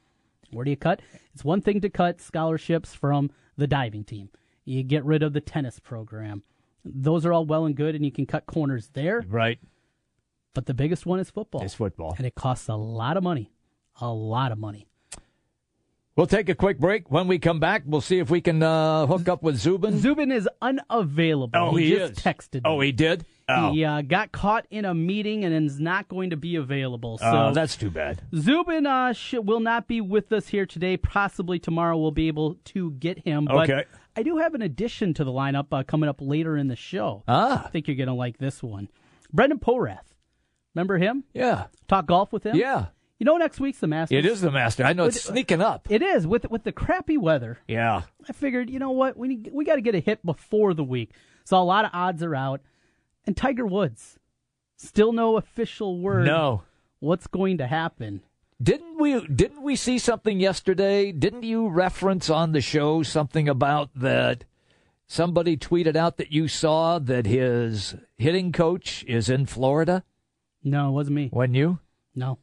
Where 0.53 0.65
do 0.65 0.71
you 0.71 0.77
cut? 0.77 1.01
It's 1.35 1.45
one 1.45 1.61
thing 1.61 1.81
to 1.81 1.89
cut 1.91 2.21
scholarships 2.21 2.95
from 2.95 3.31
the 3.57 3.67
diving 3.67 4.05
team. 4.05 4.29
You 4.65 4.83
get 4.85 5.05
rid 5.05 5.23
of 5.25 5.33
the 5.33 5.41
tennis 5.41 5.81
program. 5.81 6.45
Those 6.85 7.27
are 7.27 7.33
all 7.33 7.45
well 7.47 7.65
and 7.67 7.75
good, 7.75 7.97
and 7.97 8.05
you 8.05 8.13
can 8.13 8.27
cut 8.27 8.47
corners 8.47 8.91
there. 8.93 9.25
Right. 9.27 9.59
But 10.55 10.67
the 10.67 10.75
biggest 10.75 11.05
one 11.05 11.19
is 11.19 11.31
football. 11.31 11.63
It's 11.63 11.75
football. 11.75 12.15
And 12.17 12.25
it 12.27 12.37
costs 12.37 12.69
a 12.69 12.77
lot 12.77 13.17
of 13.17 13.25
money. 13.25 13.51
A 14.01 14.09
lot 14.13 14.53
of 14.53 14.59
money. 14.59 14.87
We'll 16.17 16.27
take 16.27 16.49
a 16.49 16.55
quick 16.55 16.79
break. 16.79 17.11
When 17.11 17.29
we 17.29 17.39
come 17.39 17.61
back, 17.61 17.83
we'll 17.85 18.01
see 18.01 18.19
if 18.21 18.31
we 18.31 18.41
can 18.41 18.63
uh, 18.63 19.07
hook 19.07 19.29
up 19.29 19.43
with 19.43 19.57
Zubin. 19.59 19.99
Zubin 19.99 20.33
is 20.33 20.49
unavailable. 20.63 21.51
Oh, 21.59 21.77
he 21.77 21.91
just 21.95 22.13
is. 22.13 22.19
texted. 22.19 22.63
Oh, 22.65 22.81
he 22.81 22.91
did. 22.91 23.27
Oh, 23.51 23.71
He 23.73 23.85
uh, 23.85 24.01
got 24.01 24.33
caught 24.33 24.67
in 24.71 24.87
a 24.87 24.95
meeting 24.95 25.45
and 25.45 25.67
is 25.67 25.79
not 25.79 26.09
going 26.09 26.31
to 26.31 26.37
be 26.37 26.57
available. 26.57 27.19
So 27.19 27.27
Uh, 27.27 27.51
that's 27.53 27.77
too 27.77 27.91
bad. 27.91 28.23
Zubin 28.35 28.87
uh, 28.87 29.13
sh- 29.13 29.35
will 29.35 29.61
not 29.61 29.87
be 29.89 30.01
with 30.01 30.33
us 30.33 30.49
here 30.49 30.65
today. 30.65 30.97
Possibly 30.97 31.59
tomorrow 31.59 31.99
we'll 31.99 32.11
be 32.13 32.29
able 32.29 32.55
to 32.65 32.93
get 32.93 33.19
him. 33.19 33.45
But 33.45 33.69
Okay. 33.71 33.85
I 34.17 34.23
do 34.23 34.39
have 34.39 34.55
an 34.55 34.63
addition 34.63 35.13
to 35.15 35.25
the 35.25 35.31
lineup 35.33 35.67
uh, 35.71 35.83
coming 35.83 36.09
up 36.09 36.23
later 36.23 36.57
in 36.57 36.69
the 36.69 36.77
show. 36.77 37.25
Ah. 37.29 37.67
I 37.67 37.69
think 37.69 37.89
you're 37.89 37.97
going 37.97 38.07
to 38.09 38.15
like 38.15 38.39
this 38.39 38.63
one. 38.63 38.89
Brendan 39.35 39.59
Porath. 39.59 40.15
Remember 40.75 40.97
him? 40.97 41.25
Yeah. 41.35 41.67
Talk 41.89 42.07
golf 42.07 42.33
with 42.33 42.45
him? 42.45 42.57
Yeah. 42.57 42.87
You 43.19 43.25
know, 43.25 43.37
next 43.39 43.59
week's 43.61 43.79
the 43.79 43.87
Masters. 43.87 44.19
It 44.19 44.27
is 44.27 44.41
the 44.43 44.51
master. 44.51 44.85
I 44.85 44.93
know 44.93 45.05
it's 45.05 45.17
With- 45.17 45.35
sneaking 45.35 45.63
up. 45.63 45.87
It 45.91 46.03
is 46.03 46.27
with 46.27 46.51
with 46.51 46.65
the 46.65 46.73
crappy 46.73 47.17
weather. 47.17 47.59
Yeah. 47.67 48.03
I 48.29 48.33
figured, 48.33 48.69
you 48.69 48.79
know 48.79 48.91
what, 48.91 49.17
we 49.17 49.29
need, 49.29 49.51
we 49.53 49.65
got 49.65 49.77
to 49.77 49.81
get 49.81 49.95
a 49.95 50.01
hit 50.01 50.25
before 50.25 50.75
the 50.75 50.85
week. 50.85 51.13
So 51.45 51.57
a 51.57 51.65
lot 51.65 51.85
of 51.87 51.93
odds 51.95 52.23
are 52.23 52.35
out, 52.35 52.61
and 53.27 53.37
Tiger 53.37 53.65
Woods, 53.65 54.19
still 54.77 55.13
no 55.13 55.37
official 55.39 55.99
word. 55.99 56.27
No. 56.27 56.63
what's 56.99 57.27
going 57.27 57.57
to 57.59 57.67
happen? 57.67 58.21
Didn't 58.63 58.99
we 58.99 59.27
didn't 59.27 59.63
we 59.63 59.77
see 59.77 59.99
something 59.99 60.41
yesterday? 60.41 61.13
Didn't 61.13 61.43
you 61.45 61.69
reference 61.69 62.29
on 62.31 62.53
the 62.53 62.61
show 62.61 63.03
something 63.03 63.49
about 63.49 63.91
that 63.95 64.45
somebody 65.07 65.57
tweeted 65.57 65.95
out 65.97 66.17
that 66.17 66.33
you 66.33 66.49
saw 66.49 66.99
that 66.99 67.27
his 67.27 67.95
hitting 68.19 68.53
coach 68.53 69.05
is 69.07 69.29
in 69.31 69.47
Florida? 69.47 70.05
No, 70.65 70.89
it 70.89 70.93
wasn't 70.93 71.17
me. 71.17 71.29
When 71.33 71.55
you? 71.55 71.79
No. 72.15 72.39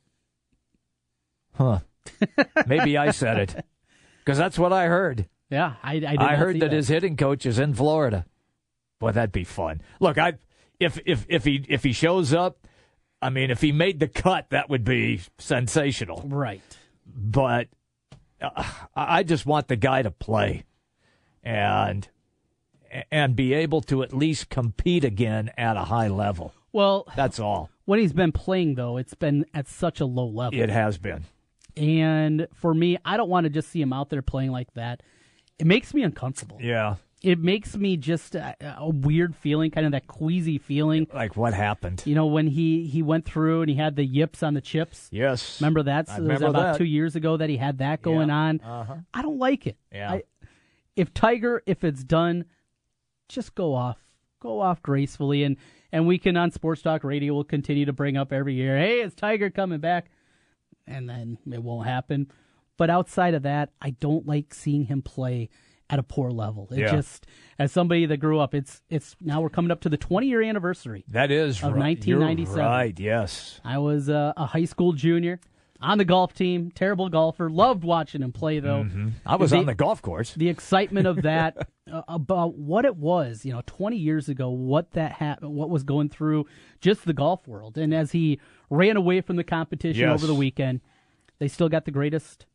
Huh. 1.55 1.79
Maybe 2.67 2.97
I 2.97 3.11
said 3.11 3.37
it. 3.39 3.65
Cuz 4.25 4.37
that's 4.37 4.57
what 4.57 4.71
I 4.73 4.87
heard. 4.87 5.27
Yeah, 5.49 5.75
I 5.83 5.95
I, 5.95 5.99
did 5.99 6.19
I 6.19 6.35
heard 6.35 6.55
see 6.55 6.59
that, 6.59 6.71
his 6.71 6.87
hitting 6.87 7.17
coach 7.17 7.45
is 7.45 7.59
in 7.59 7.73
Florida. 7.73 8.25
Boy, 8.99 9.11
that'd 9.11 9.31
be 9.31 9.43
fun. 9.43 9.81
Look, 9.99 10.17
I 10.17 10.33
if 10.79 10.99
if 11.05 11.25
if 11.29 11.43
he 11.43 11.65
if 11.67 11.83
he 11.83 11.91
shows 11.93 12.33
up, 12.33 12.67
I 13.21 13.29
mean, 13.29 13.51
if 13.51 13.61
he 13.61 13.71
made 13.71 13.99
the 13.99 14.07
cut, 14.07 14.49
that 14.49 14.69
would 14.69 14.83
be 14.83 15.21
sensational. 15.37 16.23
right. 16.25 16.61
But 17.05 17.67
uh, 18.41 18.49
I 18.95 19.19
I 19.19 19.23
just 19.23 19.45
want 19.45 19.67
the 19.67 19.75
guy 19.75 20.01
to 20.01 20.11
play 20.11 20.63
and 21.43 22.07
and 23.11 23.35
be 23.35 23.53
able 23.53 23.81
to 23.81 24.03
at 24.03 24.13
least 24.13 24.49
compete 24.49 25.03
again 25.03 25.51
at 25.57 25.77
a 25.77 25.85
high 25.85 26.07
level. 26.07 26.53
Well, 26.71 27.05
That's 27.15 27.39
all. 27.39 27.69
when 27.85 27.99
he's 27.99 28.13
been 28.13 28.31
playing 28.31 28.75
though, 28.75 28.97
it's 28.97 29.13
been 29.13 29.45
at 29.53 29.67
such 29.67 29.99
a 29.99 30.05
low 30.05 30.27
level. 30.27 30.59
It 30.59 30.69
has 30.69 30.97
been. 30.97 31.25
And 31.77 32.47
for 32.53 32.73
me, 32.73 32.97
I 33.03 33.17
don't 33.17 33.29
want 33.29 33.45
to 33.45 33.49
just 33.49 33.69
see 33.69 33.81
him 33.81 33.93
out 33.93 34.09
there 34.09 34.21
playing 34.21 34.51
like 34.51 34.73
that. 34.75 35.01
It 35.59 35.67
makes 35.67 35.93
me 35.93 36.03
uncomfortable. 36.03 36.59
Yeah. 36.61 36.95
It 37.21 37.39
makes 37.39 37.77
me 37.77 37.95
just 37.95 38.35
a, 38.35 38.53
a 38.77 38.89
weird 38.89 39.33
feeling, 39.33 39.71
kind 39.71 39.85
of 39.85 39.93
that 39.93 40.07
queasy 40.07 40.57
feeling. 40.57 41.07
Like 41.13 41.37
what 41.37 41.53
happened? 41.53 42.03
You 42.05 42.15
know, 42.15 42.25
when 42.25 42.47
he 42.47 42.85
he 42.85 43.01
went 43.01 43.23
through 43.23 43.61
and 43.61 43.69
he 43.69 43.77
had 43.77 43.95
the 43.95 44.03
yips 44.03 44.43
on 44.43 44.55
the 44.55 44.61
chips. 44.61 45.07
Yes. 45.09 45.61
Remember 45.61 45.83
that? 45.83 46.07
Was 46.09 46.19
remember 46.19 46.47
about 46.47 46.73
that. 46.73 46.77
two 46.77 46.83
years 46.83 47.15
ago 47.15 47.37
that 47.37 47.49
he 47.49 47.55
had 47.55 47.77
that 47.77 48.01
going 48.01 48.27
Yeah. 48.27 48.35
on. 48.35 48.59
Uh-huh. 48.59 48.95
I 49.13 49.21
don't 49.21 49.39
like 49.39 49.65
it. 49.67 49.77
Yeah. 49.91 50.11
I, 50.11 50.23
if 50.97 51.13
Tiger, 51.13 51.63
if 51.65 51.85
it's 51.85 52.03
done, 52.03 52.43
just 53.29 53.55
go 53.55 53.73
off, 53.73 53.97
go 54.41 54.59
off 54.59 54.81
gracefully, 54.83 55.43
and 55.43 55.55
and 55.93 56.05
we 56.05 56.17
can 56.17 56.35
on 56.35 56.51
Sports 56.51 56.81
Talk 56.81 57.05
Radio 57.05 57.33
will 57.33 57.45
continue 57.45 57.85
to 57.85 57.93
bring 57.93 58.17
up 58.17 58.33
every 58.33 58.55
year. 58.55 58.77
Hey, 58.77 58.99
is 58.99 59.15
Tiger 59.15 59.49
coming 59.49 59.79
back? 59.79 60.11
And 60.87 61.09
then 61.09 61.37
it 61.51 61.63
won't 61.63 61.87
happen. 61.87 62.31
But 62.77 62.89
outside 62.89 63.33
of 63.33 63.43
that, 63.43 63.69
I 63.81 63.91
don't 63.91 64.27
like 64.27 64.53
seeing 64.53 64.85
him 64.85 65.01
play 65.01 65.49
at 65.89 65.99
a 65.99 66.03
poor 66.03 66.31
level. 66.31 66.67
It 66.71 66.79
Yeah. 66.79 66.91
just, 66.91 67.27
as 67.59 67.71
somebody 67.71 68.05
that 68.07 68.17
grew 68.17 68.39
up, 68.39 68.55
it's 68.55 68.81
it's 68.89 69.15
now 69.21 69.41
we're 69.41 69.49
coming 69.49 69.69
up 69.71 69.81
to 69.81 69.89
the 69.89 69.97
20 69.97 70.27
year 70.27 70.41
anniversary. 70.41 71.05
That 71.09 71.29
is 71.29 71.57
of 71.57 71.73
right. 71.73 71.79
1997. 71.79 72.57
You're 72.57 72.65
right. 72.65 72.99
Yes. 72.99 73.61
I 73.63 73.77
was 73.77 74.09
uh, 74.09 74.33
a 74.35 74.45
high 74.47 74.65
school 74.65 74.93
junior 74.93 75.39
on 75.83 75.97
the 75.97 76.05
golf 76.05 76.33
team. 76.33 76.71
Terrible 76.71 77.09
golfer. 77.09 77.49
Loved 77.49 77.83
watching 77.83 78.21
him 78.21 78.31
play 78.31 78.59
though. 78.59 78.83
Mm-hmm. 78.83 79.09
I 79.25 79.35
was 79.35 79.53
on 79.53 79.65
the 79.65 79.75
golf 79.75 80.01
course. 80.01 80.33
The 80.33 80.49
excitement 80.49 81.05
of 81.07 81.21
that 81.23 81.67
uh, 81.91 82.01
about 82.07 82.55
what 82.55 82.85
it 82.85 82.95
was, 82.95 83.45
you 83.45 83.53
know, 83.53 83.61
20 83.65 83.97
years 83.97 84.29
ago, 84.29 84.49
what 84.49 84.91
that 84.91 85.11
ha- 85.13 85.37
what 85.41 85.69
was 85.69 85.83
going 85.83 86.09
through 86.09 86.45
just 86.81 87.05
the 87.05 87.13
golf 87.13 87.47
world, 87.47 87.77
and 87.77 87.93
as 87.93 88.11
he 88.13 88.39
ran 88.69 88.97
away 88.97 89.21
from 89.21 89.35
the 89.35 89.43
competition 89.43 90.01
Yes. 90.01 90.13
over 90.13 90.25
the 90.27 90.35
weekend, 90.35 90.81
they 91.39 91.47
still 91.47 91.69
got 91.69 91.85
the 91.85 91.91
greatest 91.91 92.45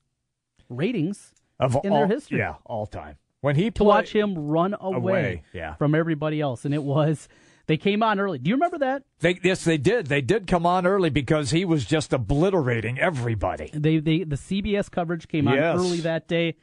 ratings 0.68 1.34
Of 1.60 1.76
in 1.84 1.92
all, 1.92 1.98
their 1.98 2.08
history. 2.08 2.38
Yeah, 2.38 2.54
all 2.64 2.86
time. 2.86 3.16
When 3.40 3.54
he 3.56 3.70
to 3.70 3.84
watch 3.84 4.12
him 4.12 4.34
run 4.48 4.74
away, 4.80 4.96
Away, 4.96 5.42
yeah. 5.52 5.74
from 5.74 5.94
everybody 5.94 6.40
else, 6.40 6.64
and 6.64 6.74
it 6.74 6.82
was 6.82 7.28
they 7.68 7.76
came 7.76 8.02
on 8.02 8.18
early. 8.18 8.38
Do 8.38 8.48
you 8.48 8.56
remember 8.56 8.78
that? 8.78 9.04
They, 9.20 9.38
yes, 9.44 9.62
they 9.62 9.76
did. 9.78 10.06
They 10.06 10.20
did 10.20 10.46
come 10.48 10.66
on 10.66 10.86
early 10.86 11.10
because 11.10 11.50
he 11.50 11.64
was 11.64 11.84
just 11.84 12.12
obliterating 12.12 12.98
everybody. 12.98 13.70
They 13.72 13.98
they 13.98 14.24
the 14.24 14.36
CBS 14.36 14.90
coverage 14.90 15.28
came 15.28 15.46
on 15.46 15.54
Yes. 15.54 15.76
early 15.78 16.00
that 16.00 16.26
day. 16.26 16.56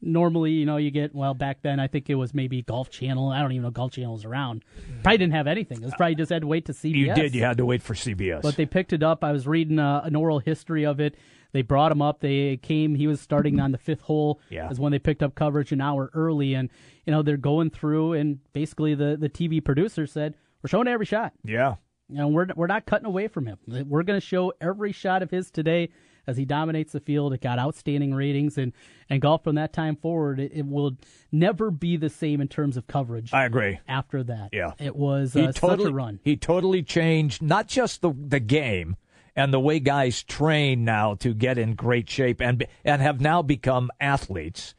Normally, 0.00 0.50
you 0.52 0.66
know, 0.66 0.76
you 0.76 0.90
get 0.90 1.14
well 1.14 1.32
back 1.32 1.62
then. 1.62 1.80
I 1.80 1.86
think 1.86 2.10
it 2.10 2.16
was 2.16 2.34
maybe 2.34 2.60
Golf 2.60 2.90
Channel. 2.90 3.30
I 3.30 3.40
don't 3.40 3.52
even 3.52 3.62
know 3.62 3.70
Golf 3.70 3.92
Channel 3.92 4.12
was 4.12 4.24
around. 4.26 4.62
Probably 5.02 5.16
didn't 5.18 5.32
have 5.32 5.46
anything. 5.46 5.78
It 5.80 5.84
was 5.84 5.94
probably 5.94 6.14
just 6.14 6.30
had 6.30 6.42
to 6.42 6.46
wait 6.46 6.66
to 6.66 6.72
CBS. 6.72 6.94
You 6.94 7.14
did. 7.14 7.34
You 7.34 7.42
had 7.42 7.56
to 7.56 7.64
wait 7.64 7.82
for 7.82 7.94
CBS. 7.94 8.42
But 8.42 8.56
they 8.56 8.66
picked 8.66 8.92
it 8.92 9.02
up. 9.02 9.24
I 9.24 9.32
was 9.32 9.46
reading 9.46 9.78
uh, 9.78 10.02
an 10.04 10.14
oral 10.14 10.40
history 10.40 10.84
of 10.84 11.00
it. 11.00 11.16
They 11.52 11.62
brought 11.62 11.90
him 11.90 12.02
up. 12.02 12.20
They 12.20 12.58
came. 12.58 12.96
He 12.96 13.06
was 13.06 13.20
starting 13.20 13.60
on 13.60 13.72
the 13.72 13.78
fifth 13.78 14.02
hole. 14.02 14.40
Yeah. 14.50 14.68
is 14.70 14.78
when 14.78 14.92
they 14.92 14.98
picked 14.98 15.22
up 15.22 15.34
coverage 15.36 15.72
an 15.72 15.80
hour 15.80 16.10
early, 16.12 16.52
and 16.52 16.68
you 17.06 17.12
know 17.12 17.22
they're 17.22 17.36
going 17.38 17.70
through. 17.70 18.12
And 18.14 18.40
basically, 18.52 18.94
the 18.94 19.16
the 19.18 19.28
TV 19.30 19.64
producer 19.64 20.06
said, 20.06 20.34
"We're 20.64 20.68
showing 20.68 20.88
every 20.88 21.06
shot. 21.06 21.34
yeah. 21.44 21.74
Know, 22.08 22.28
we're 22.28 22.46
we're 22.56 22.66
not 22.66 22.84
cutting 22.86 23.06
away 23.06 23.28
from 23.28 23.46
him. 23.46 23.58
We're 23.66 24.02
going 24.02 24.20
to 24.20 24.26
show 24.26 24.52
every 24.60 24.92
shot 24.92 25.22
of 25.22 25.30
his 25.30 25.50
today 25.50 25.88
as 26.26 26.36
he 26.36 26.44
dominates 26.44 26.92
the 26.92 27.00
field. 27.00 27.32
It 27.32 27.40
got 27.40 27.58
outstanding 27.58 28.14
ratings, 28.14 28.58
and 28.58 28.72
and 29.08 29.22
golf 29.22 29.42
from 29.44 29.54
that 29.56 29.72
time 29.72 29.96
forward, 29.96 30.38
it, 30.40 30.52
it 30.54 30.66
will 30.66 30.92
never 31.32 31.70
be 31.70 31.96
the 31.96 32.10
same 32.10 32.40
in 32.42 32.48
terms 32.48 32.76
of 32.76 32.86
coverage. 32.86 33.32
I 33.32 33.44
agree. 33.46 33.78
After 33.88 34.22
that, 34.24 34.50
Yeah. 34.52 34.72
it 34.78 34.94
was 34.96 35.32
he 35.34 35.46
uh, 35.46 35.52
totally 35.52 35.84
such 35.84 35.90
a 35.92 35.94
run. 35.94 36.20
He 36.22 36.36
totally 36.36 36.82
changed 36.82 37.40
not 37.42 37.68
just 37.68 38.02
the 38.02 38.12
the 38.14 38.40
game 38.40 38.96
and 39.34 39.52
the 39.52 39.58
way 39.60 39.80
guys 39.80 40.22
train 40.22 40.84
now 40.84 41.14
to 41.16 41.32
get 41.34 41.56
in 41.56 41.74
great 41.74 42.08
shape 42.10 42.40
and 42.42 42.66
and 42.84 43.00
have 43.00 43.18
now 43.22 43.40
become 43.40 43.90
athletes, 43.98 44.74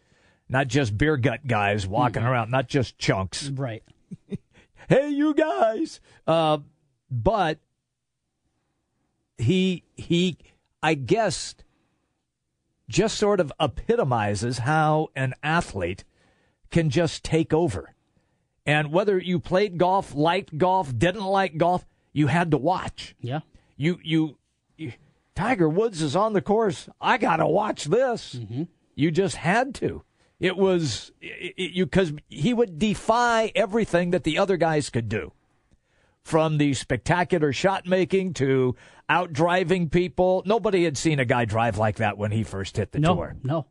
not 0.48 0.68
just 0.68 0.96
beer 0.96 1.18
gut 1.18 1.48
guys 1.48 1.88
walking 1.88 2.22
Mm-hmm. 2.22 2.32
around, 2.32 2.52
not 2.52 2.68
just 2.68 3.00
chunks. 3.00 3.50
Right. 3.50 3.82
hey, 4.90 5.10
you 5.10 5.34
guys. 5.34 6.00
Uh, 6.28 6.60
but 7.10 7.60
he 9.38 9.84
he, 9.96 10.38
I 10.82 10.94
guess, 10.94 11.56
just 12.88 13.18
sort 13.18 13.40
of 13.40 13.52
epitomizes 13.60 14.60
how 14.60 15.10
an 15.16 15.34
athlete 15.44 16.04
can 16.72 16.90
just 16.90 17.24
take 17.24 17.54
over. 17.54 17.94
And 18.66 18.92
whether 18.92 19.20
you 19.20 19.40
played 19.40 19.78
golf, 19.78 20.16
liked 20.16 20.58
golf, 20.58 20.98
didn't 20.98 21.26
like 21.26 21.58
golf, 21.58 21.86
you 22.14 22.28
had 22.28 22.52
to 22.52 22.58
watch. 22.58 23.16
Yeah. 23.20 23.42
You 23.78 24.00
you, 24.04 24.38
you 24.78 24.94
Tiger 25.36 25.70
Woods 25.70 26.02
is 26.02 26.16
on 26.16 26.34
the 26.34 26.42
course. 26.42 26.90
I 27.00 27.18
got 27.18 27.38
to 27.38 27.48
watch 27.48 27.86
this. 27.86 28.34
You 28.96 29.12
just 29.12 29.36
had 29.36 29.76
to. 29.76 30.04
It 30.40 30.58
was 30.58 31.12
it, 31.22 31.54
it- 31.58 31.72
you 31.72 31.86
because 31.86 32.14
he 32.30 32.54
would 32.54 32.78
defy 32.80 33.52
everything 33.56 34.12
that 34.12 34.24
the 34.24 34.38
other 34.38 34.58
guys 34.58 34.90
could 34.90 35.08
do, 35.10 35.32
from 36.24 36.58
the 36.58 36.74
spectacular 36.74 37.54
shot 37.54 37.86
making 37.86 38.34
to 38.36 38.76
out 39.08 39.32
driving 39.32 39.90
people. 39.90 40.44
Nobody 40.46 40.84
had 40.84 40.98
seen 40.98 41.20
a 41.20 41.26
guy 41.26 41.46
drive 41.46 41.78
like 41.78 41.98
that 41.98 42.18
when 42.18 42.32
he 42.32 42.44
first 42.44 42.78
hit 42.78 42.92
the 42.92 43.00
no, 43.00 43.16
tour. 43.16 43.36
no. 43.44 43.68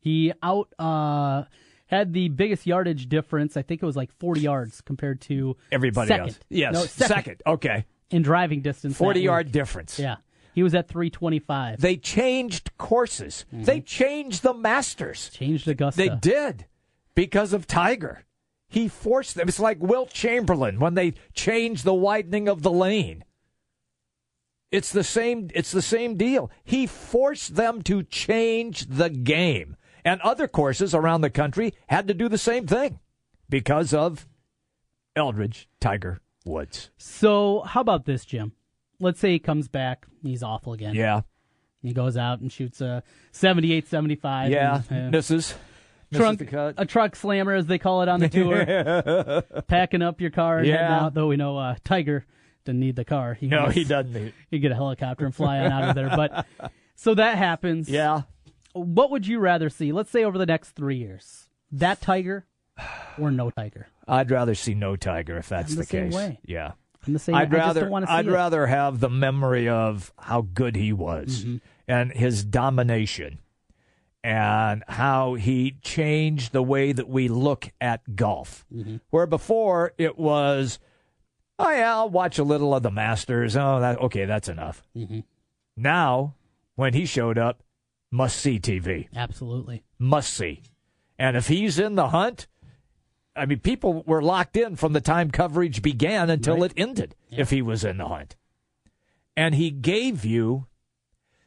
He 0.00 0.32
out 0.42 0.68
uh, 0.78 1.44
had 1.86 2.12
the 2.12 2.28
biggest 2.28 2.66
yardage 2.66 3.08
difference. 3.08 3.56
I 3.56 3.62
think 3.62 3.82
it 3.82 3.86
was 3.86 3.96
like 3.96 4.10
40 4.12 4.40
yards 4.42 4.80
compared 4.82 5.20
to 5.22 5.56
Everybody 5.72 6.08
second. 6.08 6.26
else, 6.26 6.38
yes, 6.50 6.74
No, 6.74 6.84
second. 6.84 7.42
Okay, 7.46 7.86
in 8.10 8.20
driving 8.22 8.60
distance. 8.60 8.96
forty 8.98 9.20
yard 9.20 9.46
week. 9.46 9.52
difference. 9.54 9.98
Yeah, 9.98 10.16
he 10.54 10.62
was 10.62 10.74
at 10.74 10.88
325. 10.88 11.80
They 11.80 11.96
changed 11.96 12.70
courses. 12.78 13.44
Mm-hmm. 13.52 13.64
They 13.64 13.80
changed 13.80 14.42
the 14.42 14.54
Masters. 14.54 15.30
Changed 15.30 15.66
Augusta. 15.68 16.00
They 16.00 16.08
did 16.08 16.66
because 17.14 17.52
of 17.52 17.66
Tiger. 17.66 18.24
He 18.68 18.88
forced 18.88 19.34
them. 19.34 19.48
It's 19.48 19.60
like 19.60 19.80
Wilt 19.80 20.10
Chamberlain 20.10 20.80
when 20.80 20.94
they 20.94 21.14
changed 21.32 21.84
the 21.84 21.94
widening 21.94 22.48
of 22.48 22.62
the 22.62 22.70
lane. 22.70 23.24
It's 24.70 24.90
the 24.90 25.04
same 25.04 25.50
it's 25.54 25.70
the 25.70 25.82
same 25.82 26.16
deal. 26.16 26.50
He 26.64 26.86
forced 26.86 27.54
them 27.54 27.82
to 27.82 28.02
change 28.02 28.86
the 28.86 29.10
game. 29.10 29.76
And 30.04 30.20
other 30.20 30.48
courses 30.48 30.94
around 30.94 31.20
the 31.20 31.30
country 31.30 31.74
had 31.88 32.08
to 32.08 32.14
do 32.14 32.28
the 32.28 32.38
same 32.38 32.66
thing 32.66 32.98
because 33.48 33.94
of 33.94 34.26
Eldrick 35.16 35.66
Tiger 35.80 36.20
Woods. 36.44 36.90
So, 36.96 37.62
how 37.66 37.80
about 37.80 38.04
this, 38.04 38.24
Jim? 38.24 38.52
Let's 39.04 39.20
say 39.20 39.32
he 39.32 39.38
comes 39.38 39.68
back. 39.68 40.06
He's 40.22 40.42
awful 40.42 40.72
again. 40.72 40.94
Yeah. 40.94 41.20
He 41.82 41.92
goes 41.92 42.16
out 42.16 42.40
and 42.40 42.50
shoots 42.50 42.80
a 42.80 43.02
78 43.32 43.86
75. 43.86 44.50
Yeah, 44.50 44.82
and, 44.88 45.08
uh, 45.08 45.10
misses. 45.18 45.54
Misses 46.10 46.18
Trunk, 46.20 46.48
cut. 46.48 46.74
a 46.78 46.86
trunk 46.86 47.14
slammer, 47.16 47.52
as 47.54 47.66
they 47.66 47.78
call 47.78 48.00
it 48.02 48.08
on 48.08 48.20
the 48.20 48.28
tour. 48.30 49.62
Packing 49.66 50.00
up 50.00 50.20
your 50.20 50.30
car 50.30 50.58
and 50.58 50.66
Yeah. 50.66 51.00
out, 51.04 51.14
though 51.14 51.26
we 51.26 51.36
know 51.36 51.58
uh, 51.58 51.74
Tiger 51.84 52.24
didn't 52.64 52.80
need 52.80 52.96
the 52.96 53.04
car. 53.04 53.34
He 53.34 53.46
No, 53.48 53.64
can 53.64 53.72
he 53.72 53.84
doesn't 53.84 54.12
need- 54.14 54.32
He 54.50 54.58
get 54.58 54.72
a 54.72 54.74
helicopter 54.74 55.26
and 55.26 55.34
fly 55.34 55.58
on 55.58 55.70
out 55.72 55.88
of 55.90 55.94
there. 55.94 56.08
But 56.16 56.46
so 56.94 57.14
that 57.14 57.36
happens. 57.36 57.88
Yeah. 57.90 58.22
What 58.72 59.10
would 59.10 59.26
you 59.26 59.38
rather 59.38 59.68
see? 59.68 59.92
Let's 59.92 60.10
say 60.10 60.24
over 60.24 60.38
the 60.38 60.46
next 60.46 60.70
three 60.70 60.96
years, 60.96 61.48
that 61.72 62.00
Tiger 62.00 62.46
or 63.18 63.30
no 63.30 63.50
Tiger? 63.50 63.88
I'd 64.08 64.30
rather 64.30 64.54
see 64.54 64.74
no 64.74 64.96
Tiger 64.96 65.36
if 65.36 65.48
that's 65.50 65.72
I'm 65.72 65.78
the 65.78 65.86
case. 65.86 66.12
way. 66.14 66.38
Yeah. 66.44 66.72
I'm 67.06 67.12
the 67.12 67.18
same. 67.18 67.34
I'd 67.34 67.52
I 67.54 67.58
rather 67.58 67.80
just 67.82 67.90
don't 67.90 68.06
see 68.06 68.12
I'd 68.12 68.26
it. 68.26 68.30
rather 68.32 68.66
have 68.66 69.00
the 69.00 69.10
memory 69.10 69.68
of 69.68 70.12
how 70.18 70.42
good 70.42 70.76
he 70.76 70.92
was 70.92 71.44
Mm-hmm. 71.44 71.56
and 71.88 72.12
his 72.12 72.44
domination 72.44 73.38
and 74.22 74.82
how 74.88 75.34
he 75.34 75.76
changed 75.82 76.52
the 76.52 76.62
way 76.62 76.92
that 76.92 77.08
we 77.08 77.28
look 77.28 77.70
at 77.80 78.16
golf. 78.16 78.64
Mm-hmm. 78.74 78.96
Where 79.10 79.26
before 79.26 79.92
it 79.98 80.18
was 80.18 80.78
oh 81.58 81.70
yeah, 81.70 81.94
I'll 81.96 82.10
watch 82.10 82.38
a 82.38 82.44
little 82.44 82.74
of 82.74 82.82
the 82.82 82.90
Masters. 82.90 83.56
Oh, 83.56 83.80
that 83.80 84.00
okay, 84.00 84.24
that's 84.24 84.48
enough. 84.48 84.82
Mm-hmm. 84.96 85.20
Now, 85.76 86.34
when 86.76 86.94
he 86.94 87.04
showed 87.06 87.38
up, 87.38 87.62
must 88.10 88.38
see 88.38 88.58
TV. 88.58 89.08
Absolutely. 89.14 89.82
Must 89.98 90.32
see. 90.32 90.62
And 91.18 91.36
if 91.36 91.46
he's 91.48 91.78
in 91.78 91.94
the 91.94 92.08
hunt, 92.08 92.46
I 93.36 93.46
mean, 93.46 93.60
people 93.60 94.02
were 94.06 94.22
locked 94.22 94.56
in 94.56 94.76
from 94.76 94.92
the 94.92 95.00
time 95.00 95.30
coverage 95.30 95.82
began 95.82 96.30
until 96.30 96.58
Right. 96.58 96.70
it 96.70 96.80
ended 96.80 97.16
if 97.30 97.50
he 97.50 97.62
was 97.62 97.84
in 97.84 97.98
the 97.98 98.06
hunt. 98.06 98.36
And 99.36 99.56
he 99.56 99.70
gave 99.70 100.24
you 100.24 100.66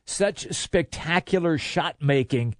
such 0.05 0.53
spectacular 0.53 1.57
shot 1.57 2.01
making. 2.01 2.55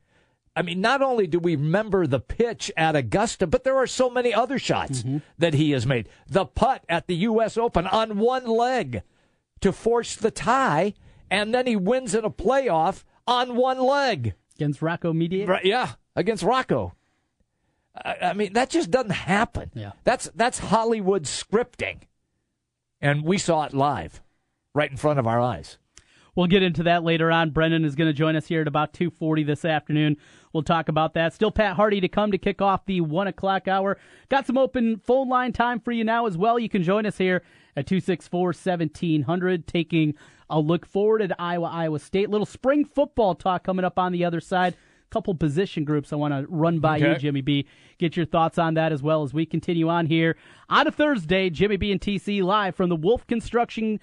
I 0.55 0.61
mean, 0.61 0.81
not 0.81 1.01
only 1.01 1.27
do 1.27 1.39
we 1.39 1.55
remember 1.55 2.07
the 2.07 2.19
pitch 2.19 2.71
at 2.75 2.95
Augusta, 2.95 3.45
but 3.45 3.63
there 3.63 3.77
are 3.77 3.87
so 3.87 4.09
many 4.09 4.33
other 4.33 4.57
shots 4.57 5.03
mm-hmm. 5.03 5.17
that 5.37 5.53
he 5.53 5.71
has 5.71 5.85
made. 5.85 6.09
The 6.27 6.45
putt 6.45 6.83
at 6.89 7.07
the 7.07 7.15
U.S. 7.15 7.57
Open 7.57 7.85
on 7.85 8.17
one 8.17 8.45
leg 8.45 9.03
to 9.61 9.71
force 9.71 10.15
the 10.15 10.31
tie, 10.31 10.93
and 11.29 11.53
then 11.53 11.67
he 11.67 11.75
wins 11.75 12.15
in 12.15 12.25
a 12.25 12.29
playoff 12.29 13.03
on 13.27 13.55
one 13.55 13.79
leg. 13.79 14.33
Against 14.55 14.81
Rocco 14.81 15.13
Mediate? 15.13 15.47
Right, 15.47 15.65
yeah, 15.65 15.93
against 16.15 16.43
Rocco. 16.43 16.95
I, 18.05 18.17
I 18.21 18.33
mean, 18.33 18.53
that 18.53 18.69
just 18.69 18.91
doesn't 18.91 19.11
happen. 19.11 19.71
Yeah. 19.73 19.91
That's 20.03 20.29
that's 20.35 20.59
Hollywood 20.59 21.23
scripting, 21.23 22.01
and 23.01 23.23
we 23.23 23.37
saw 23.37 23.63
it 23.63 23.73
live, 23.73 24.21
right 24.73 24.89
in 24.89 24.97
front 24.97 25.19
of 25.19 25.27
our 25.27 25.39
eyes. 25.39 25.77
We'll 26.37 26.45
get 26.45 26.61
into 26.61 26.83
that 26.83 27.03
later 27.03 27.31
on. 27.31 27.49
Brendan 27.49 27.83
is 27.83 27.95
going 27.95 28.09
to 28.09 28.13
join 28.13 28.35
us 28.35 28.45
here 28.45 28.61
at 28.61 28.67
about 28.67 28.93
2.40 28.93 29.43
this 29.43 29.65
afternoon. 29.65 30.17
We'll 30.53 30.61
talk 30.61 30.87
about 30.87 31.15
that. 31.15 31.33
Still 31.33 31.49
Pat 31.49 31.75
Harty 31.75 31.99
to 31.99 32.07
come 32.07 32.29
to 32.29 32.37
kick 32.37 32.61
off 32.61 32.85
the 32.85 33.01
1 33.01 33.25
o'clock 33.25 33.67
hour. 33.67 33.97
Got 34.29 34.45
some 34.45 34.55
open 34.55 34.97
phone 34.99 35.29
line 35.29 35.51
time 35.51 35.79
for 35.79 35.91
you 35.91 36.03
now 36.03 36.27
as 36.27 36.37
well. 36.37 36.59
You 36.59 36.69
can 36.69 36.83
join 36.83 37.07
us 37.07 37.17
here 37.17 37.41
at 37.75 37.87
264-1700, 37.87 39.65
taking 39.65 40.13
a 40.47 40.59
look 40.59 40.85
forward 40.85 41.23
at 41.23 41.31
Iowa, 41.39 41.69
Iowa 41.69 41.97
State. 41.97 42.29
Little 42.29 42.45
spring 42.45 42.85
football 42.85 43.33
talk 43.33 43.63
coming 43.63 43.83
up 43.83 43.97
on 43.97 44.11
the 44.11 44.23
other 44.23 44.39
side. 44.39 44.75
Couple 45.09 45.33
position 45.35 45.85
groups 45.85 46.11
I 46.11 46.17
want 46.17 46.33
to 46.33 46.45
run 46.49 46.79
by 46.79 46.97
you, 46.97 47.15
Jimmy 47.17 47.41
B. 47.41 47.65
Get 47.97 48.17
your 48.17 48.25
thoughts 48.25 48.57
on 48.57 48.73
that 48.73 48.91
as 48.91 49.01
well 49.01 49.23
as 49.23 49.33
we 49.33 49.45
continue 49.45 49.87
on 49.87 50.05
here 50.05 50.35
on 50.69 50.85
a 50.85 50.91
Thursday. 50.91 51.49
Jimmy 51.49 51.77
B 51.77 51.91
and 51.93 52.01
TC 52.01 52.43
live 52.43 52.75
from 52.75 52.89
the 52.89 52.95
Wolf 52.95 53.25
Construction 53.25 53.99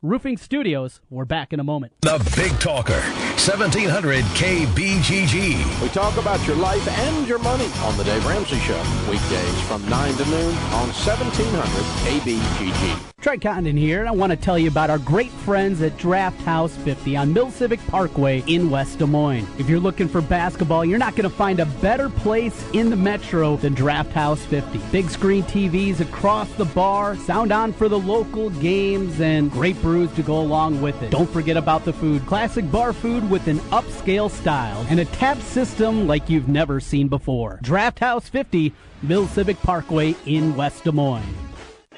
Roofing 0.00 0.36
Studios. 0.38 1.00
We're 1.10 1.26
back 1.26 1.52
in 1.52 1.60
a 1.60 1.64
moment. 1.64 1.92
The 2.00 2.18
Big 2.34 2.58
Talker, 2.60 2.98
1700 3.38 4.24
KBGG. 4.34 5.80
We 5.80 5.88
talk 5.90 6.16
about 6.16 6.44
your 6.44 6.56
life 6.56 6.86
and 6.88 7.26
your 7.28 7.38
money 7.38 7.70
on 7.84 7.96
the 7.96 8.02
Dave 8.02 8.26
Ramsey 8.26 8.58
Show. 8.58 8.82
Weekdays 9.08 9.60
from 9.62 9.88
9 9.88 10.14
to 10.14 10.24
noon 10.26 10.54
on 10.74 10.88
1700 10.88 11.68
KBGG. 12.04 13.08
Trey 13.20 13.36
Condon 13.36 13.76
here, 13.76 13.98
and 13.98 14.08
I 14.08 14.12
want 14.12 14.30
to 14.30 14.36
tell 14.36 14.56
you 14.56 14.68
about 14.68 14.90
our 14.90 14.98
great 14.98 15.32
friends 15.32 15.82
at 15.82 15.96
Draft 15.96 16.40
House 16.42 16.76
50 16.76 17.16
on 17.16 17.32
Mill 17.32 17.50
Civic 17.50 17.84
Parkway 17.88 18.44
in 18.46 18.70
West 18.70 19.00
Des 19.00 19.06
Moines. 19.06 19.46
If 19.58 19.68
you're 19.68 19.80
looking 19.80 20.06
for 20.06 20.20
basketball, 20.20 20.84
you're 20.84 21.00
not 21.00 21.16
going 21.16 21.28
to 21.28 21.36
find 21.36 21.58
a 21.58 21.66
better 21.66 22.08
place 22.08 22.64
in 22.74 22.90
the 22.90 22.96
metro 22.96 23.56
than 23.56 23.74
Draft 23.74 24.12
House 24.12 24.40
50. 24.46 24.78
Big 24.92 25.10
screen 25.10 25.42
TVs 25.42 25.98
across 25.98 26.48
the 26.52 26.64
bar, 26.66 27.16
sound 27.16 27.50
on 27.50 27.72
for 27.72 27.88
the 27.88 27.98
local 27.98 28.50
games, 28.50 29.20
and 29.20 29.50
great 29.50 29.80
brews 29.82 30.12
to 30.12 30.22
go 30.22 30.38
along 30.38 30.80
with 30.80 31.02
it. 31.02 31.10
Don't 31.10 31.28
forget 31.28 31.56
about 31.56 31.84
the 31.84 31.92
food. 31.92 32.24
Classic 32.24 32.70
bar 32.70 32.92
food 32.92 33.27
with 33.28 33.46
an 33.48 33.58
upscale 33.70 34.30
style 34.30 34.86
and 34.88 35.00
a 35.00 35.04
tap 35.06 35.38
system 35.38 36.06
like 36.06 36.28
you've 36.28 36.48
never 36.48 36.80
seen 36.80 37.08
before. 37.08 37.60
Draft 37.62 37.98
House 37.98 38.28
50, 38.28 38.72
Mill 39.02 39.26
Civic 39.26 39.58
Parkway 39.62 40.14
in 40.26 40.56
West 40.56 40.84
Des 40.84 40.92
Moines 40.92 41.48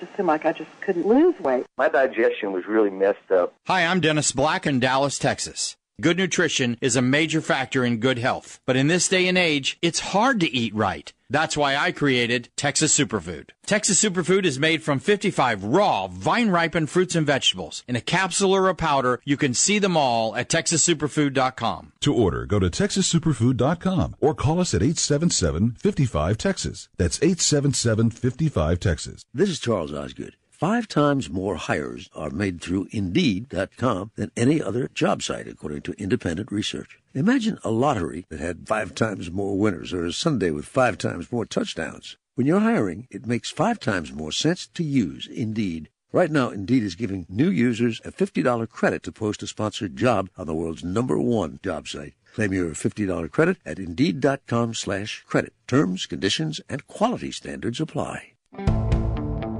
just 0.01 0.17
seemed 0.17 0.29
like 0.29 0.47
I 0.47 0.53
just 0.53 0.71
couldn't 0.81 1.07
lose 1.07 1.39
weight. 1.41 1.67
My 1.77 1.89
digestion 1.89 2.53
was 2.53 2.65
really 2.67 2.91
messed 2.91 3.31
up. 3.31 3.55
Hi, 3.67 3.85
I'm 3.85 4.01
Dennis 4.01 4.33
Black 4.33 4.67
in 4.67 4.81
Dallas, 4.81 5.19
Texas. 5.19 5.77
Good 6.01 6.17
nutrition 6.17 6.79
is 6.81 6.97
a 6.97 7.03
major 7.03 7.43
factor 7.43 7.85
in 7.85 7.99
good 7.99 8.17
health. 8.17 8.59
But 8.65 8.77
in 8.77 8.87
this 8.87 9.07
day 9.07 9.29
and 9.29 9.37
age, 9.37 9.77
it's 9.83 10.01
hard 10.01 10.41
to 10.41 10.51
eat 10.51 10.75
right. 10.75 11.13
That's 11.29 11.59
why 11.59 11.77
I 11.77 11.93
created 11.93 12.49
Texas 12.57 12.97
Superfood. 12.97 13.51
Texas 13.67 14.03
Superfood 14.03 14.47
is 14.47 14.59
made 14.59 14.83
from 14.83 14.99
55 14.99 15.63
raw, 15.63 16.07
vine 16.07 16.49
ripened 16.49 16.89
fruits 16.89 17.15
and 17.15 17.27
vegetables. 17.27 17.85
In 17.87 17.97
a 17.97 18.01
capsule 18.01 18.55
or 18.55 18.69
a 18.69 18.75
powder, 18.75 19.21
you 19.25 19.37
can 19.37 19.53
see 19.53 19.79
them 19.79 19.95
all 19.95 20.35
at 20.35 20.49
TexasSuperfood.com. 20.49 21.93
To 22.01 22.15
order, 22.15 22.47
go 22.47 22.59
to 22.59 22.71
TexasSuperfood.com 22.71 24.17
or 24.21 24.35
call 24.35 24.59
us 24.59 24.73
at 24.73 24.83
877 24.83 25.73
55 25.73 26.39
Texas. 26.39 26.89
That's 26.97 27.19
877 27.19 28.11
55 28.11 28.81
Texas. 28.81 29.25
This 29.35 29.51
is 29.51 29.61
Charles 29.61 29.93
Osgood. 29.93 30.37
Five 30.61 30.89
times 30.89 31.31
more 31.31 31.57
hires 31.57 32.11
are 32.15 32.29
made 32.29 32.61
through 32.61 32.89
Indeed.com 32.91 34.11
than 34.15 34.31
any 34.37 34.61
other 34.61 34.91
job 34.93 35.23
site, 35.23 35.49
according 35.49 35.81
to 35.83 35.95
independent 35.97 36.53
research. 36.53 36.99
Imagine 37.15 37.59
a 37.65 37.71
lottery 37.71 38.27
that 38.29 38.41
had 38.41 38.69
five 38.69 38.95
times 38.95 39.31
more 39.31 39.57
winners 39.57 39.95
or 39.95 40.05
a 40.05 40.13
Sunday 40.13 40.51
with 40.51 40.67
five 40.67 40.99
times 40.99 41.33
more 41.33 41.47
touchdowns. 41.47 42.19
When 42.35 42.47
you're 42.47 42.61
hiring, 42.61 43.09
it 43.11 43.25
makes 43.25 43.51
five 43.51 43.81
times 43.81 44.13
more 44.13 44.33
sense 44.33 44.67
to 44.75 44.85
use 44.85 45.27
Indeed. 45.27 45.89
Right 46.13 46.31
now, 46.31 46.51
Indeed 46.51 46.83
is 46.83 46.95
giving 46.95 47.25
new 47.31 47.49
users 47.49 48.03
a 48.05 48.13
$50 48.13 48.69
credit 48.69 49.03
to 49.05 49.13
post 49.13 49.43
a 49.43 49.47
sponsored 49.47 49.97
job 49.97 50.29
on 50.37 50.47
the 50.47 50.55
world's 50.55 50.85
number 50.85 51.19
one 51.19 51.59
job 51.65 51.89
site. 51.89 52.13
Claim 52.35 52.53
your 52.53 52.73
$50 52.73 53.31
credit 53.31 53.57
at 53.65 53.79
Indeed.com 53.79 54.75
slash 54.75 55.25
credit. 55.27 55.55
Terms, 55.67 56.05
conditions, 56.05 56.61
and 56.69 56.87
quality 56.87 57.33
standards 57.33 57.81
apply. 57.81 58.35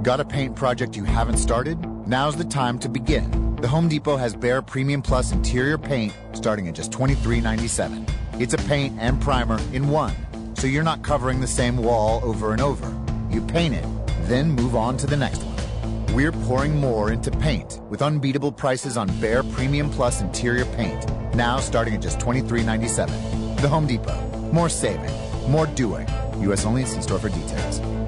Got 0.01 0.19
a 0.19 0.25
paint 0.25 0.55
project 0.55 0.97
you 0.97 1.03
haven't 1.03 1.37
started? 1.37 1.77
Now's 2.07 2.35
the 2.35 2.43
time 2.43 2.79
to 2.79 2.89
begin. 2.89 3.55
The 3.57 3.67
Home 3.67 3.87
Depot 3.87 4.17
has 4.17 4.35
Behr 4.35 4.65
Premium 4.65 5.03
Plus 5.03 5.31
interior 5.31 5.77
paint 5.77 6.11
starting 6.33 6.67
at 6.67 6.73
just 6.73 6.91
$23.97. 6.91 8.09
It's 8.41 8.55
a 8.55 8.57
paint 8.57 8.97
and 8.99 9.21
primer 9.21 9.59
in 9.73 9.89
one, 9.89 10.15
so 10.55 10.65
you're 10.65 10.81
not 10.81 11.03
covering 11.03 11.39
the 11.39 11.45
same 11.45 11.77
wall 11.77 12.19
over 12.23 12.51
and 12.51 12.61
over. 12.61 12.91
You 13.29 13.41
paint 13.41 13.75
it, 13.75 13.85
then 14.21 14.49
move 14.49 14.75
on 14.75 14.97
to 14.97 15.05
the 15.05 15.17
next 15.17 15.43
one. 15.43 16.15
We're 16.15 16.31
pouring 16.31 16.75
more 16.77 17.11
into 17.11 17.29
paint 17.29 17.79
with 17.87 18.01
unbeatable 18.01 18.53
prices 18.53 18.97
on 18.97 19.07
Behr 19.07 19.49
Premium 19.53 19.91
Plus 19.91 20.21
interior 20.21 20.65
paint, 20.65 21.05
now 21.35 21.59
starting 21.59 21.93
at 21.93 22.01
just 22.01 22.17
$23.97. 22.17 23.61
The 23.61 23.69
Home 23.69 23.85
Depot. 23.85 24.19
More 24.51 24.67
saving, 24.67 25.13
more 25.47 25.67
doing. 25.67 26.07
U.S. 26.39 26.65
only 26.65 26.85
see 26.85 27.01
store 27.01 27.19
for 27.19 27.29
details. 27.29 28.00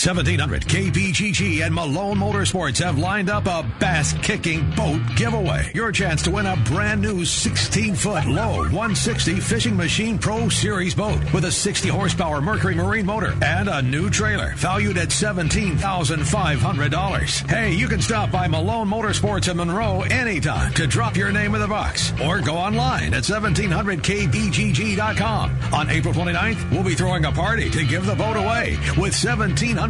1700 0.00 0.62
KBGG 0.62 1.62
and 1.62 1.74
Malone 1.74 2.16
Motorsports 2.16 2.82
have 2.82 2.96
lined 2.96 3.28
up 3.28 3.44
a 3.44 3.70
bass 3.78 4.14
kicking 4.22 4.70
boat 4.70 4.98
giveaway. 5.14 5.70
Your 5.74 5.92
chance 5.92 6.22
to 6.22 6.30
win 6.30 6.46
a 6.46 6.56
brand 6.64 7.02
new 7.02 7.26
16 7.26 7.94
foot 7.96 8.24
Lowe 8.24 8.62
160 8.62 9.40
Fishing 9.40 9.76
Machine 9.76 10.16
Pro 10.16 10.48
Series 10.48 10.94
boat 10.94 11.18
with 11.34 11.44
a 11.44 11.52
60 11.52 11.90
horsepower 11.90 12.40
Mercury 12.40 12.74
Marine 12.74 13.04
motor 13.04 13.34
and 13.42 13.68
a 13.68 13.82
new 13.82 14.08
trailer 14.08 14.54
valued 14.56 14.96
at 14.96 15.08
$17,500. 15.08 17.50
Hey, 17.50 17.74
you 17.74 17.86
can 17.86 18.00
stop 18.00 18.30
by 18.30 18.48
Malone 18.48 18.88
Motorsports 18.88 19.50
in 19.50 19.58
Monroe 19.58 20.00
anytime 20.10 20.72
to 20.74 20.86
drop 20.86 21.14
your 21.14 21.30
name 21.30 21.54
in 21.54 21.60
the 21.60 21.68
box 21.68 22.14
or 22.24 22.40
go 22.40 22.56
online 22.56 23.12
at 23.12 23.24
1700kbgg.com. 23.24 25.74
On 25.74 25.90
April 25.90 26.14
29th, 26.14 26.70
we'll 26.70 26.84
be 26.84 26.94
throwing 26.94 27.26
a 27.26 27.32
party 27.32 27.68
to 27.68 27.84
give 27.84 28.06
the 28.06 28.14
boat 28.14 28.38
away 28.38 28.78
with 28.96 29.12
1700 29.12 29.89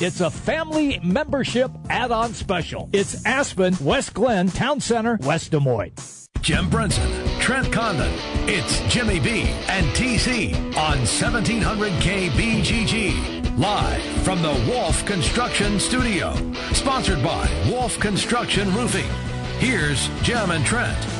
it's 0.00 0.20
a 0.20 0.30
family 0.30 0.98
membership 1.02 1.70
add 1.90 2.10
on 2.10 2.32
special. 2.32 2.88
It's 2.92 3.24
Aspen, 3.26 3.76
West 3.82 4.14
Glen, 4.14 4.48
Town 4.48 4.80
Center, 4.80 5.18
West 5.22 5.50
Des 5.50 5.60
Moines. 5.60 6.28
Jim 6.40 6.70
Brunson, 6.70 7.10
Trent 7.38 7.70
Condon. 7.70 8.10
It's 8.48 8.80
Jimmy 8.92 9.20
B 9.20 9.42
and 9.68 9.86
TC 9.88 10.54
on 10.76 10.98
1700 11.00 11.92
KBGG. 11.92 13.58
Live 13.58 14.02
from 14.24 14.40
the 14.40 14.72
Wolf 14.72 15.04
Construction 15.04 15.78
Studio. 15.78 16.34
Sponsored 16.72 17.22
by 17.22 17.46
Wolf 17.70 17.98
Construction 18.00 18.74
Roofing. 18.74 19.10
Here's 19.58 20.08
Jim 20.22 20.52
and 20.52 20.64
Trent. 20.64 21.19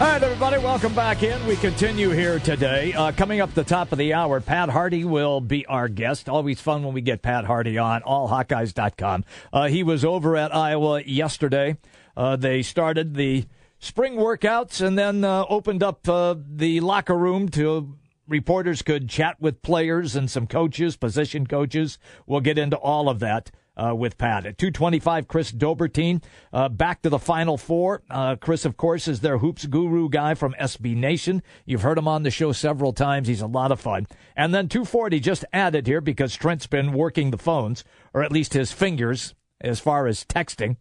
All 0.00 0.06
right, 0.06 0.22
everybody, 0.22 0.56
welcome 0.56 0.94
back 0.94 1.22
in. 1.22 1.46
We 1.46 1.56
continue 1.56 2.08
here 2.08 2.38
today. 2.38 2.94
Uh, 2.94 3.12
coming 3.12 3.42
up 3.42 3.52
the 3.52 3.64
top 3.64 3.92
of 3.92 3.98
the 3.98 4.14
hour, 4.14 4.40
Pat 4.40 4.70
Harty 4.70 5.04
will 5.04 5.42
be 5.42 5.66
our 5.66 5.88
guest. 5.88 6.26
Always 6.26 6.58
fun 6.58 6.82
when 6.82 6.94
we 6.94 7.02
get 7.02 7.20
Pat 7.20 7.44
Harty 7.44 7.76
on, 7.76 8.00
allhawkeyes.com. 8.00 9.24
Uh, 9.52 9.68
he 9.68 9.82
was 9.82 10.02
over 10.02 10.38
at 10.38 10.54
Iowa 10.54 11.02
yesterday. 11.02 11.76
Uh, 12.16 12.36
they 12.36 12.62
started 12.62 13.12
the 13.12 13.44
spring 13.78 14.14
workouts 14.14 14.80
and 14.80 14.98
then 14.98 15.22
uh, 15.22 15.44
opened 15.50 15.82
up 15.82 16.08
uh, 16.08 16.34
the 16.50 16.80
locker 16.80 17.18
room 17.18 17.50
to 17.50 17.98
reporters 18.26 18.80
could 18.80 19.06
chat 19.06 19.38
with 19.38 19.60
players 19.60 20.16
and 20.16 20.30
some 20.30 20.46
coaches, 20.46 20.96
position 20.96 21.46
coaches. 21.46 21.98
We'll 22.26 22.40
get 22.40 22.56
into 22.56 22.76
all 22.78 23.10
of 23.10 23.18
that 23.18 23.50
uh, 23.82 23.94
with 23.94 24.18
Pat. 24.18 24.44
At 24.46 24.58
225, 24.58 25.26
Chris 25.28 25.50
Dobbertean 25.52 26.22
uh, 26.52 26.68
back 26.68 27.02
to 27.02 27.08
the 27.08 27.18
Final 27.18 27.56
Four. 27.56 28.02
Uh, 28.10 28.36
Chris, 28.36 28.64
of 28.64 28.76
course, 28.76 29.08
is 29.08 29.20
their 29.20 29.38
hoops 29.38 29.66
guru 29.66 30.08
guy 30.08 30.34
from 30.34 30.54
SB 30.60 30.96
Nation. 30.96 31.42
You've 31.64 31.82
heard 31.82 31.98
him 31.98 32.08
on 32.08 32.22
the 32.22 32.30
show 32.30 32.52
several 32.52 32.92
times. 32.92 33.28
He's 33.28 33.40
a 33.40 33.46
lot 33.46 33.72
of 33.72 33.80
fun. 33.80 34.06
And 34.36 34.52
then 34.54 34.68
240 34.68 35.20
just 35.20 35.44
added 35.52 35.86
here 35.86 36.00
because 36.00 36.34
Trent's 36.34 36.66
been 36.66 36.92
working 36.92 37.30
the 37.30 37.38
phones, 37.38 37.84
or 38.12 38.22
at 38.22 38.32
least 38.32 38.52
his 38.54 38.72
fingers, 38.72 39.34
as 39.60 39.80
far 39.80 40.06
as 40.06 40.24
texting. 40.24 40.76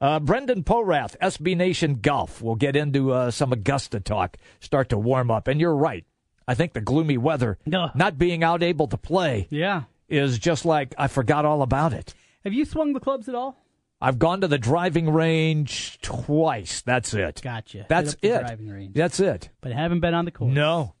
Uh, 0.00 0.18
Brendan 0.18 0.64
Porath, 0.64 1.16
SB 1.18 1.56
Nation 1.56 1.96
Golf. 1.96 2.40
We'll 2.40 2.54
get 2.54 2.74
into 2.74 3.12
uh, 3.12 3.30
some 3.30 3.52
Augusta 3.52 4.00
talk, 4.00 4.38
start 4.58 4.88
to 4.88 4.98
warm 4.98 5.30
up. 5.30 5.46
And 5.46 5.60
you're 5.60 5.76
right. 5.76 6.04
I 6.48 6.54
think 6.54 6.72
the 6.72 6.80
gloomy 6.80 7.18
weather, 7.18 7.58
not 7.66 8.18
being 8.18 8.42
out 8.42 8.62
able 8.62 8.88
to 8.88 8.96
play, 8.96 9.46
Yeah. 9.50 9.82
is 10.08 10.38
just 10.38 10.64
like 10.64 10.94
I 10.98 11.06
forgot 11.06 11.44
all 11.44 11.62
about 11.62 11.92
it. 11.92 12.14
Have 12.44 12.52
you 12.52 12.64
swung 12.64 12.92
the 12.92 13.00
clubs 13.00 13.28
at 13.28 13.34
all? 13.34 13.56
I've 14.00 14.18
gone 14.18 14.40
to 14.40 14.48
the 14.48 14.56
driving 14.58 15.10
range 15.10 15.98
twice. 16.00 16.80
That's 16.80 17.12
it. 17.12 17.40
Gotcha. 17.44 17.84
That's 17.88 18.14
Hit 18.14 18.14
up 18.14 18.20
the 18.20 18.28
it. 18.28 18.40
driving 18.48 18.68
range. 18.70 18.94
That's 18.94 19.20
it. 19.20 19.50
But 19.60 19.72
haven't 19.72 20.00
been 20.00 20.14
on 20.14 20.24
the 20.24 20.30
course. 20.30 20.54
No. 20.54 20.94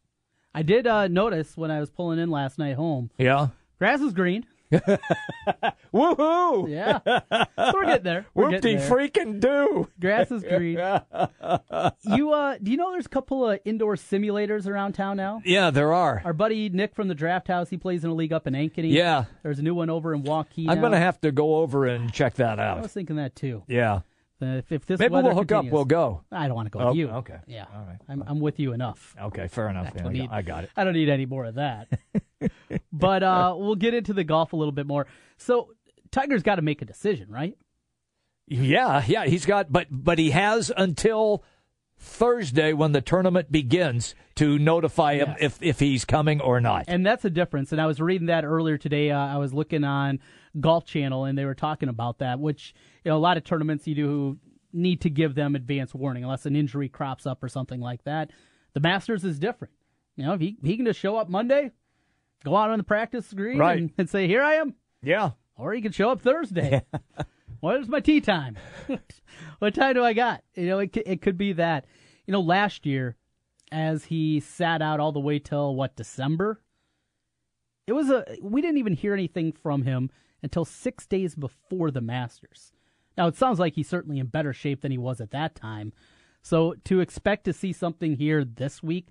I 0.54 0.62
did 0.62 0.86
uh, 0.86 1.08
notice 1.08 1.56
when 1.56 1.70
I 1.70 1.80
was 1.80 1.90
pulling 1.90 2.18
in 2.18 2.30
last 2.30 2.58
night 2.58 2.76
home. 2.76 3.10
Yeah. 3.16 3.48
Grass 3.78 4.00
is 4.00 4.12
green. 4.12 4.44
Woohoo! 5.92 6.68
Yeah. 6.70 6.98
So 7.04 7.72
we're 7.74 7.86
getting 7.86 8.02
there. 8.04 8.26
We're 8.34 8.50
getting 8.50 8.78
there. 8.78 8.88
freaking 8.90 9.40
do. 9.40 9.88
Grass 10.00 10.30
is 10.30 10.42
green. 10.42 10.76
you 12.02 12.32
uh, 12.32 12.56
do 12.62 12.70
you 12.70 12.76
know 12.76 12.92
there's 12.92 13.06
a 13.06 13.10
couple 13.10 13.48
of 13.50 13.58
indoor 13.64 13.96
simulators 13.96 14.66
around 14.66 14.92
town 14.92 15.16
now? 15.16 15.42
Yeah, 15.44 15.70
there 15.70 15.92
are. 15.92 16.22
Our 16.24 16.32
buddy 16.32 16.68
Nick 16.68 16.94
from 16.94 17.08
the 17.08 17.14
Draft 17.14 17.48
House, 17.48 17.68
he 17.70 17.76
plays 17.76 18.04
in 18.04 18.10
a 18.10 18.14
league 18.14 18.32
up 18.32 18.46
in 18.46 18.54
Ankeny. 18.54 18.92
Yeah. 18.92 19.24
There's 19.42 19.58
a 19.58 19.62
new 19.62 19.74
one 19.74 19.90
over 19.90 20.14
in 20.14 20.22
Waukee. 20.22 20.68
I'm 20.68 20.76
now. 20.76 20.80
going 20.82 20.92
to 20.92 20.98
have 20.98 21.20
to 21.22 21.32
go 21.32 21.56
over 21.56 21.86
and 21.86 22.12
check 22.12 22.34
that 22.34 22.58
out. 22.58 22.76
I 22.76 22.78
out. 22.78 22.82
was 22.82 22.92
thinking 22.92 23.16
that 23.16 23.34
too. 23.34 23.62
Yeah. 23.66 24.00
Uh, 24.42 24.56
if, 24.56 24.72
if 24.72 24.86
this 24.86 24.98
Maybe 24.98 25.12
weather 25.12 25.28
we'll 25.28 25.36
hook 25.38 25.52
up. 25.52 25.58
continues- 25.58 25.72
We'll 25.72 25.84
go. 25.84 26.22
I 26.32 26.46
don't 26.46 26.56
want 26.56 26.66
to 26.66 26.70
go 26.70 26.78
Oh, 26.80 26.88
with 26.88 26.96
you. 26.96 27.08
okay. 27.10 27.40
Yeah. 27.46 27.66
All 27.74 27.82
right. 27.84 27.98
I'm, 28.08 28.24
I'm 28.26 28.40
with 28.40 28.58
you 28.58 28.72
enough. 28.72 29.14
Okay, 29.20 29.48
fair 29.48 29.68
enough. 29.68 29.92
Yeah, 29.94 30.00
I 30.00 30.04
got- 30.04 30.12
need- 30.12 30.30
I 30.30 30.42
got 30.42 30.64
it. 30.64 30.70
I 30.76 30.84
don't 30.84 30.94
need 30.94 31.08
any 31.10 31.26
more 31.26 31.44
of 31.44 31.56
that. 31.56 31.88
but 32.92 33.22
uh, 33.22 33.54
we'll 33.56 33.74
get 33.74 33.94
into 33.94 34.12
the 34.12 34.24
golf 34.24 34.52
a 34.52 34.56
little 34.56 34.72
bit 34.72 34.86
more. 34.86 35.06
So 35.36 35.70
Tiger's 36.10 36.42
got 36.42 36.56
to 36.56 36.62
make 36.62 36.82
a 36.82 36.84
decision, 36.84 37.30
right? 37.30 37.56
Yeah, 38.46 39.04
yeah, 39.06 39.26
he's 39.26 39.46
got, 39.46 39.70
but 39.70 39.86
but 39.90 40.18
he 40.18 40.30
has 40.30 40.72
until 40.76 41.44
Thursday 41.98 42.72
when 42.72 42.92
the 42.92 43.00
tournament 43.00 43.52
begins 43.52 44.14
to 44.36 44.58
notify 44.58 45.14
him 45.16 45.28
Yes. 45.28 45.38
if 45.40 45.62
if 45.62 45.78
he's 45.80 46.04
coming 46.04 46.40
or 46.40 46.60
not. 46.60 46.86
And 46.88 47.04
that's 47.06 47.24
a 47.24 47.30
difference. 47.30 47.72
And 47.72 47.80
I 47.80 47.86
was 47.86 48.00
reading 48.00 48.26
that 48.26 48.44
earlier 48.44 48.76
today. 48.78 49.10
Uh, 49.10 49.18
I 49.18 49.36
was 49.36 49.52
looking 49.54 49.84
on 49.84 50.18
Golf 50.58 50.84
Channel, 50.86 51.26
and 51.26 51.38
they 51.38 51.44
were 51.44 51.54
talking 51.54 51.88
about 51.88 52.18
that. 52.18 52.40
Which 52.40 52.74
you 53.04 53.10
know, 53.10 53.16
a 53.16 53.20
lot 53.20 53.36
of 53.36 53.44
tournaments 53.44 53.86
you 53.86 53.94
do 53.94 54.38
need 54.72 55.00
to 55.02 55.10
give 55.10 55.34
them 55.34 55.54
advance 55.54 55.94
warning 55.94 56.24
unless 56.24 56.46
an 56.46 56.56
injury 56.56 56.88
crops 56.88 57.26
up 57.26 57.42
or 57.44 57.48
something 57.48 57.80
like 57.80 58.02
that. 58.04 58.30
The 58.72 58.80
Masters 58.80 59.24
is 59.24 59.38
different. 59.38 59.74
You 60.16 60.24
know, 60.24 60.32
if 60.32 60.40
he 60.40 60.56
he 60.64 60.76
can 60.76 60.86
just 60.86 60.98
show 60.98 61.16
up 61.16 61.28
Monday, 61.28 61.70
go 62.44 62.56
out 62.56 62.70
on 62.70 62.78
the 62.78 62.84
practice 62.84 63.32
green, 63.32 63.58
Right. 63.58 63.78
and, 63.78 63.92
and 63.98 64.08
say, 64.08 64.26
"Here 64.26 64.42
I 64.42 64.54
am." 64.54 64.74
Yeah. 65.02 65.30
Or 65.56 65.72
he 65.72 65.82
can 65.82 65.92
show 65.92 66.10
up 66.10 66.20
Thursday. 66.22 66.82
Where's 67.60 67.88
my 67.88 68.00
tea 68.00 68.20
time? 68.22 68.56
what 69.58 69.74
time 69.74 69.94
do 69.94 70.02
I 70.02 70.14
got? 70.14 70.42
You 70.54 70.66
know, 70.68 70.78
it, 70.78 70.96
it 70.96 71.20
could 71.20 71.36
be 71.36 71.52
that. 71.54 71.84
You 72.26 72.32
know, 72.32 72.40
last 72.40 72.86
year, 72.86 73.16
as 73.70 74.06
he 74.06 74.40
sat 74.40 74.80
out 74.80 75.00
all 75.00 75.12
the 75.12 75.20
way 75.20 75.38
till 75.38 75.74
what 75.74 75.96
December, 75.96 76.60
it 77.86 77.92
was 77.92 78.08
a 78.10 78.24
we 78.42 78.60
didn't 78.62 78.78
even 78.78 78.94
hear 78.94 79.12
anything 79.12 79.52
from 79.52 79.82
him 79.82 80.10
until 80.42 80.64
six 80.64 81.06
days 81.06 81.34
before 81.34 81.90
the 81.90 82.00
Masters. 82.00 82.72
Now 83.18 83.26
it 83.26 83.36
sounds 83.36 83.58
like 83.58 83.74
he's 83.74 83.88
certainly 83.88 84.18
in 84.18 84.26
better 84.26 84.52
shape 84.52 84.80
than 84.80 84.92
he 84.92 84.98
was 84.98 85.20
at 85.20 85.32
that 85.32 85.54
time. 85.54 85.92
So 86.42 86.74
to 86.84 87.00
expect 87.00 87.44
to 87.44 87.52
see 87.52 87.72
something 87.72 88.14
here 88.16 88.44
this 88.44 88.82
week, 88.82 89.08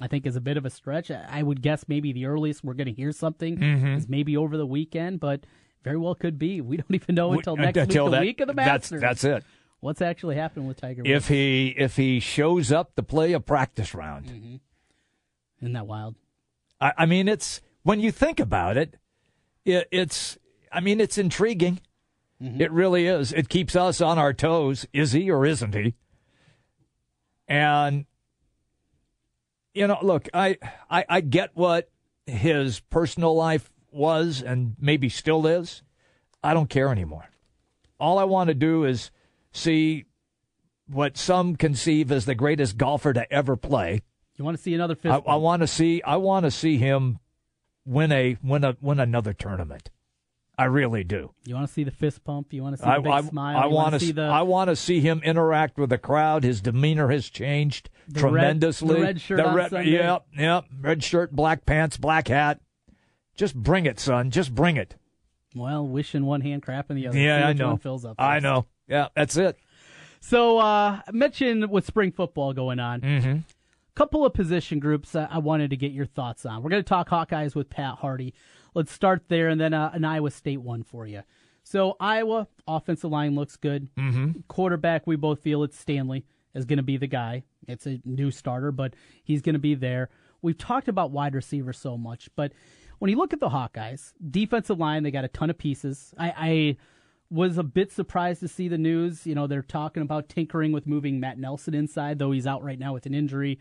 I 0.00 0.06
think 0.06 0.26
is 0.26 0.36
a 0.36 0.40
bit 0.40 0.56
of 0.56 0.64
a 0.64 0.70
stretch. 0.70 1.10
I 1.10 1.42
would 1.42 1.60
guess 1.62 1.84
maybe 1.88 2.12
the 2.12 2.26
earliest 2.26 2.64
we're 2.64 2.74
going 2.74 2.86
to 2.86 2.92
hear 2.92 3.12
something 3.12 3.58
Mhm. 3.58 3.96
is 3.98 4.08
maybe 4.08 4.36
over 4.36 4.56
the 4.56 4.66
weekend, 4.66 5.20
but 5.20 5.44
very 5.84 5.96
well 5.98 6.14
could 6.14 6.38
be. 6.38 6.60
We 6.60 6.76
don't 6.78 6.94
even 6.94 7.14
know 7.14 7.32
until 7.32 7.56
next 7.56 7.76
until 7.78 8.06
week, 8.06 8.14
the 8.14 8.20
week 8.20 8.40
of 8.40 8.46
the 8.48 8.54
that's- 8.54 8.90
Masters. 8.90 9.00
that's 9.00 9.24
it. 9.24 9.44
What's 9.80 10.02
actually 10.02 10.36
happening 10.36 10.66
with 10.66 10.78
Tiger? 10.80 11.02
If 11.04 11.28
he 11.28 11.68
if 11.78 11.96
he 11.96 12.20
shows 12.20 12.70
up 12.70 12.94
to 12.96 13.02
play 13.02 13.32
a 13.32 13.40
practice 13.40 13.94
round, 13.94 14.26
Mm-hmm. 14.26 14.56
Isn't 15.62 15.72
that 15.74 15.86
wild? 15.86 16.16
I, 16.80 16.92
I 16.98 17.06
mean, 17.06 17.28
it's 17.28 17.60
when 17.82 18.00
you 18.00 18.10
think 18.12 18.40
about 18.40 18.76
it, 18.76 18.96
it 19.64 19.86
it's 19.90 20.38
I 20.72 20.80
mean, 20.80 21.00
it's 21.00 21.16
intriguing. 21.18 21.80
Mm-hmm. 22.42 22.60
It 22.62 22.70
really 22.72 23.06
is. 23.06 23.32
It 23.32 23.48
keeps 23.50 23.74
us 23.76 24.00
on 24.00 24.18
our 24.18 24.32
toes. 24.32 24.86
Is 24.94 25.12
he 25.12 25.30
or 25.30 25.44
isn't 25.44 25.74
he? 25.74 25.94
And 27.48 28.06
you 29.74 29.86
know, 29.86 29.98
look, 30.02 30.28
I 30.34 30.58
I, 30.88 31.04
I 31.08 31.20
get 31.20 31.50
what 31.54 31.90
his 32.26 32.80
personal 32.80 33.34
life 33.34 33.70
was 33.90 34.42
and 34.42 34.76
maybe 34.78 35.08
still 35.08 35.46
is. 35.46 35.82
I 36.42 36.54
don't 36.54 36.70
care 36.70 36.90
anymore. 36.90 37.28
All 37.98 38.18
I 38.18 38.24
want 38.24 38.48
to 38.48 38.54
do 38.54 38.84
is 38.84 39.10
see 39.52 40.06
what 40.86 41.16
some 41.16 41.56
conceive 41.56 42.10
as 42.10 42.24
the 42.24 42.34
greatest 42.34 42.76
golfer 42.76 43.12
to 43.12 43.30
ever 43.32 43.56
play. 43.56 44.02
You 44.36 44.44
want 44.44 44.56
to 44.56 44.62
see 44.62 44.74
another 44.74 44.96
I, 45.04 45.18
I 45.18 45.36
want 45.36 45.60
to 45.60 45.66
see. 45.66 46.02
I 46.02 46.16
want 46.16 46.44
to 46.44 46.50
see 46.50 46.78
him 46.78 47.18
win 47.84 48.10
a 48.10 48.36
win 48.42 48.64
a 48.64 48.76
win 48.80 48.98
another 48.98 49.34
tournament. 49.34 49.90
I 50.60 50.64
really 50.64 51.04
do. 51.04 51.32
You 51.46 51.54
want 51.54 51.68
to 51.68 51.72
see 51.72 51.84
the 51.84 51.90
fist 51.90 52.22
pump? 52.22 52.52
You 52.52 52.62
want 52.62 52.76
to 52.76 52.82
see 52.82 52.86
I, 52.86 52.96
the 52.96 53.02
big 53.02 53.12
I, 53.12 53.22
smile? 53.22 53.56
I 53.56 53.64
want 53.64 53.94
to 53.94 54.00
see 54.00 54.12
the 54.12 54.24
I 54.24 54.42
want 54.42 54.68
to 54.68 54.76
see 54.76 55.00
him 55.00 55.22
interact 55.24 55.78
with 55.78 55.88
the 55.88 55.96
crowd. 55.96 56.44
His 56.44 56.60
demeanor 56.60 57.08
has 57.08 57.30
changed 57.30 57.88
The 58.08 58.20
red- 58.24 58.30
tremendously. 58.30 58.94
the 58.94 59.00
red 59.00 59.20
shirt 59.22 59.40
on 59.40 59.54
red, 59.54 59.70
Sunday. 59.70 59.92
Yep, 59.92 60.26
yep. 60.36 60.64
Red 60.78 61.02
shirt, 61.02 61.32
black 61.32 61.64
pants, 61.64 61.96
black 61.96 62.28
hat. 62.28 62.60
Just 63.36 63.54
bring 63.54 63.86
it, 63.86 63.98
son. 63.98 64.30
Just 64.30 64.54
bring 64.54 64.76
it. 64.76 64.96
well, 65.56 65.86
wishing 65.86 66.26
one 66.26 66.42
hand, 66.42 66.62
crap 66.62 66.90
in 66.90 66.96
the 66.96 67.06
other. 67.06 67.18
Yeah, 67.18 67.48
I 67.48 67.54
know. 67.54 67.78
Fills 67.78 68.04
up. 68.04 68.16
I 68.18 68.40
know. 68.40 68.66
Yeah, 68.86 69.08
that's 69.16 69.38
it. 69.38 69.56
So, 70.20 70.58
uh, 70.58 71.00
I 71.08 71.10
mentioned 71.10 71.70
with 71.70 71.86
spring 71.86 72.12
football 72.12 72.52
going 72.52 72.80
on, 72.80 73.00
mm-hmm. 73.00 73.38
couple 73.94 74.26
of 74.26 74.34
position 74.34 74.78
groups 74.78 75.16
I 75.16 75.38
wanted 75.38 75.70
to 75.70 75.76
get 75.78 75.92
your 75.92 76.04
thoughts 76.04 76.44
on. 76.44 76.62
We're 76.62 76.68
going 76.68 76.82
to 76.82 76.88
talk 76.88 77.08
Hawkeyes 77.08 77.54
with 77.54 77.70
Pat 77.70 77.94
Harty. 77.94 78.34
Let's 78.74 78.92
start 78.92 79.24
there, 79.28 79.48
and 79.48 79.60
then 79.60 79.74
uh, 79.74 79.90
an 79.92 80.04
Iowa 80.04 80.30
State 80.30 80.60
one 80.60 80.82
for 80.82 81.06
you. 81.06 81.22
So, 81.62 81.96
Iowa 82.00 82.48
offensive 82.66 83.10
line 83.10 83.34
looks 83.34 83.56
good. 83.56 83.88
Mm-hmm. 83.96 84.40
Quarterback, 84.48 85.06
we 85.06 85.16
both 85.16 85.40
feel 85.40 85.62
it's 85.62 85.78
Stanley 85.78 86.24
is 86.54 86.64
going 86.64 86.78
to 86.78 86.82
be 86.82 86.96
the 86.96 87.06
guy. 87.06 87.44
It's 87.68 87.86
a 87.86 88.00
new 88.04 88.30
starter, 88.30 88.72
but 88.72 88.94
he's 89.22 89.42
going 89.42 89.54
to 89.54 89.60
be 89.60 89.74
there. 89.74 90.08
We've 90.42 90.58
talked 90.58 90.88
about 90.88 91.10
wide 91.10 91.34
receiver 91.34 91.72
so 91.72 91.96
much, 91.96 92.28
but 92.34 92.52
when 92.98 93.10
you 93.10 93.16
look 93.16 93.32
at 93.32 93.40
the 93.40 93.48
Hawkeyes, 93.48 94.12
defensive 94.30 94.78
line, 94.78 95.02
they 95.02 95.10
got 95.10 95.24
a 95.24 95.28
ton 95.28 95.50
of 95.50 95.58
pieces. 95.58 96.14
I, 96.18 96.32
I 96.36 96.76
was 97.30 97.56
a 97.56 97.62
bit 97.62 97.92
surprised 97.92 98.40
to 98.40 98.48
see 98.48 98.68
the 98.68 98.78
news. 98.78 99.26
You 99.26 99.34
know, 99.34 99.46
they're 99.46 99.62
talking 99.62 100.02
about 100.02 100.28
tinkering 100.28 100.72
with 100.72 100.86
moving 100.86 101.20
Matt 101.20 101.38
Nelson 101.38 101.74
inside, 101.74 102.18
though 102.18 102.32
he's 102.32 102.46
out 102.46 102.62
right 102.62 102.78
now 102.78 102.92
with 102.92 103.06
an 103.06 103.14
injury. 103.14 103.58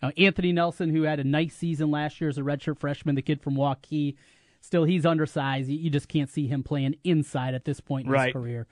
Uh, 0.00 0.12
Anthony 0.16 0.52
Nelson, 0.52 0.90
who 0.90 1.02
had 1.02 1.18
a 1.18 1.24
nice 1.24 1.54
season 1.54 1.90
last 1.90 2.20
year 2.20 2.30
as 2.30 2.38
a 2.38 2.42
redshirt 2.42 2.78
freshman, 2.78 3.14
the 3.14 3.22
kid 3.22 3.42
from 3.42 3.56
Waukee, 3.56 4.14
still 4.60 4.84
he's 4.84 5.06
undersized. 5.06 5.68
You 5.70 5.90
just 5.90 6.08
can't 6.08 6.28
see 6.30 6.46
him 6.46 6.62
playing 6.62 6.96
inside 7.04 7.54
at 7.54 7.64
this 7.64 7.80
point 7.80 8.06
in 8.06 8.12
Right. 8.12 8.26
his 8.26 8.32
career. 8.32 8.66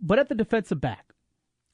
But 0.00 0.18
at 0.18 0.28
the 0.28 0.34
defensive 0.34 0.80
back, 0.80 1.12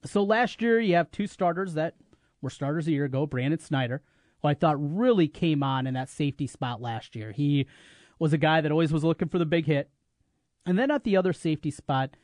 so 0.04 0.22
last 0.22 0.60
year 0.62 0.78
you 0.80 0.94
have 0.94 1.10
two 1.10 1.26
starters 1.26 1.74
that 1.74 1.94
were 2.40 2.50
starters 2.50 2.86
a 2.86 2.92
year 2.92 3.04
ago. 3.04 3.26
Brandon 3.26 3.58
Snyder, 3.58 4.02
who 4.42 4.48
I 4.48 4.54
thought 4.54 4.76
really 4.78 5.26
came 5.28 5.62
on 5.62 5.86
in 5.86 5.94
that 5.94 6.08
safety 6.08 6.46
spot 6.46 6.80
last 6.80 7.16
year. 7.16 7.32
He 7.32 7.66
was 8.18 8.32
a 8.32 8.38
guy 8.38 8.60
that 8.60 8.70
always 8.70 8.92
was 8.92 9.02
looking 9.04 9.28
for 9.28 9.38
the 9.38 9.46
big 9.46 9.66
hit. 9.66 9.90
And 10.66 10.78
then 10.78 10.90
at 10.90 11.04
the 11.04 11.16
other 11.16 11.32
safety 11.32 11.70
spot, 11.70 12.16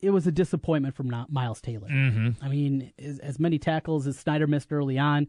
it 0.00 0.10
was 0.10 0.26
a 0.26 0.32
disappointment 0.32 0.94
from 0.94 1.12
Miles 1.28 1.60
Taylor. 1.60 1.88
Mhm. 1.88 2.36
I 2.40 2.48
mean, 2.48 2.92
as, 2.98 3.18
as 3.18 3.40
many 3.40 3.58
tackles 3.58 4.06
as 4.06 4.16
Snyder 4.18 4.46
missed 4.46 4.72
early 4.72 4.96
on, 4.98 5.26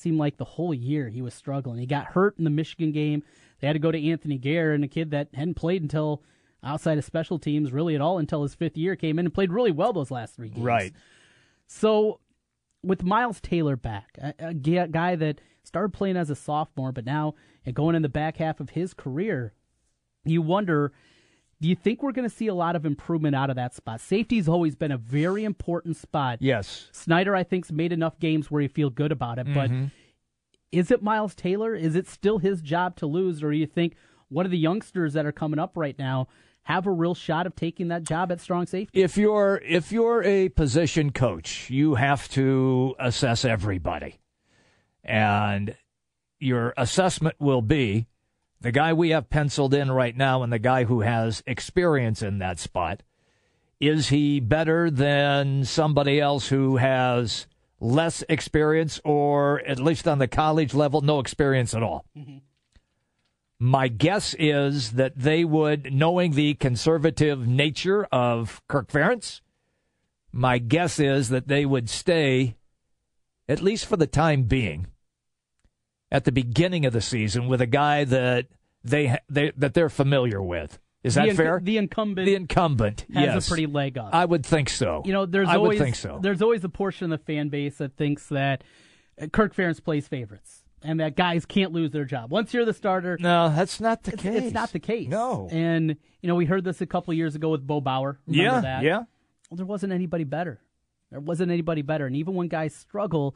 seemed 0.00 0.18
like 0.18 0.36
the 0.36 0.44
whole 0.44 0.72
year 0.72 1.08
he 1.08 1.22
was 1.22 1.34
struggling. 1.34 1.78
He 1.78 1.86
got 1.86 2.06
hurt 2.06 2.36
in 2.38 2.44
the 2.44 2.50
Michigan 2.50 2.92
game. 2.92 3.22
They 3.60 3.66
had 3.66 3.74
to 3.74 3.78
go 3.78 3.92
to 3.92 4.10
Anthony 4.10 4.38
Gair, 4.38 4.72
and 4.72 4.82
a 4.82 4.88
kid 4.88 5.10
that 5.10 5.28
hadn't 5.34 5.54
played 5.54 5.82
until 5.82 6.22
outside 6.62 6.98
of 6.98 7.04
special 7.04 7.38
teams 7.38 7.72
really 7.72 7.94
at 7.94 8.00
all 8.00 8.18
until 8.18 8.42
his 8.42 8.54
fifth 8.54 8.76
year 8.76 8.96
came 8.96 9.18
in 9.18 9.26
and 9.26 9.34
played 9.34 9.52
really 9.52 9.70
well 9.70 9.92
those 9.92 10.10
last 10.10 10.34
three 10.34 10.48
games. 10.48 10.64
Right. 10.64 10.92
So 11.66 12.20
with 12.82 13.02
Miles 13.02 13.40
Taylor 13.40 13.76
back, 13.76 14.18
a 14.38 14.54
guy 14.54 15.16
that 15.16 15.40
started 15.62 15.92
playing 15.92 16.16
as 16.16 16.30
a 16.30 16.34
sophomore, 16.34 16.92
but 16.92 17.04
now 17.04 17.34
and 17.64 17.74
going 17.74 17.94
in 17.94 18.02
the 18.02 18.08
back 18.08 18.38
half 18.38 18.60
of 18.60 18.70
his 18.70 18.94
career, 18.94 19.52
you 20.24 20.42
wonder. 20.42 20.92
Do 21.60 21.68
you 21.68 21.74
think 21.76 22.02
we're 22.02 22.12
going 22.12 22.28
to 22.28 22.34
see 22.34 22.46
a 22.46 22.54
lot 22.54 22.74
of 22.74 22.86
improvement 22.86 23.36
out 23.36 23.50
of 23.50 23.56
that 23.56 23.74
spot? 23.74 24.00
Safety's 24.00 24.48
always 24.48 24.74
been 24.76 24.92
a 24.92 24.96
very 24.96 25.44
important 25.44 25.96
spot. 25.96 26.38
Yes. 26.40 26.88
Snyder, 26.92 27.36
I 27.36 27.42
think's 27.42 27.70
made 27.70 27.92
enough 27.92 28.18
games 28.18 28.50
where 28.50 28.62
you 28.62 28.68
feel 28.68 28.88
good 28.88 29.12
about 29.12 29.38
it, 29.38 29.46
but 29.52 29.70
Mhm. 29.70 29.90
is 30.72 30.90
it 30.90 31.02
Miles 31.02 31.34
Taylor? 31.34 31.74
Is 31.74 31.94
it 31.94 32.06
still 32.08 32.38
his 32.38 32.62
job 32.62 32.96
to 32.96 33.06
lose, 33.06 33.42
or 33.42 33.50
do 33.50 33.58
you 33.58 33.66
think 33.66 33.94
one 34.28 34.46
of 34.46 34.50
the 34.52 34.58
youngsters 34.58 35.12
that 35.12 35.26
are 35.26 35.32
coming 35.32 35.58
up 35.58 35.76
right 35.76 35.98
now 35.98 36.28
have 36.62 36.86
a 36.86 36.90
real 36.92 37.14
shot 37.14 37.46
of 37.46 37.54
taking 37.56 37.88
that 37.88 38.04
job 38.04 38.32
at 38.32 38.40
strong 38.40 38.64
safety? 38.64 39.02
If 39.02 39.18
you're 39.18 39.60
if 39.64 39.92
you're 39.92 40.22
a 40.22 40.48
position 40.50 41.10
coach, 41.10 41.68
you 41.68 41.96
have 41.96 42.26
to 42.30 42.94
assess 42.98 43.44
everybody. 43.44 44.16
And 45.04 45.76
your 46.38 46.72
assessment 46.78 47.36
will 47.38 47.62
be 47.62 48.06
the 48.60 48.72
guy 48.72 48.92
we 48.92 49.10
have 49.10 49.30
penciled 49.30 49.74
in 49.74 49.90
right 49.90 50.16
now 50.16 50.42
and 50.42 50.52
the 50.52 50.58
guy 50.58 50.84
who 50.84 51.00
has 51.00 51.42
experience 51.46 52.22
in 52.22 52.38
that 52.38 52.58
spot. 52.58 53.02
Is 53.80 54.08
he 54.08 54.40
better 54.40 54.90
than 54.90 55.64
somebody 55.64 56.20
else 56.20 56.48
who 56.48 56.76
has 56.76 57.46
less 57.80 58.22
experience 58.28 59.00
or 59.04 59.62
at 59.66 59.80
least 59.80 60.06
on 60.06 60.18
the 60.18 60.28
college 60.28 60.74
level 60.74 61.00
no 61.00 61.18
experience 61.18 61.74
at 61.74 61.82
all? 61.82 62.04
Mm-hmm. 62.16 62.38
My 63.58 63.88
guess 63.88 64.34
is 64.38 64.92
that 64.92 65.18
they 65.18 65.44
would, 65.44 65.92
knowing 65.92 66.32
the 66.32 66.54
conservative 66.54 67.46
nature 67.46 68.04
of 68.10 68.62
Kirk 68.68 68.88
Ferentz, 68.88 69.40
my 70.32 70.58
guess 70.58 70.98
is 70.98 71.28
that 71.28 71.48
they 71.48 71.66
would 71.66 71.90
stay, 71.90 72.56
at 73.48 73.62
least 73.62 73.86
for 73.86 73.96
the 73.96 74.06
time 74.06 74.44
being, 74.44 74.86
at 76.12 76.24
the 76.24 76.32
beginning 76.32 76.84
of 76.86 76.92
the 76.92 77.00
season 77.00 77.48
with 77.48 77.60
a 77.60 77.66
guy 77.66 78.04
that 78.04 78.46
they, 78.84 79.16
they 79.28 79.52
that 79.56 79.74
they're 79.74 79.88
familiar 79.88 80.42
with. 80.42 80.78
Is 81.02 81.14
that 81.14 81.28
The 81.28 81.34
fair? 81.34 81.60
The 81.62 81.78
incumbent 81.78 82.26
The 82.26 82.34
incumbent 82.34 83.06
has 83.14 83.24
yes. 83.34 83.46
a 83.46 83.50
pretty 83.50 83.66
leg 83.66 83.96
up. 83.96 84.10
I 84.12 84.24
would 84.24 84.44
think 84.44 84.68
so. 84.68 85.02
You 85.06 85.12
know, 85.14 85.24
there's 85.26 85.48
I 85.48 85.56
always 85.56 85.78
would 85.78 85.84
think 85.84 85.96
so. 85.96 86.18
there's 86.22 86.42
always 86.42 86.62
a 86.64 86.68
portion 86.68 87.10
of 87.12 87.18
the 87.18 87.24
fan 87.24 87.48
base 87.48 87.78
that 87.78 87.96
thinks 87.96 88.26
that 88.28 88.64
uh, 89.20 89.26
Kirk 89.28 89.54
Ferentz 89.54 89.82
plays 89.82 90.06
favorites 90.08 90.62
and 90.82 91.00
that 91.00 91.16
guys 91.16 91.46
can't 91.46 91.72
lose 91.72 91.90
their 91.90 92.04
job 92.04 92.30
once 92.30 92.52
you're 92.52 92.64
the 92.66 92.74
starter. 92.74 93.16
No, 93.20 93.48
that's 93.48 93.80
not 93.80 94.02
the 94.02 94.12
it's, 94.12 94.22
case. 94.22 94.42
It's 94.44 94.54
not 94.54 94.72
the 94.72 94.78
case. 94.78 95.08
No. 95.08 95.48
and 95.50 95.96
you 96.20 96.28
know 96.28 96.34
we 96.34 96.44
heard 96.44 96.64
this 96.64 96.80
a 96.82 96.86
couple 96.86 97.14
years 97.14 97.34
ago 97.34 97.48
with 97.50 97.66
Bo 97.66 97.80
Bower. 97.80 98.18
Remember 98.26 98.42
Yeah, 98.56 98.60
that? 98.60 98.82
yeah. 98.82 98.96
Well, 99.50 99.56
there 99.56 99.66
wasn't 99.66 99.92
anybody 99.92 100.24
better. 100.24 100.60
There 101.10 101.18
wasn't 101.20 101.50
anybody 101.50 101.82
better, 101.82 102.06
and 102.06 102.14
even 102.14 102.34
when 102.34 102.46
guys 102.48 102.74
struggle, 102.74 103.34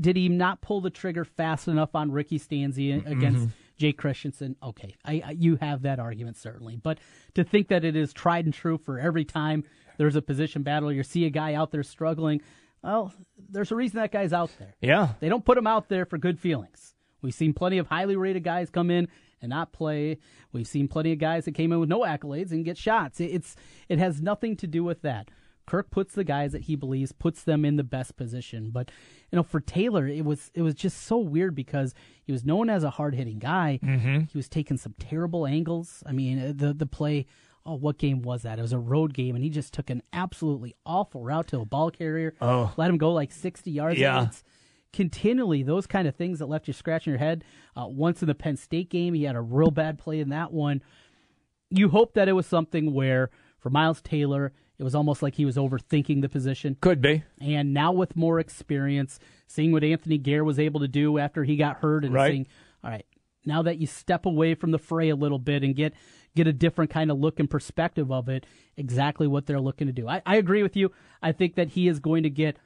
did 0.00 0.16
he 0.16 0.28
not 0.28 0.60
pull 0.60 0.80
the 0.80 0.90
trigger 0.90 1.24
fast 1.24 1.68
enough 1.68 1.94
on 1.94 2.12
Ricky 2.12 2.38
Stanzi 2.38 3.04
against 3.06 3.48
Mhm. 3.48 3.50
Jake 3.76 3.98
Christensen? 3.98 4.56
Okay, 4.62 4.94
I, 5.04 5.22
I, 5.24 5.30
you 5.32 5.56
have 5.56 5.82
that 5.82 5.98
argument 5.98 6.36
certainly, 6.36 6.76
but 6.76 6.98
to 7.34 7.42
think 7.44 7.68
that 7.68 7.84
it 7.84 7.96
is 7.96 8.12
tried 8.12 8.44
and 8.44 8.54
true 8.54 8.78
for 8.78 8.98
every 8.98 9.24
time 9.24 9.64
there's 9.98 10.16
a 10.16 10.22
position 10.22 10.62
battle, 10.62 10.92
you 10.92 11.02
see 11.02 11.24
a 11.24 11.30
guy 11.30 11.54
out 11.54 11.70
there 11.72 11.82
struggling. 11.82 12.40
Well, 12.82 13.12
there's 13.50 13.72
a 13.72 13.76
reason 13.76 13.98
that 14.00 14.12
guy's 14.12 14.32
out 14.32 14.50
there. 14.58 14.74
Yeah. 14.80 15.14
They 15.20 15.28
don't 15.28 15.44
put 15.44 15.56
him 15.58 15.66
out 15.66 15.88
there 15.88 16.04
for 16.04 16.18
good 16.18 16.38
feelings. 16.38 16.94
We've 17.22 17.34
seen 17.34 17.54
plenty 17.54 17.78
of 17.78 17.86
highly 17.86 18.16
rated 18.16 18.44
guys 18.44 18.68
come 18.70 18.90
in 18.90 19.08
and 19.40 19.48
not 19.50 19.72
play. 19.72 20.18
We've 20.52 20.66
seen 20.66 20.88
plenty 20.88 21.12
of 21.12 21.18
guys 21.18 21.46
that 21.46 21.52
came 21.54 21.72
in 21.72 21.80
with 21.80 21.88
no 21.88 22.00
accolades 22.00 22.50
and 22.52 22.64
get 22.64 22.76
shots. 22.76 23.20
It's 23.20 23.56
it 23.88 23.98
has 23.98 24.20
nothing 24.20 24.56
to 24.58 24.66
do 24.66 24.84
with 24.84 25.00
that. 25.02 25.30
Kirk 25.66 25.90
puts 25.90 26.14
the 26.14 26.24
guys 26.24 26.52
that 26.52 26.62
he 26.62 26.76
believes 26.76 27.12
puts 27.12 27.42
them 27.42 27.64
in 27.64 27.76
the 27.76 27.84
best 27.84 28.16
position. 28.16 28.70
But 28.70 28.90
you 29.32 29.36
know, 29.36 29.42
for 29.42 29.60
Taylor, 29.60 30.06
it 30.06 30.24
was 30.24 30.50
it 30.54 30.62
was 30.62 30.74
just 30.74 31.02
so 31.02 31.16
weird 31.18 31.54
because 31.54 31.94
he 32.22 32.32
was 32.32 32.44
known 32.44 32.68
as 32.68 32.84
a 32.84 32.90
hard 32.90 33.14
hitting 33.14 33.38
guy. 33.38 33.78
Mhm. 33.82 34.30
He 34.30 34.36
was 34.38 34.48
taking 34.48 34.76
some 34.76 34.94
terrible 34.98 35.46
angles. 35.46 36.02
I 36.06 36.12
mean, 36.12 36.38
uh, 36.38 36.52
the 36.54 36.72
the 36.74 36.86
play. 36.86 37.26
Oh, 37.66 37.76
what 37.76 37.96
game 37.96 38.20
was 38.20 38.42
that? 38.42 38.58
It 38.58 38.62
was 38.62 38.74
a 38.74 38.78
road 38.78 39.14
game, 39.14 39.34
and 39.34 39.42
he 39.42 39.48
just 39.48 39.72
took 39.72 39.88
an 39.88 40.02
absolutely 40.12 40.74
awful 40.84 41.22
route 41.22 41.46
to 41.48 41.60
a 41.60 41.64
ball 41.64 41.90
carrier. 41.90 42.34
Oh. 42.42 42.74
let 42.76 42.90
him 42.90 42.98
go 42.98 43.10
like 43.12 43.32
sixty 43.32 43.70
yards. 43.70 43.98
Yeah. 43.98 44.28
Continually 44.92 45.62
those 45.64 45.86
kind 45.88 46.06
of 46.06 46.14
things 46.14 46.38
that 46.38 46.46
left 46.46 46.68
you 46.68 46.72
scratching 46.72 47.10
your 47.12 47.18
head. 47.18 47.42
Uh, 47.76 47.86
once 47.88 48.22
in 48.22 48.28
the 48.28 48.34
Penn 48.34 48.56
State 48.56 48.90
game, 48.90 49.14
he 49.14 49.24
had 49.24 49.34
a 49.34 49.40
real 49.40 49.70
bad 49.72 49.98
play 49.98 50.20
in 50.20 50.28
that 50.28 50.52
one. 50.52 50.82
You 51.70 51.88
hope 51.88 52.14
that 52.14 52.28
it 52.28 52.32
was 52.32 52.46
something 52.46 52.92
where 52.94 53.30
for 53.58 53.70
Miles 53.70 54.00
Taylor, 54.02 54.52
it 54.78 54.82
was 54.82 54.94
almost 54.94 55.22
like 55.22 55.34
he 55.36 55.44
was 55.44 55.56
overthinking 55.56 56.20
the 56.22 56.28
position. 56.28 56.76
Could 56.80 57.00
be. 57.00 57.22
And 57.40 57.72
now 57.72 57.92
with 57.92 58.16
more 58.16 58.40
experience, 58.40 59.18
seeing 59.46 59.72
what 59.72 59.84
Anthony 59.84 60.18
Gair 60.18 60.44
was 60.44 60.58
able 60.58 60.80
to 60.80 60.88
do 60.88 61.18
after 61.18 61.44
he 61.44 61.56
got 61.56 61.78
hurt, 61.78 62.04
and 62.04 62.12
Right. 62.14 62.30
seeing, 62.32 62.46
all 62.82 62.90
right, 62.90 63.06
now 63.46 63.62
that 63.62 63.78
you 63.78 63.86
step 63.86 64.26
away 64.26 64.54
from 64.54 64.70
the 64.70 64.78
fray 64.78 65.10
a 65.10 65.16
little 65.16 65.38
bit 65.38 65.62
and 65.62 65.74
get 65.76 65.94
get 66.34 66.46
a 66.48 66.52
different 66.52 66.90
kind 66.90 67.12
of 67.12 67.18
look 67.18 67.38
and 67.38 67.48
perspective 67.48 68.10
of 68.10 68.28
it, 68.28 68.44
exactly 68.76 69.28
what 69.28 69.46
they're 69.46 69.60
looking 69.60 69.86
to 69.86 69.92
do. 69.92 70.08
I, 70.08 70.20
I 70.26 70.34
agree 70.34 70.64
with 70.64 70.74
you. 70.74 70.90
I 71.22 71.30
think 71.30 71.54
that 71.54 71.68
he 71.68 71.86
is 71.86 72.00
going 72.00 72.24
to 72.24 72.30
get 72.30 72.56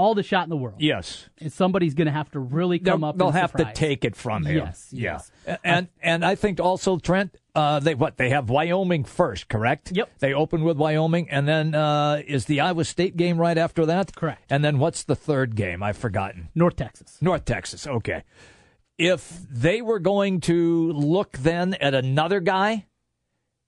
all 0.00 0.14
the 0.14 0.22
shot 0.22 0.44
in 0.44 0.50
the 0.50 0.56
world. 0.56 0.76
Yes. 0.80 1.28
And 1.38 1.52
somebody's 1.52 1.94
going 1.94 2.06
to 2.06 2.12
have 2.12 2.30
to 2.32 2.40
really 2.40 2.78
come 2.78 3.02
they'll, 3.02 3.08
up. 3.10 3.18
They'll 3.18 3.30
have 3.30 3.50
surprise. 3.50 3.74
to 3.74 3.78
take 3.80 4.04
it 4.04 4.16
from 4.16 4.44
him. 4.46 4.56
Yes, 4.56 4.88
yes. 4.90 5.30
A- 5.46 5.58
And 5.64 5.88
and 6.02 6.24
I 6.24 6.34
think 6.34 6.58
also 6.58 6.98
Trent, 6.98 7.36
uh, 7.54 7.80
they 7.80 7.94
what 7.94 8.16
they 8.16 8.30
have 8.30 8.48
Wyoming 8.48 9.04
first, 9.04 9.48
correct? 9.48 9.92
Yep. 9.94 10.10
They 10.20 10.32
open 10.32 10.64
with 10.64 10.76
Wyoming, 10.78 11.28
and 11.30 11.46
then 11.46 11.74
uh, 11.74 12.22
is 12.26 12.46
the 12.46 12.60
Iowa 12.60 12.84
State 12.84 13.16
game 13.16 13.38
right 13.38 13.58
after 13.58 13.84
that? 13.86 14.14
Correct. 14.16 14.42
And 14.50 14.64
then 14.64 14.78
what's 14.78 15.04
the 15.04 15.16
third 15.16 15.54
game? 15.54 15.82
I've 15.82 15.96
forgotten. 15.98 16.48
North 16.54 16.76
Texas. 16.76 17.18
North 17.20 17.44
Texas. 17.44 17.86
Okay. 17.86 18.22
If 18.98 19.46
they 19.50 19.80
were 19.80 19.98
going 19.98 20.40
to 20.42 20.92
look 20.92 21.38
then 21.38 21.74
at 21.74 21.94
another 21.94 22.40
guy 22.40 22.86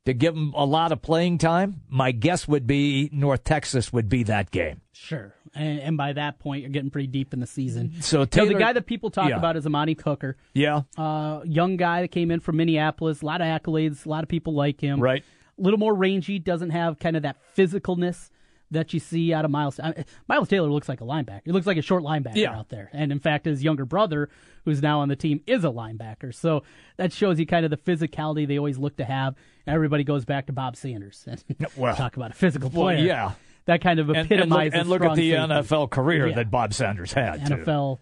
to 0.04 0.12
give 0.12 0.34
him 0.34 0.52
a 0.56 0.64
lot 0.64 0.90
of 0.92 1.00
playing 1.02 1.38
time, 1.38 1.82
my 1.88 2.10
guess 2.12 2.48
would 2.48 2.66
be 2.66 3.08
North 3.12 3.44
Texas 3.44 3.92
would 3.92 4.08
be 4.08 4.24
that 4.24 4.50
game. 4.50 4.80
Sure. 4.92 5.32
And, 5.54 5.78
and 5.80 5.96
by 5.96 6.12
that 6.14 6.38
point, 6.38 6.62
you're 6.62 6.70
getting 6.70 6.90
pretty 6.90 7.06
deep 7.08 7.32
in 7.32 7.40
the 7.40 7.46
season. 7.46 8.00
So 8.00 8.24
Taylor, 8.24 8.48
the 8.54 8.58
guy 8.58 8.72
that 8.72 8.86
people 8.86 9.10
talk 9.10 9.28
Yeah. 9.28 9.36
about 9.36 9.56
is 9.56 9.66
Amani 9.66 9.96
Hooker. 10.02 10.36
Yeah. 10.54 10.82
Uh, 10.96 11.40
young 11.44 11.76
guy 11.76 12.00
that 12.02 12.08
came 12.08 12.30
in 12.30 12.40
from 12.40 12.56
Minneapolis. 12.56 13.22
A 13.22 13.26
lot 13.26 13.40
of 13.40 13.46
accolades. 13.46 14.04
A 14.06 14.08
lot 14.08 14.22
of 14.22 14.28
people 14.28 14.54
like 14.54 14.80
him. 14.80 14.98
Right. 15.00 15.22
A 15.58 15.62
little 15.62 15.78
more 15.78 15.94
rangy. 15.94 16.38
Doesn't 16.38 16.70
have 16.70 16.98
kind 16.98 17.16
of 17.16 17.22
that 17.22 17.36
physicalness 17.56 18.30
that 18.72 18.92
you 18.92 19.00
see 19.00 19.32
out 19.32 19.44
of 19.44 19.50
Miles. 19.50 19.78
I- 19.80 20.04
Miles 20.28 20.48
Taylor 20.48 20.68
looks 20.70 20.88
like 20.88 21.00
a 21.00 21.04
linebacker. 21.04 21.42
He 21.44 21.52
looks 21.52 21.66
like 21.66 21.76
a 21.76 21.82
short 21.82 22.02
linebacker 22.02 22.36
Yeah. 22.36 22.58
out 22.58 22.68
there. 22.68 22.90
And 22.92 23.12
in 23.12 23.20
fact, 23.20 23.44
his 23.44 23.62
younger 23.62 23.84
brother, 23.84 24.28
who's 24.64 24.82
now 24.82 25.00
on 25.00 25.08
the 25.08 25.16
team, 25.16 25.40
is 25.46 25.64
a 25.64 25.68
linebacker. 25.68 26.34
So 26.34 26.62
that 26.96 27.12
shows 27.12 27.38
you 27.38 27.46
kind 27.46 27.64
of 27.64 27.70
the 27.70 27.76
physicality 27.76 28.46
they 28.46 28.58
always 28.58 28.78
look 28.78 28.96
to 28.96 29.04
have. 29.04 29.34
Everybody 29.66 30.04
goes 30.04 30.24
back 30.24 30.46
to 30.46 30.52
Bob 30.52 30.76
Sanders 30.76 31.24
and 31.28 31.42
Well, 31.76 31.94
talk 31.94 32.16
about 32.16 32.32
a 32.32 32.34
physical 32.34 32.68
well, 32.70 32.82
player. 32.86 33.04
yeah. 33.06 33.32
That 33.66 33.80
kind 33.80 34.00
of 34.00 34.08
And, 34.08 34.18
and 34.18 34.26
epitomizes 34.26 34.72
look, 34.74 34.80
and 34.80 34.88
look 34.90 35.02
at 35.02 35.14
the 35.16 35.30
safety. 35.30 35.52
NFL 35.54 35.90
career 35.90 36.26
Yeah. 36.28 36.34
that 36.34 36.50
Bob 36.50 36.74
Sanders 36.74 37.12
had. 37.12 37.46
too. 37.46 37.54
NFL 37.54 38.00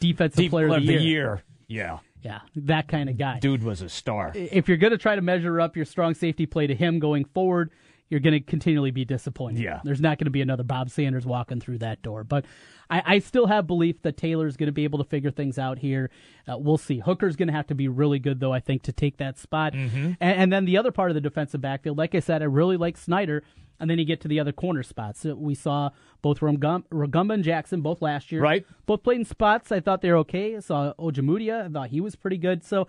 defensive 0.00 0.36
Deep 0.36 0.50
player 0.50 0.68
of 0.74 0.86
the, 0.86 0.94
year. 0.94 1.42
Yeah. 1.68 1.98
Yeah, 2.22 2.40
that 2.56 2.88
kind 2.88 3.10
of 3.10 3.18
guy. 3.18 3.38
Dude 3.38 3.62
was 3.62 3.82
a 3.82 3.90
star. 3.90 4.32
If 4.34 4.66
you're 4.66 4.78
going 4.78 4.92
to 4.92 4.98
try 4.98 5.14
to 5.14 5.20
measure 5.20 5.60
up 5.60 5.76
your 5.76 5.84
strong 5.84 6.14
safety 6.14 6.46
play 6.46 6.66
to 6.66 6.74
him 6.74 6.98
going 6.98 7.26
forward, 7.26 7.70
you're 8.08 8.20
going 8.20 8.34
to 8.34 8.40
continually 8.40 8.90
be 8.90 9.04
disappointed. 9.04 9.62
Yeah. 9.62 9.80
There's 9.82 10.00
not 10.00 10.18
going 10.18 10.26
to 10.26 10.30
be 10.30 10.42
another 10.42 10.62
Bob 10.62 10.90
Sanders 10.90 11.24
walking 11.24 11.60
through 11.60 11.78
that 11.78 12.02
door. 12.02 12.22
But 12.22 12.44
I, 12.90 13.02
I 13.06 13.18
still 13.18 13.46
have 13.46 13.66
belief 13.66 14.02
that 14.02 14.16
Taylor's 14.16 14.56
going 14.56 14.66
to 14.66 14.72
be 14.72 14.84
able 14.84 14.98
to 14.98 15.04
figure 15.04 15.30
things 15.30 15.58
out 15.58 15.78
here. 15.78 16.10
Uh, 16.46 16.58
we'll 16.58 16.78
see. 16.78 16.98
Hooker's 16.98 17.34
going 17.34 17.48
to 17.48 17.54
have 17.54 17.66
to 17.68 17.74
be 17.74 17.88
really 17.88 18.18
good, 18.18 18.40
though, 18.40 18.52
I 18.52 18.60
think, 18.60 18.82
to 18.82 18.92
take 18.92 19.16
that 19.16 19.38
spot. 19.38 19.72
Mm-hmm. 19.72 20.12
And, 20.20 20.40
and 20.40 20.52
then 20.52 20.64
the 20.66 20.76
other 20.76 20.92
part 20.92 21.10
of 21.10 21.14
the 21.14 21.20
defensive 21.20 21.60
backfield, 21.60 21.96
like 21.96 22.14
I 22.14 22.20
said, 22.20 22.42
I 22.42 22.46
really 22.46 22.76
like 22.76 22.96
Snyder. 22.96 23.42
And 23.80 23.90
then 23.90 23.98
you 23.98 24.04
get 24.04 24.20
to 24.20 24.28
the 24.28 24.38
other 24.38 24.52
corner 24.52 24.82
spots. 24.82 25.20
So 25.20 25.34
we 25.34 25.54
saw 25.54 25.90
both 26.22 26.40
Rugamba 26.40 27.34
and 27.34 27.42
Jackson 27.42 27.80
both 27.80 28.00
last 28.02 28.30
year. 28.30 28.40
Right. 28.40 28.64
Both 28.86 29.02
played 29.02 29.18
in 29.18 29.24
spots. 29.24 29.72
I 29.72 29.80
thought 29.80 30.00
they 30.00 30.10
were 30.10 30.18
okay. 30.18 30.56
I 30.56 30.60
saw 30.60 30.92
Ojemudia. 30.98 31.64
I 31.64 31.68
thought 31.68 31.88
he 31.88 32.00
was 32.00 32.14
pretty 32.14 32.38
good. 32.38 32.64
So 32.64 32.86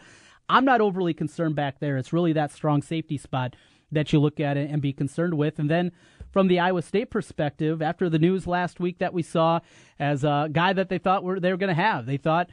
I'm 0.48 0.64
not 0.64 0.82
overly 0.82 1.14
concerned 1.14 1.56
back 1.56 1.80
there. 1.80 1.98
It's 1.98 2.14
really 2.14 2.34
that 2.34 2.52
strong 2.52 2.84
safety 2.84 3.18
spot 3.18 3.56
that 3.92 4.12
you 4.14 4.20
look 4.20 4.40
at 4.40 4.58
it 4.58 4.70
and 4.70 4.82
be 4.82 4.94
concerned 4.94 5.36
with. 5.36 5.60
And 5.60 5.70
then 5.70 5.92
from 6.32 6.48
the 6.48 6.60
Iowa 6.60 6.82
State 6.82 7.10
perspective, 7.10 7.82
after 7.82 8.10
the 8.10 8.20
news 8.20 8.46
last 8.48 8.80
week 8.80 8.98
that 9.00 9.14
we 9.14 9.22
saw 9.24 9.60
as 10.00 10.24
a 10.24 10.50
guy 10.52 10.74
that 10.74 10.90
they 10.90 10.98
thought 10.98 11.24
were 11.24 11.40
they 11.40 11.52
were 11.52 11.58
going 11.58 11.76
to 11.76 11.82
have, 11.82 12.06
they 12.06 12.18
thought 12.18 12.50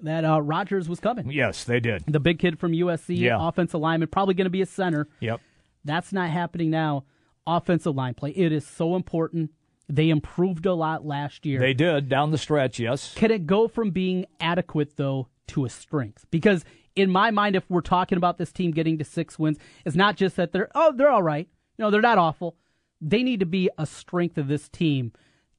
that 0.00 0.24
uh, 0.24 0.40
Rogers 0.40 0.88
was 0.88 1.00
coming. 1.00 1.30
Yes, 1.30 1.64
they 1.64 1.80
did. 1.80 2.04
The 2.06 2.20
big 2.20 2.38
kid 2.38 2.58
from 2.58 2.72
USC, 2.72 3.18
Yeah. 3.18 3.38
offensive 3.40 3.80
lineman, 3.80 4.08
probably 4.08 4.34
going 4.34 4.44
to 4.46 4.50
be 4.50 4.62
a 4.62 4.66
center. 4.66 5.08
Yep. 5.20 5.40
That's 5.84 6.12
not 6.12 6.30
happening 6.30 6.70
now. 6.70 7.04
Offensive 7.46 7.94
line 7.94 8.14
play. 8.14 8.30
It 8.30 8.52
is 8.52 8.66
so 8.66 8.96
important. 8.96 9.50
They 9.88 10.08
improved 10.10 10.64
a 10.66 10.72
lot 10.74 11.04
last 11.04 11.44
year. 11.44 11.60
They 11.60 11.74
did 11.74 12.08
down 12.08 12.30
the 12.30 12.38
stretch, 12.38 12.78
yes. 12.78 13.12
Can 13.14 13.30
it 13.30 13.46
go 13.46 13.68
from 13.68 13.90
being 13.90 14.24
adequate 14.40 14.96
though 14.96 15.28
to 15.48 15.64
a 15.66 15.68
strength? 15.68 16.24
Because 16.30 16.64
in 16.96 17.10
my 17.10 17.30
mind, 17.30 17.56
if 17.56 17.64
we're 17.68 17.80
talking 17.80 18.16
about 18.18 18.38
this 18.38 18.52
team 18.52 18.70
getting 18.70 18.98
to 18.98 19.04
six 19.04 19.38
wins, 19.38 19.58
it's 19.84 19.96
not 19.96 20.16
just 20.16 20.36
that 20.36 20.52
they're 20.52 20.68
oh 20.74 20.92
they're 20.96 21.10
all 21.10 21.22
right. 21.22 21.48
No, 21.78 21.90
they're 21.90 22.00
not 22.00 22.18
awful. 22.18 22.56
They 23.00 23.22
need 23.22 23.40
to 23.40 23.46
be 23.46 23.68
a 23.76 23.84
strength 23.86 24.38
of 24.38 24.46
this 24.48 24.68
team 24.68 25.12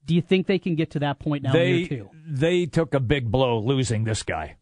Do 0.04 0.14
you 0.14 0.22
think 0.22 0.46
they 0.46 0.58
can 0.58 0.74
get 0.76 0.90
to 0.92 0.98
that 1.00 1.18
point 1.18 1.42
now? 1.42 1.52
they 1.52 1.72
year 1.72 1.88
two? 1.88 2.10
they 2.26 2.66
took 2.66 2.94
a 2.94 3.00
big 3.00 3.30
blow 3.30 3.58
losing 3.60 4.04
this 4.04 4.22
guy. 4.22 4.56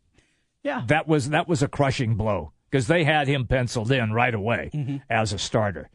Yeah. 0.63 0.83
That 0.89 1.07
was 1.07 1.31
that 1.31 1.47
was 1.49 1.63
a 1.63 1.69
crushing 1.69 2.17
blow 2.17 2.53
because 2.71 2.87
they 2.89 3.05
had 3.05 3.29
him 3.29 3.47
penciled 3.47 3.93
in 3.93 4.13
right 4.13 4.35
away 4.35 4.71
Mm-hmm. 4.75 4.97
as 5.09 5.33
a 5.33 5.39
starter. 5.39 5.91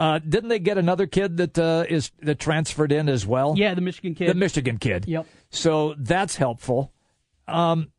Uh, 0.00 0.18
didn't 0.18 0.48
they 0.48 0.58
get 0.58 0.76
another 0.76 1.06
kid 1.06 1.36
that 1.36 1.56
uh, 1.56 1.84
is 1.88 2.10
that 2.22 2.40
transferred 2.40 2.90
in 2.90 3.08
as 3.08 3.24
well? 3.24 3.54
Yeah, 3.56 3.74
the 3.74 3.80
Michigan 3.80 4.14
kid. 4.16 4.28
The 4.28 4.34
Michigan 4.34 4.78
kid. 4.78 5.04
Yep. 5.06 5.26
So 5.50 5.94
that's 5.96 6.34
helpful. 6.34 6.92
Um, 7.46 7.92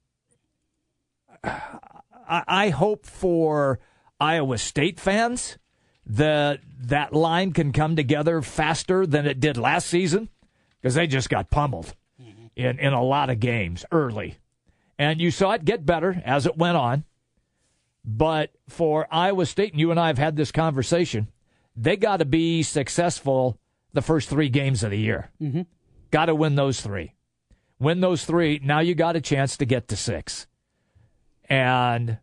I, 2.27 2.43
I 2.47 2.69
hope 2.69 3.05
for 3.05 3.79
Iowa 4.19 4.57
State 4.57 4.99
fans 4.99 5.57
that 6.05 6.59
that 6.79 7.13
line 7.13 7.51
can 7.51 7.71
come 7.71 7.95
together 7.95 8.41
faster 8.41 9.05
than 9.05 9.25
it 9.25 9.39
did 9.39 9.57
last 9.57 9.87
season 9.87 10.29
because 10.81 10.95
they 10.95 11.07
just 11.07 11.29
got 11.29 11.49
pummeled 11.49 11.95
in, 12.55 12.79
in 12.79 12.93
a 12.93 13.03
lot 13.03 13.29
of 13.29 13.39
games 13.39 13.85
early. 13.91 14.37
And 14.97 15.19
you 15.19 15.31
saw 15.31 15.51
it 15.51 15.65
get 15.65 15.85
better 15.85 16.21
as 16.25 16.45
it 16.45 16.57
went 16.57 16.77
on. 16.77 17.03
But 18.03 18.51
for 18.69 19.07
Iowa 19.09 19.45
State, 19.47 19.71
and 19.71 19.79
you 19.79 19.89
and 19.89 19.99
I 19.99 20.07
have 20.07 20.19
had 20.19 20.35
this 20.35 20.51
conversation, 20.51 21.27
they 21.75 21.97
got 21.97 22.17
to 22.17 22.25
be 22.25 22.61
successful 22.61 23.59
the 23.93 24.01
first 24.01 24.29
three 24.29 24.49
games 24.49 24.83
of 24.83 24.91
the 24.91 24.99
year. 24.99 25.31
Mm-hmm. 25.41 25.61
Got 26.11 26.27
to 26.27 26.35
win 26.35 26.55
those 26.55 26.81
three. 26.81 27.15
Win 27.79 28.01
those 28.01 28.23
three. 28.23 28.61
Now 28.63 28.79
you 28.79 28.93
got 28.93 29.15
a 29.15 29.21
chance 29.21 29.57
to 29.57 29.65
get 29.65 29.87
to 29.87 29.95
six. 29.95 30.45
And 31.49 32.17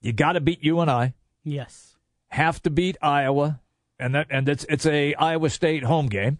you 0.00 0.12
got 0.12 0.32
to 0.32 0.40
beat 0.40 0.62
UNI. 0.64 1.14
Yes. 1.44 1.96
Have 2.28 2.62
to 2.62 2.70
beat 2.70 2.96
Iowa, 3.02 3.60
and 3.98 4.14
that 4.14 4.26
and 4.30 4.48
it's 4.48 4.64
it's 4.68 4.86
a 4.86 5.14
Iowa 5.14 5.50
State 5.50 5.82
home 5.84 6.06
game. 6.08 6.38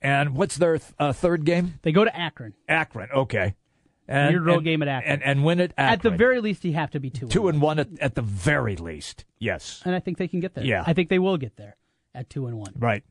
And 0.00 0.34
what's 0.36 0.56
their 0.58 0.78
th- 0.78 0.92
uh, 0.98 1.12
third 1.12 1.44
game? 1.44 1.78
They 1.82 1.92
go 1.92 2.04
to 2.04 2.14
Akron. 2.14 2.54
Akron. 2.68 3.08
Okay. 3.10 3.54
And, 4.06 4.34
Weird 4.34 4.44
road 4.44 4.54
and- 4.56 4.64
game 4.64 4.82
at 4.82 4.88
Akron. 4.88 5.12
and, 5.12 5.22
and 5.22 5.44
win 5.44 5.60
it 5.60 5.72
At 5.78 6.02
the 6.02 6.10
very 6.10 6.40
least, 6.42 6.62
you 6.64 6.74
have 6.74 6.90
to 6.90 7.00
be 7.00 7.08
two. 7.08 7.26
two 7.28 7.48
and 7.48 7.62
one 7.62 7.78
at, 7.78 7.88
at 8.00 8.14
the 8.14 8.20
very 8.20 8.76
least. 8.76 9.24
Yes. 9.38 9.80
and 9.86 9.94
I 9.94 10.00
think 10.00 10.18
they 10.18 10.28
can 10.28 10.40
get 10.40 10.54
there. 10.54 10.64
Yeah. 10.64 10.84
I 10.86 10.92
think 10.92 11.08
they 11.08 11.18
will 11.18 11.38
get 11.38 11.56
there 11.56 11.76
at 12.14 12.28
two 12.28 12.46
and 12.46 12.58
one. 12.58 12.74
Right. 12.78 13.02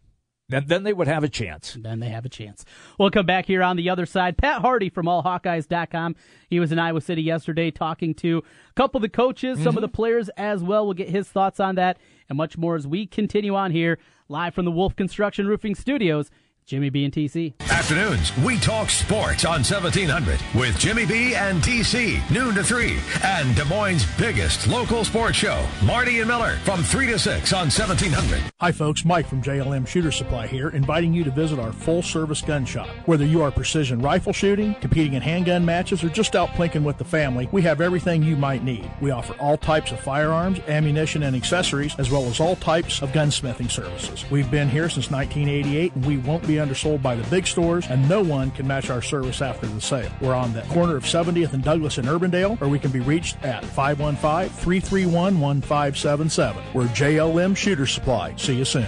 Then 0.49 0.65
then 0.67 0.83
they 0.83 0.93
would 0.93 1.07
have 1.07 1.23
a 1.23 1.29
chance. 1.29 1.77
Then 1.79 1.99
they 1.99 2.09
have 2.09 2.25
a 2.25 2.29
chance. 2.29 2.65
We'll 2.99 3.11
come 3.11 3.25
back 3.25 3.45
here 3.45 3.63
on 3.63 3.77
the 3.77 3.89
other 3.89 4.05
side. 4.05 4.37
Pat 4.37 4.61
Harty 4.61 4.89
from 4.89 5.05
AllHawkeyes.com. 5.05 6.15
He 6.49 6.59
was 6.59 6.71
in 6.71 6.79
Iowa 6.79 7.01
City 7.01 7.21
yesterday 7.21 7.71
talking 7.71 8.13
to 8.15 8.43
a 8.69 8.73
couple 8.73 8.99
of 8.99 9.03
the 9.03 9.09
coaches, 9.09 9.57
some 9.63 9.77
of 9.77 9.81
the 9.81 9.87
mm-hmm. 9.87 9.95
players 9.95 10.29
as 10.37 10.61
well. 10.61 10.85
We'll 10.85 10.95
get 10.95 11.09
his 11.09 11.29
thoughts 11.29 11.59
on 11.59 11.75
that 11.75 11.97
and 12.29 12.37
much 12.37 12.57
more 12.57 12.75
as 12.75 12.85
we 12.85 13.05
continue 13.05 13.55
on 13.55 13.71
here 13.71 13.99
live 14.27 14.53
from 14.53 14.65
the 14.65 14.71
Wolf 14.71 14.95
Construction 14.95 15.47
Roofing 15.47 15.75
Studios. 15.75 16.29
Jimmy 16.66 16.89
B 16.89 17.03
and 17.03 17.14
TC. 17.14 17.53
Afternoons, 17.72 18.36
we 18.38 18.57
talk 18.57 18.89
sports 18.89 19.45
on 19.45 19.64
1700 19.64 20.39
with 20.55 20.78
Jimmy 20.80 21.05
B 21.05 21.36
and 21.36 21.61
TC, 21.61 22.22
noon 22.32 22.55
to 22.55 22.64
3, 22.64 22.97
and 23.24 23.55
Des 23.55 23.66
Moines' 23.66 24.05
biggest 24.18 24.68
local 24.68 25.03
sports 25.03 25.38
show, 25.38 25.66
Marty 25.84 26.20
and 26.20 26.28
Miller, 26.28 26.55
from 26.64 26.82
3 26.82 27.07
to 27.07 27.20
6 27.20 27.53
on 27.53 27.70
1700. 27.70 28.41
Hi, 28.61 28.72
folks. 28.72 29.03
Mike 29.03 29.28
from 29.28 29.41
JLM 29.41 29.86
Shooter 29.86 30.11
Supply 30.11 30.47
here, 30.47 30.70
inviting 30.70 31.14
you 31.14 31.24
to 31.24 31.32
visit 31.32 31.59
our 31.59 31.74
full 31.74 32.01
service 32.01 32.41
gun 32.41 32.66
shop. 32.66 32.88
Whether 33.05 33.26
you 33.26 33.41
are 33.41 33.51
precision 33.51 34.01
rifle 34.01 34.34
shooting, 34.34 34.76
competing 34.76 35.14
in 35.14 35.22
handgun 35.22 35.66
matches, 35.66 36.03
or 36.03 36.09
just 36.09 36.36
out 36.36 36.49
plinking 36.49 36.84
with 36.84 36.97
the 36.97 37.03
family, 37.03 37.49
we 37.51 37.61
have 37.64 37.82
everything 37.82 38.24
you 38.24 38.36
might 38.36 38.64
need. 38.64 38.89
We 39.01 39.11
offer 39.11 39.34
all 39.39 39.57
types 39.57 39.91
of 39.91 39.99
firearms, 39.99 40.59
ammunition, 40.68 41.24
and 41.24 41.36
accessories, 41.36 41.95
as 41.99 42.09
well 42.09 42.24
as 42.26 42.39
all 42.39 42.55
types 42.55 43.01
of 43.01 43.11
gunsmithing 43.11 43.70
services. 43.70 44.24
We've 44.32 44.49
been 44.49 44.70
here 44.70 44.89
since 44.89 45.11
1988, 45.11 45.95
and 45.95 46.05
we 46.05 46.18
won't 46.18 46.47
be 46.47 46.53
undersold 46.60 47.01
by 47.01 47.16
the 47.16 47.28
big 47.30 47.47
stores, 47.47 47.88
and 47.88 48.08
no 48.08 48.22
one 48.22 48.51
can 48.51 48.68
match 48.68 48.89
our 48.89 49.01
service 49.01 49.41
after 49.41 49.68
the 49.68 49.82
sale. 49.82 50.12
We're 50.22 50.34
on 50.34 50.54
the 50.54 50.62
corner 50.64 50.95
of 50.95 51.04
70th 51.04 51.54
and 51.54 51.64
Douglas 51.64 51.97
in 51.97 52.06
Urbandale, 52.06 52.62
or 52.62 52.68
we 52.68 52.80
can 52.80 52.91
be 52.91 52.99
reached 52.99 53.41
at 53.43 53.64
515 53.64 54.49
331 54.49 55.39
1577. 55.39 56.64
We're 56.74 56.88
JLM 56.88 57.56
Shooter 57.56 57.88
Supply. 57.88 58.36
See 58.38 58.56
you 58.56 58.66
soon. 58.66 58.88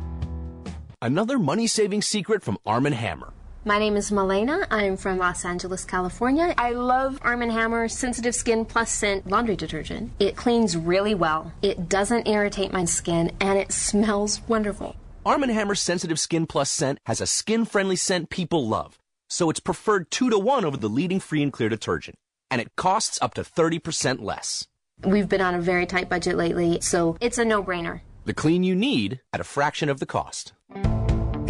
Another 1.03 1.39
money 1.39 1.65
saving 1.65 2.03
secret 2.03 2.43
from 2.43 2.59
Arm 2.63 2.85
& 2.85 2.91
Hammer. 2.91 3.33
My 3.65 3.79
name 3.79 3.95
is 3.95 4.11
Malena. 4.11 4.67
I'm 4.69 4.97
from 4.97 5.17
Los 5.17 5.43
Angeles, 5.43 5.83
California. 5.83 6.53
I 6.59 6.73
love 6.73 7.17
Arm 7.23 7.41
& 7.41 7.49
Hammer 7.49 7.87
Sensitive 7.87 8.35
Skin 8.35 8.65
Plus 8.65 8.91
Scent 8.91 9.25
laundry 9.25 9.55
detergent. 9.55 10.11
It 10.19 10.35
cleans 10.35 10.77
really 10.77 11.15
well. 11.15 11.53
It 11.63 11.89
doesn't 11.89 12.27
irritate 12.27 12.71
my 12.71 12.85
skin 12.85 13.31
and 13.41 13.57
it 13.57 13.71
smells 13.71 14.41
wonderful. 14.47 14.95
Arm 15.25 15.41
& 15.41 15.49
Hammer 15.49 15.73
Sensitive 15.73 16.19
Skin 16.19 16.45
Plus 16.45 16.69
scent 16.69 16.99
has 17.07 17.19
a 17.19 17.25
skin-friendly 17.25 17.95
scent 17.95 18.29
people 18.29 18.67
love, 18.67 18.99
so 19.27 19.49
it's 19.49 19.59
preferred 19.59 20.11
2 20.11 20.29
to 20.29 20.37
1 20.37 20.65
over 20.65 20.77
the 20.77 20.87
leading 20.87 21.19
free 21.19 21.41
and 21.41 21.51
clear 21.51 21.69
detergent, 21.69 22.15
and 22.51 22.61
it 22.61 22.75
costs 22.75 23.17
up 23.23 23.33
to 23.33 23.41
30% 23.41 24.21
less. 24.21 24.67
We've 25.03 25.27
been 25.27 25.41
on 25.41 25.55
a 25.55 25.61
very 25.61 25.87
tight 25.87 26.09
budget 26.09 26.37
lately, 26.37 26.79
so 26.79 27.17
it's 27.19 27.39
a 27.39 27.45
no-brainer. 27.45 28.01
The 28.23 28.35
clean 28.35 28.61
you 28.61 28.75
need 28.75 29.21
at 29.33 29.39
a 29.39 29.43
fraction 29.43 29.89
of 29.89 29.99
the 29.99 30.05
cost. 30.05 30.53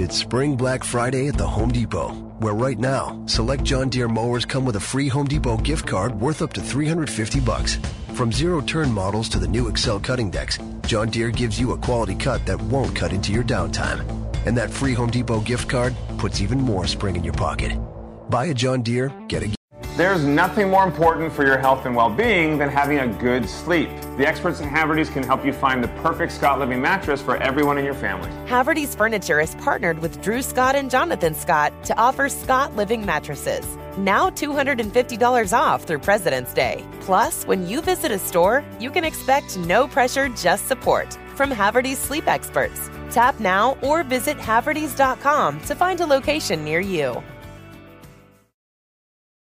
It's 0.01 0.17
Spring 0.17 0.55
Black 0.55 0.83
Friday 0.83 1.27
at 1.27 1.37
the 1.37 1.45
Home 1.45 1.69
Depot, 1.69 2.09
where 2.39 2.55
right 2.55 2.79
now, 2.79 3.21
select 3.27 3.63
John 3.63 3.87
Deere 3.87 4.07
mowers 4.07 4.45
come 4.45 4.65
with 4.65 4.75
a 4.75 4.79
free 4.79 5.07
Home 5.07 5.27
Depot 5.27 5.57
gift 5.57 5.85
card 5.85 6.19
worth 6.19 6.41
up 6.41 6.53
to 6.53 6.59
350 6.59 7.39
bucks. 7.41 7.77
From 8.15 8.31
zero 8.31 8.61
turn 8.61 8.91
models 8.91 9.29
to 9.29 9.37
the 9.37 9.47
new 9.47 9.67
Excel 9.67 9.99
cutting 9.99 10.31
decks, 10.31 10.57
John 10.87 11.11
Deere 11.11 11.29
gives 11.29 11.59
you 11.59 11.73
a 11.73 11.77
quality 11.77 12.15
cut 12.15 12.43
that 12.47 12.59
won't 12.59 12.95
cut 12.95 13.13
into 13.13 13.31
your 13.31 13.43
downtime. 13.43 13.99
And 14.47 14.57
that 14.57 14.71
free 14.71 14.95
Home 14.95 15.11
Depot 15.11 15.41
gift 15.41 15.69
card 15.69 15.95
puts 16.17 16.41
even 16.41 16.59
more 16.59 16.87
spring 16.87 17.15
in 17.15 17.23
your 17.23 17.35
pocket. 17.35 17.77
Buy 18.27 18.45
a 18.45 18.55
John 18.55 18.81
Deere, 18.81 19.13
get 19.27 19.43
a 19.43 19.60
There's 20.01 20.25
nothing 20.25 20.71
more 20.71 20.83
important 20.83 21.31
for 21.31 21.45
your 21.45 21.59
health 21.59 21.85
and 21.85 21.95
well-being 21.95 22.57
than 22.57 22.69
having 22.69 22.97
a 22.97 23.07
good 23.07 23.47
sleep. 23.47 23.87
The 24.17 24.27
experts 24.27 24.59
at 24.59 24.67
Haverty's 24.67 25.11
can 25.11 25.21
help 25.21 25.45
you 25.45 25.53
find 25.53 25.83
the 25.83 25.89
perfect 26.01 26.31
Scott 26.31 26.57
Living 26.57 26.81
mattress 26.81 27.21
for 27.21 27.37
everyone 27.37 27.77
in 27.77 27.85
your 27.85 27.93
family. 27.93 28.27
Haverty's 28.47 28.95
Furniture 28.95 29.39
is 29.39 29.53
partnered 29.53 29.99
with 29.99 30.19
Drew 30.23 30.41
Scott 30.41 30.75
and 30.75 30.89
Jonathan 30.89 31.35
Scott 31.35 31.71
to 31.83 31.95
offer 31.99 32.29
Scott 32.29 32.75
Living 32.75 33.05
mattresses. 33.05 33.77
Now 33.95 34.31
$250 34.31 35.53
off 35.55 35.83
through 35.83 35.99
President's 35.99 36.51
Day. 36.51 36.83
Plus, 37.01 37.45
when 37.45 37.67
you 37.67 37.79
visit 37.79 38.11
a 38.11 38.17
store, 38.17 38.65
you 38.79 38.89
can 38.89 39.03
expect 39.03 39.55
no 39.59 39.87
pressure, 39.87 40.29
just 40.29 40.67
support 40.67 41.15
from 41.35 41.51
Haverty's 41.51 41.99
sleep 41.99 42.27
experts. 42.27 42.89
Tap 43.11 43.39
now 43.39 43.77
or 43.83 44.03
visit 44.03 44.39
Havertys.com 44.39 45.59
to 45.61 45.75
find 45.75 46.01
a 46.01 46.07
location 46.07 46.65
near 46.65 46.79
you. 46.79 47.21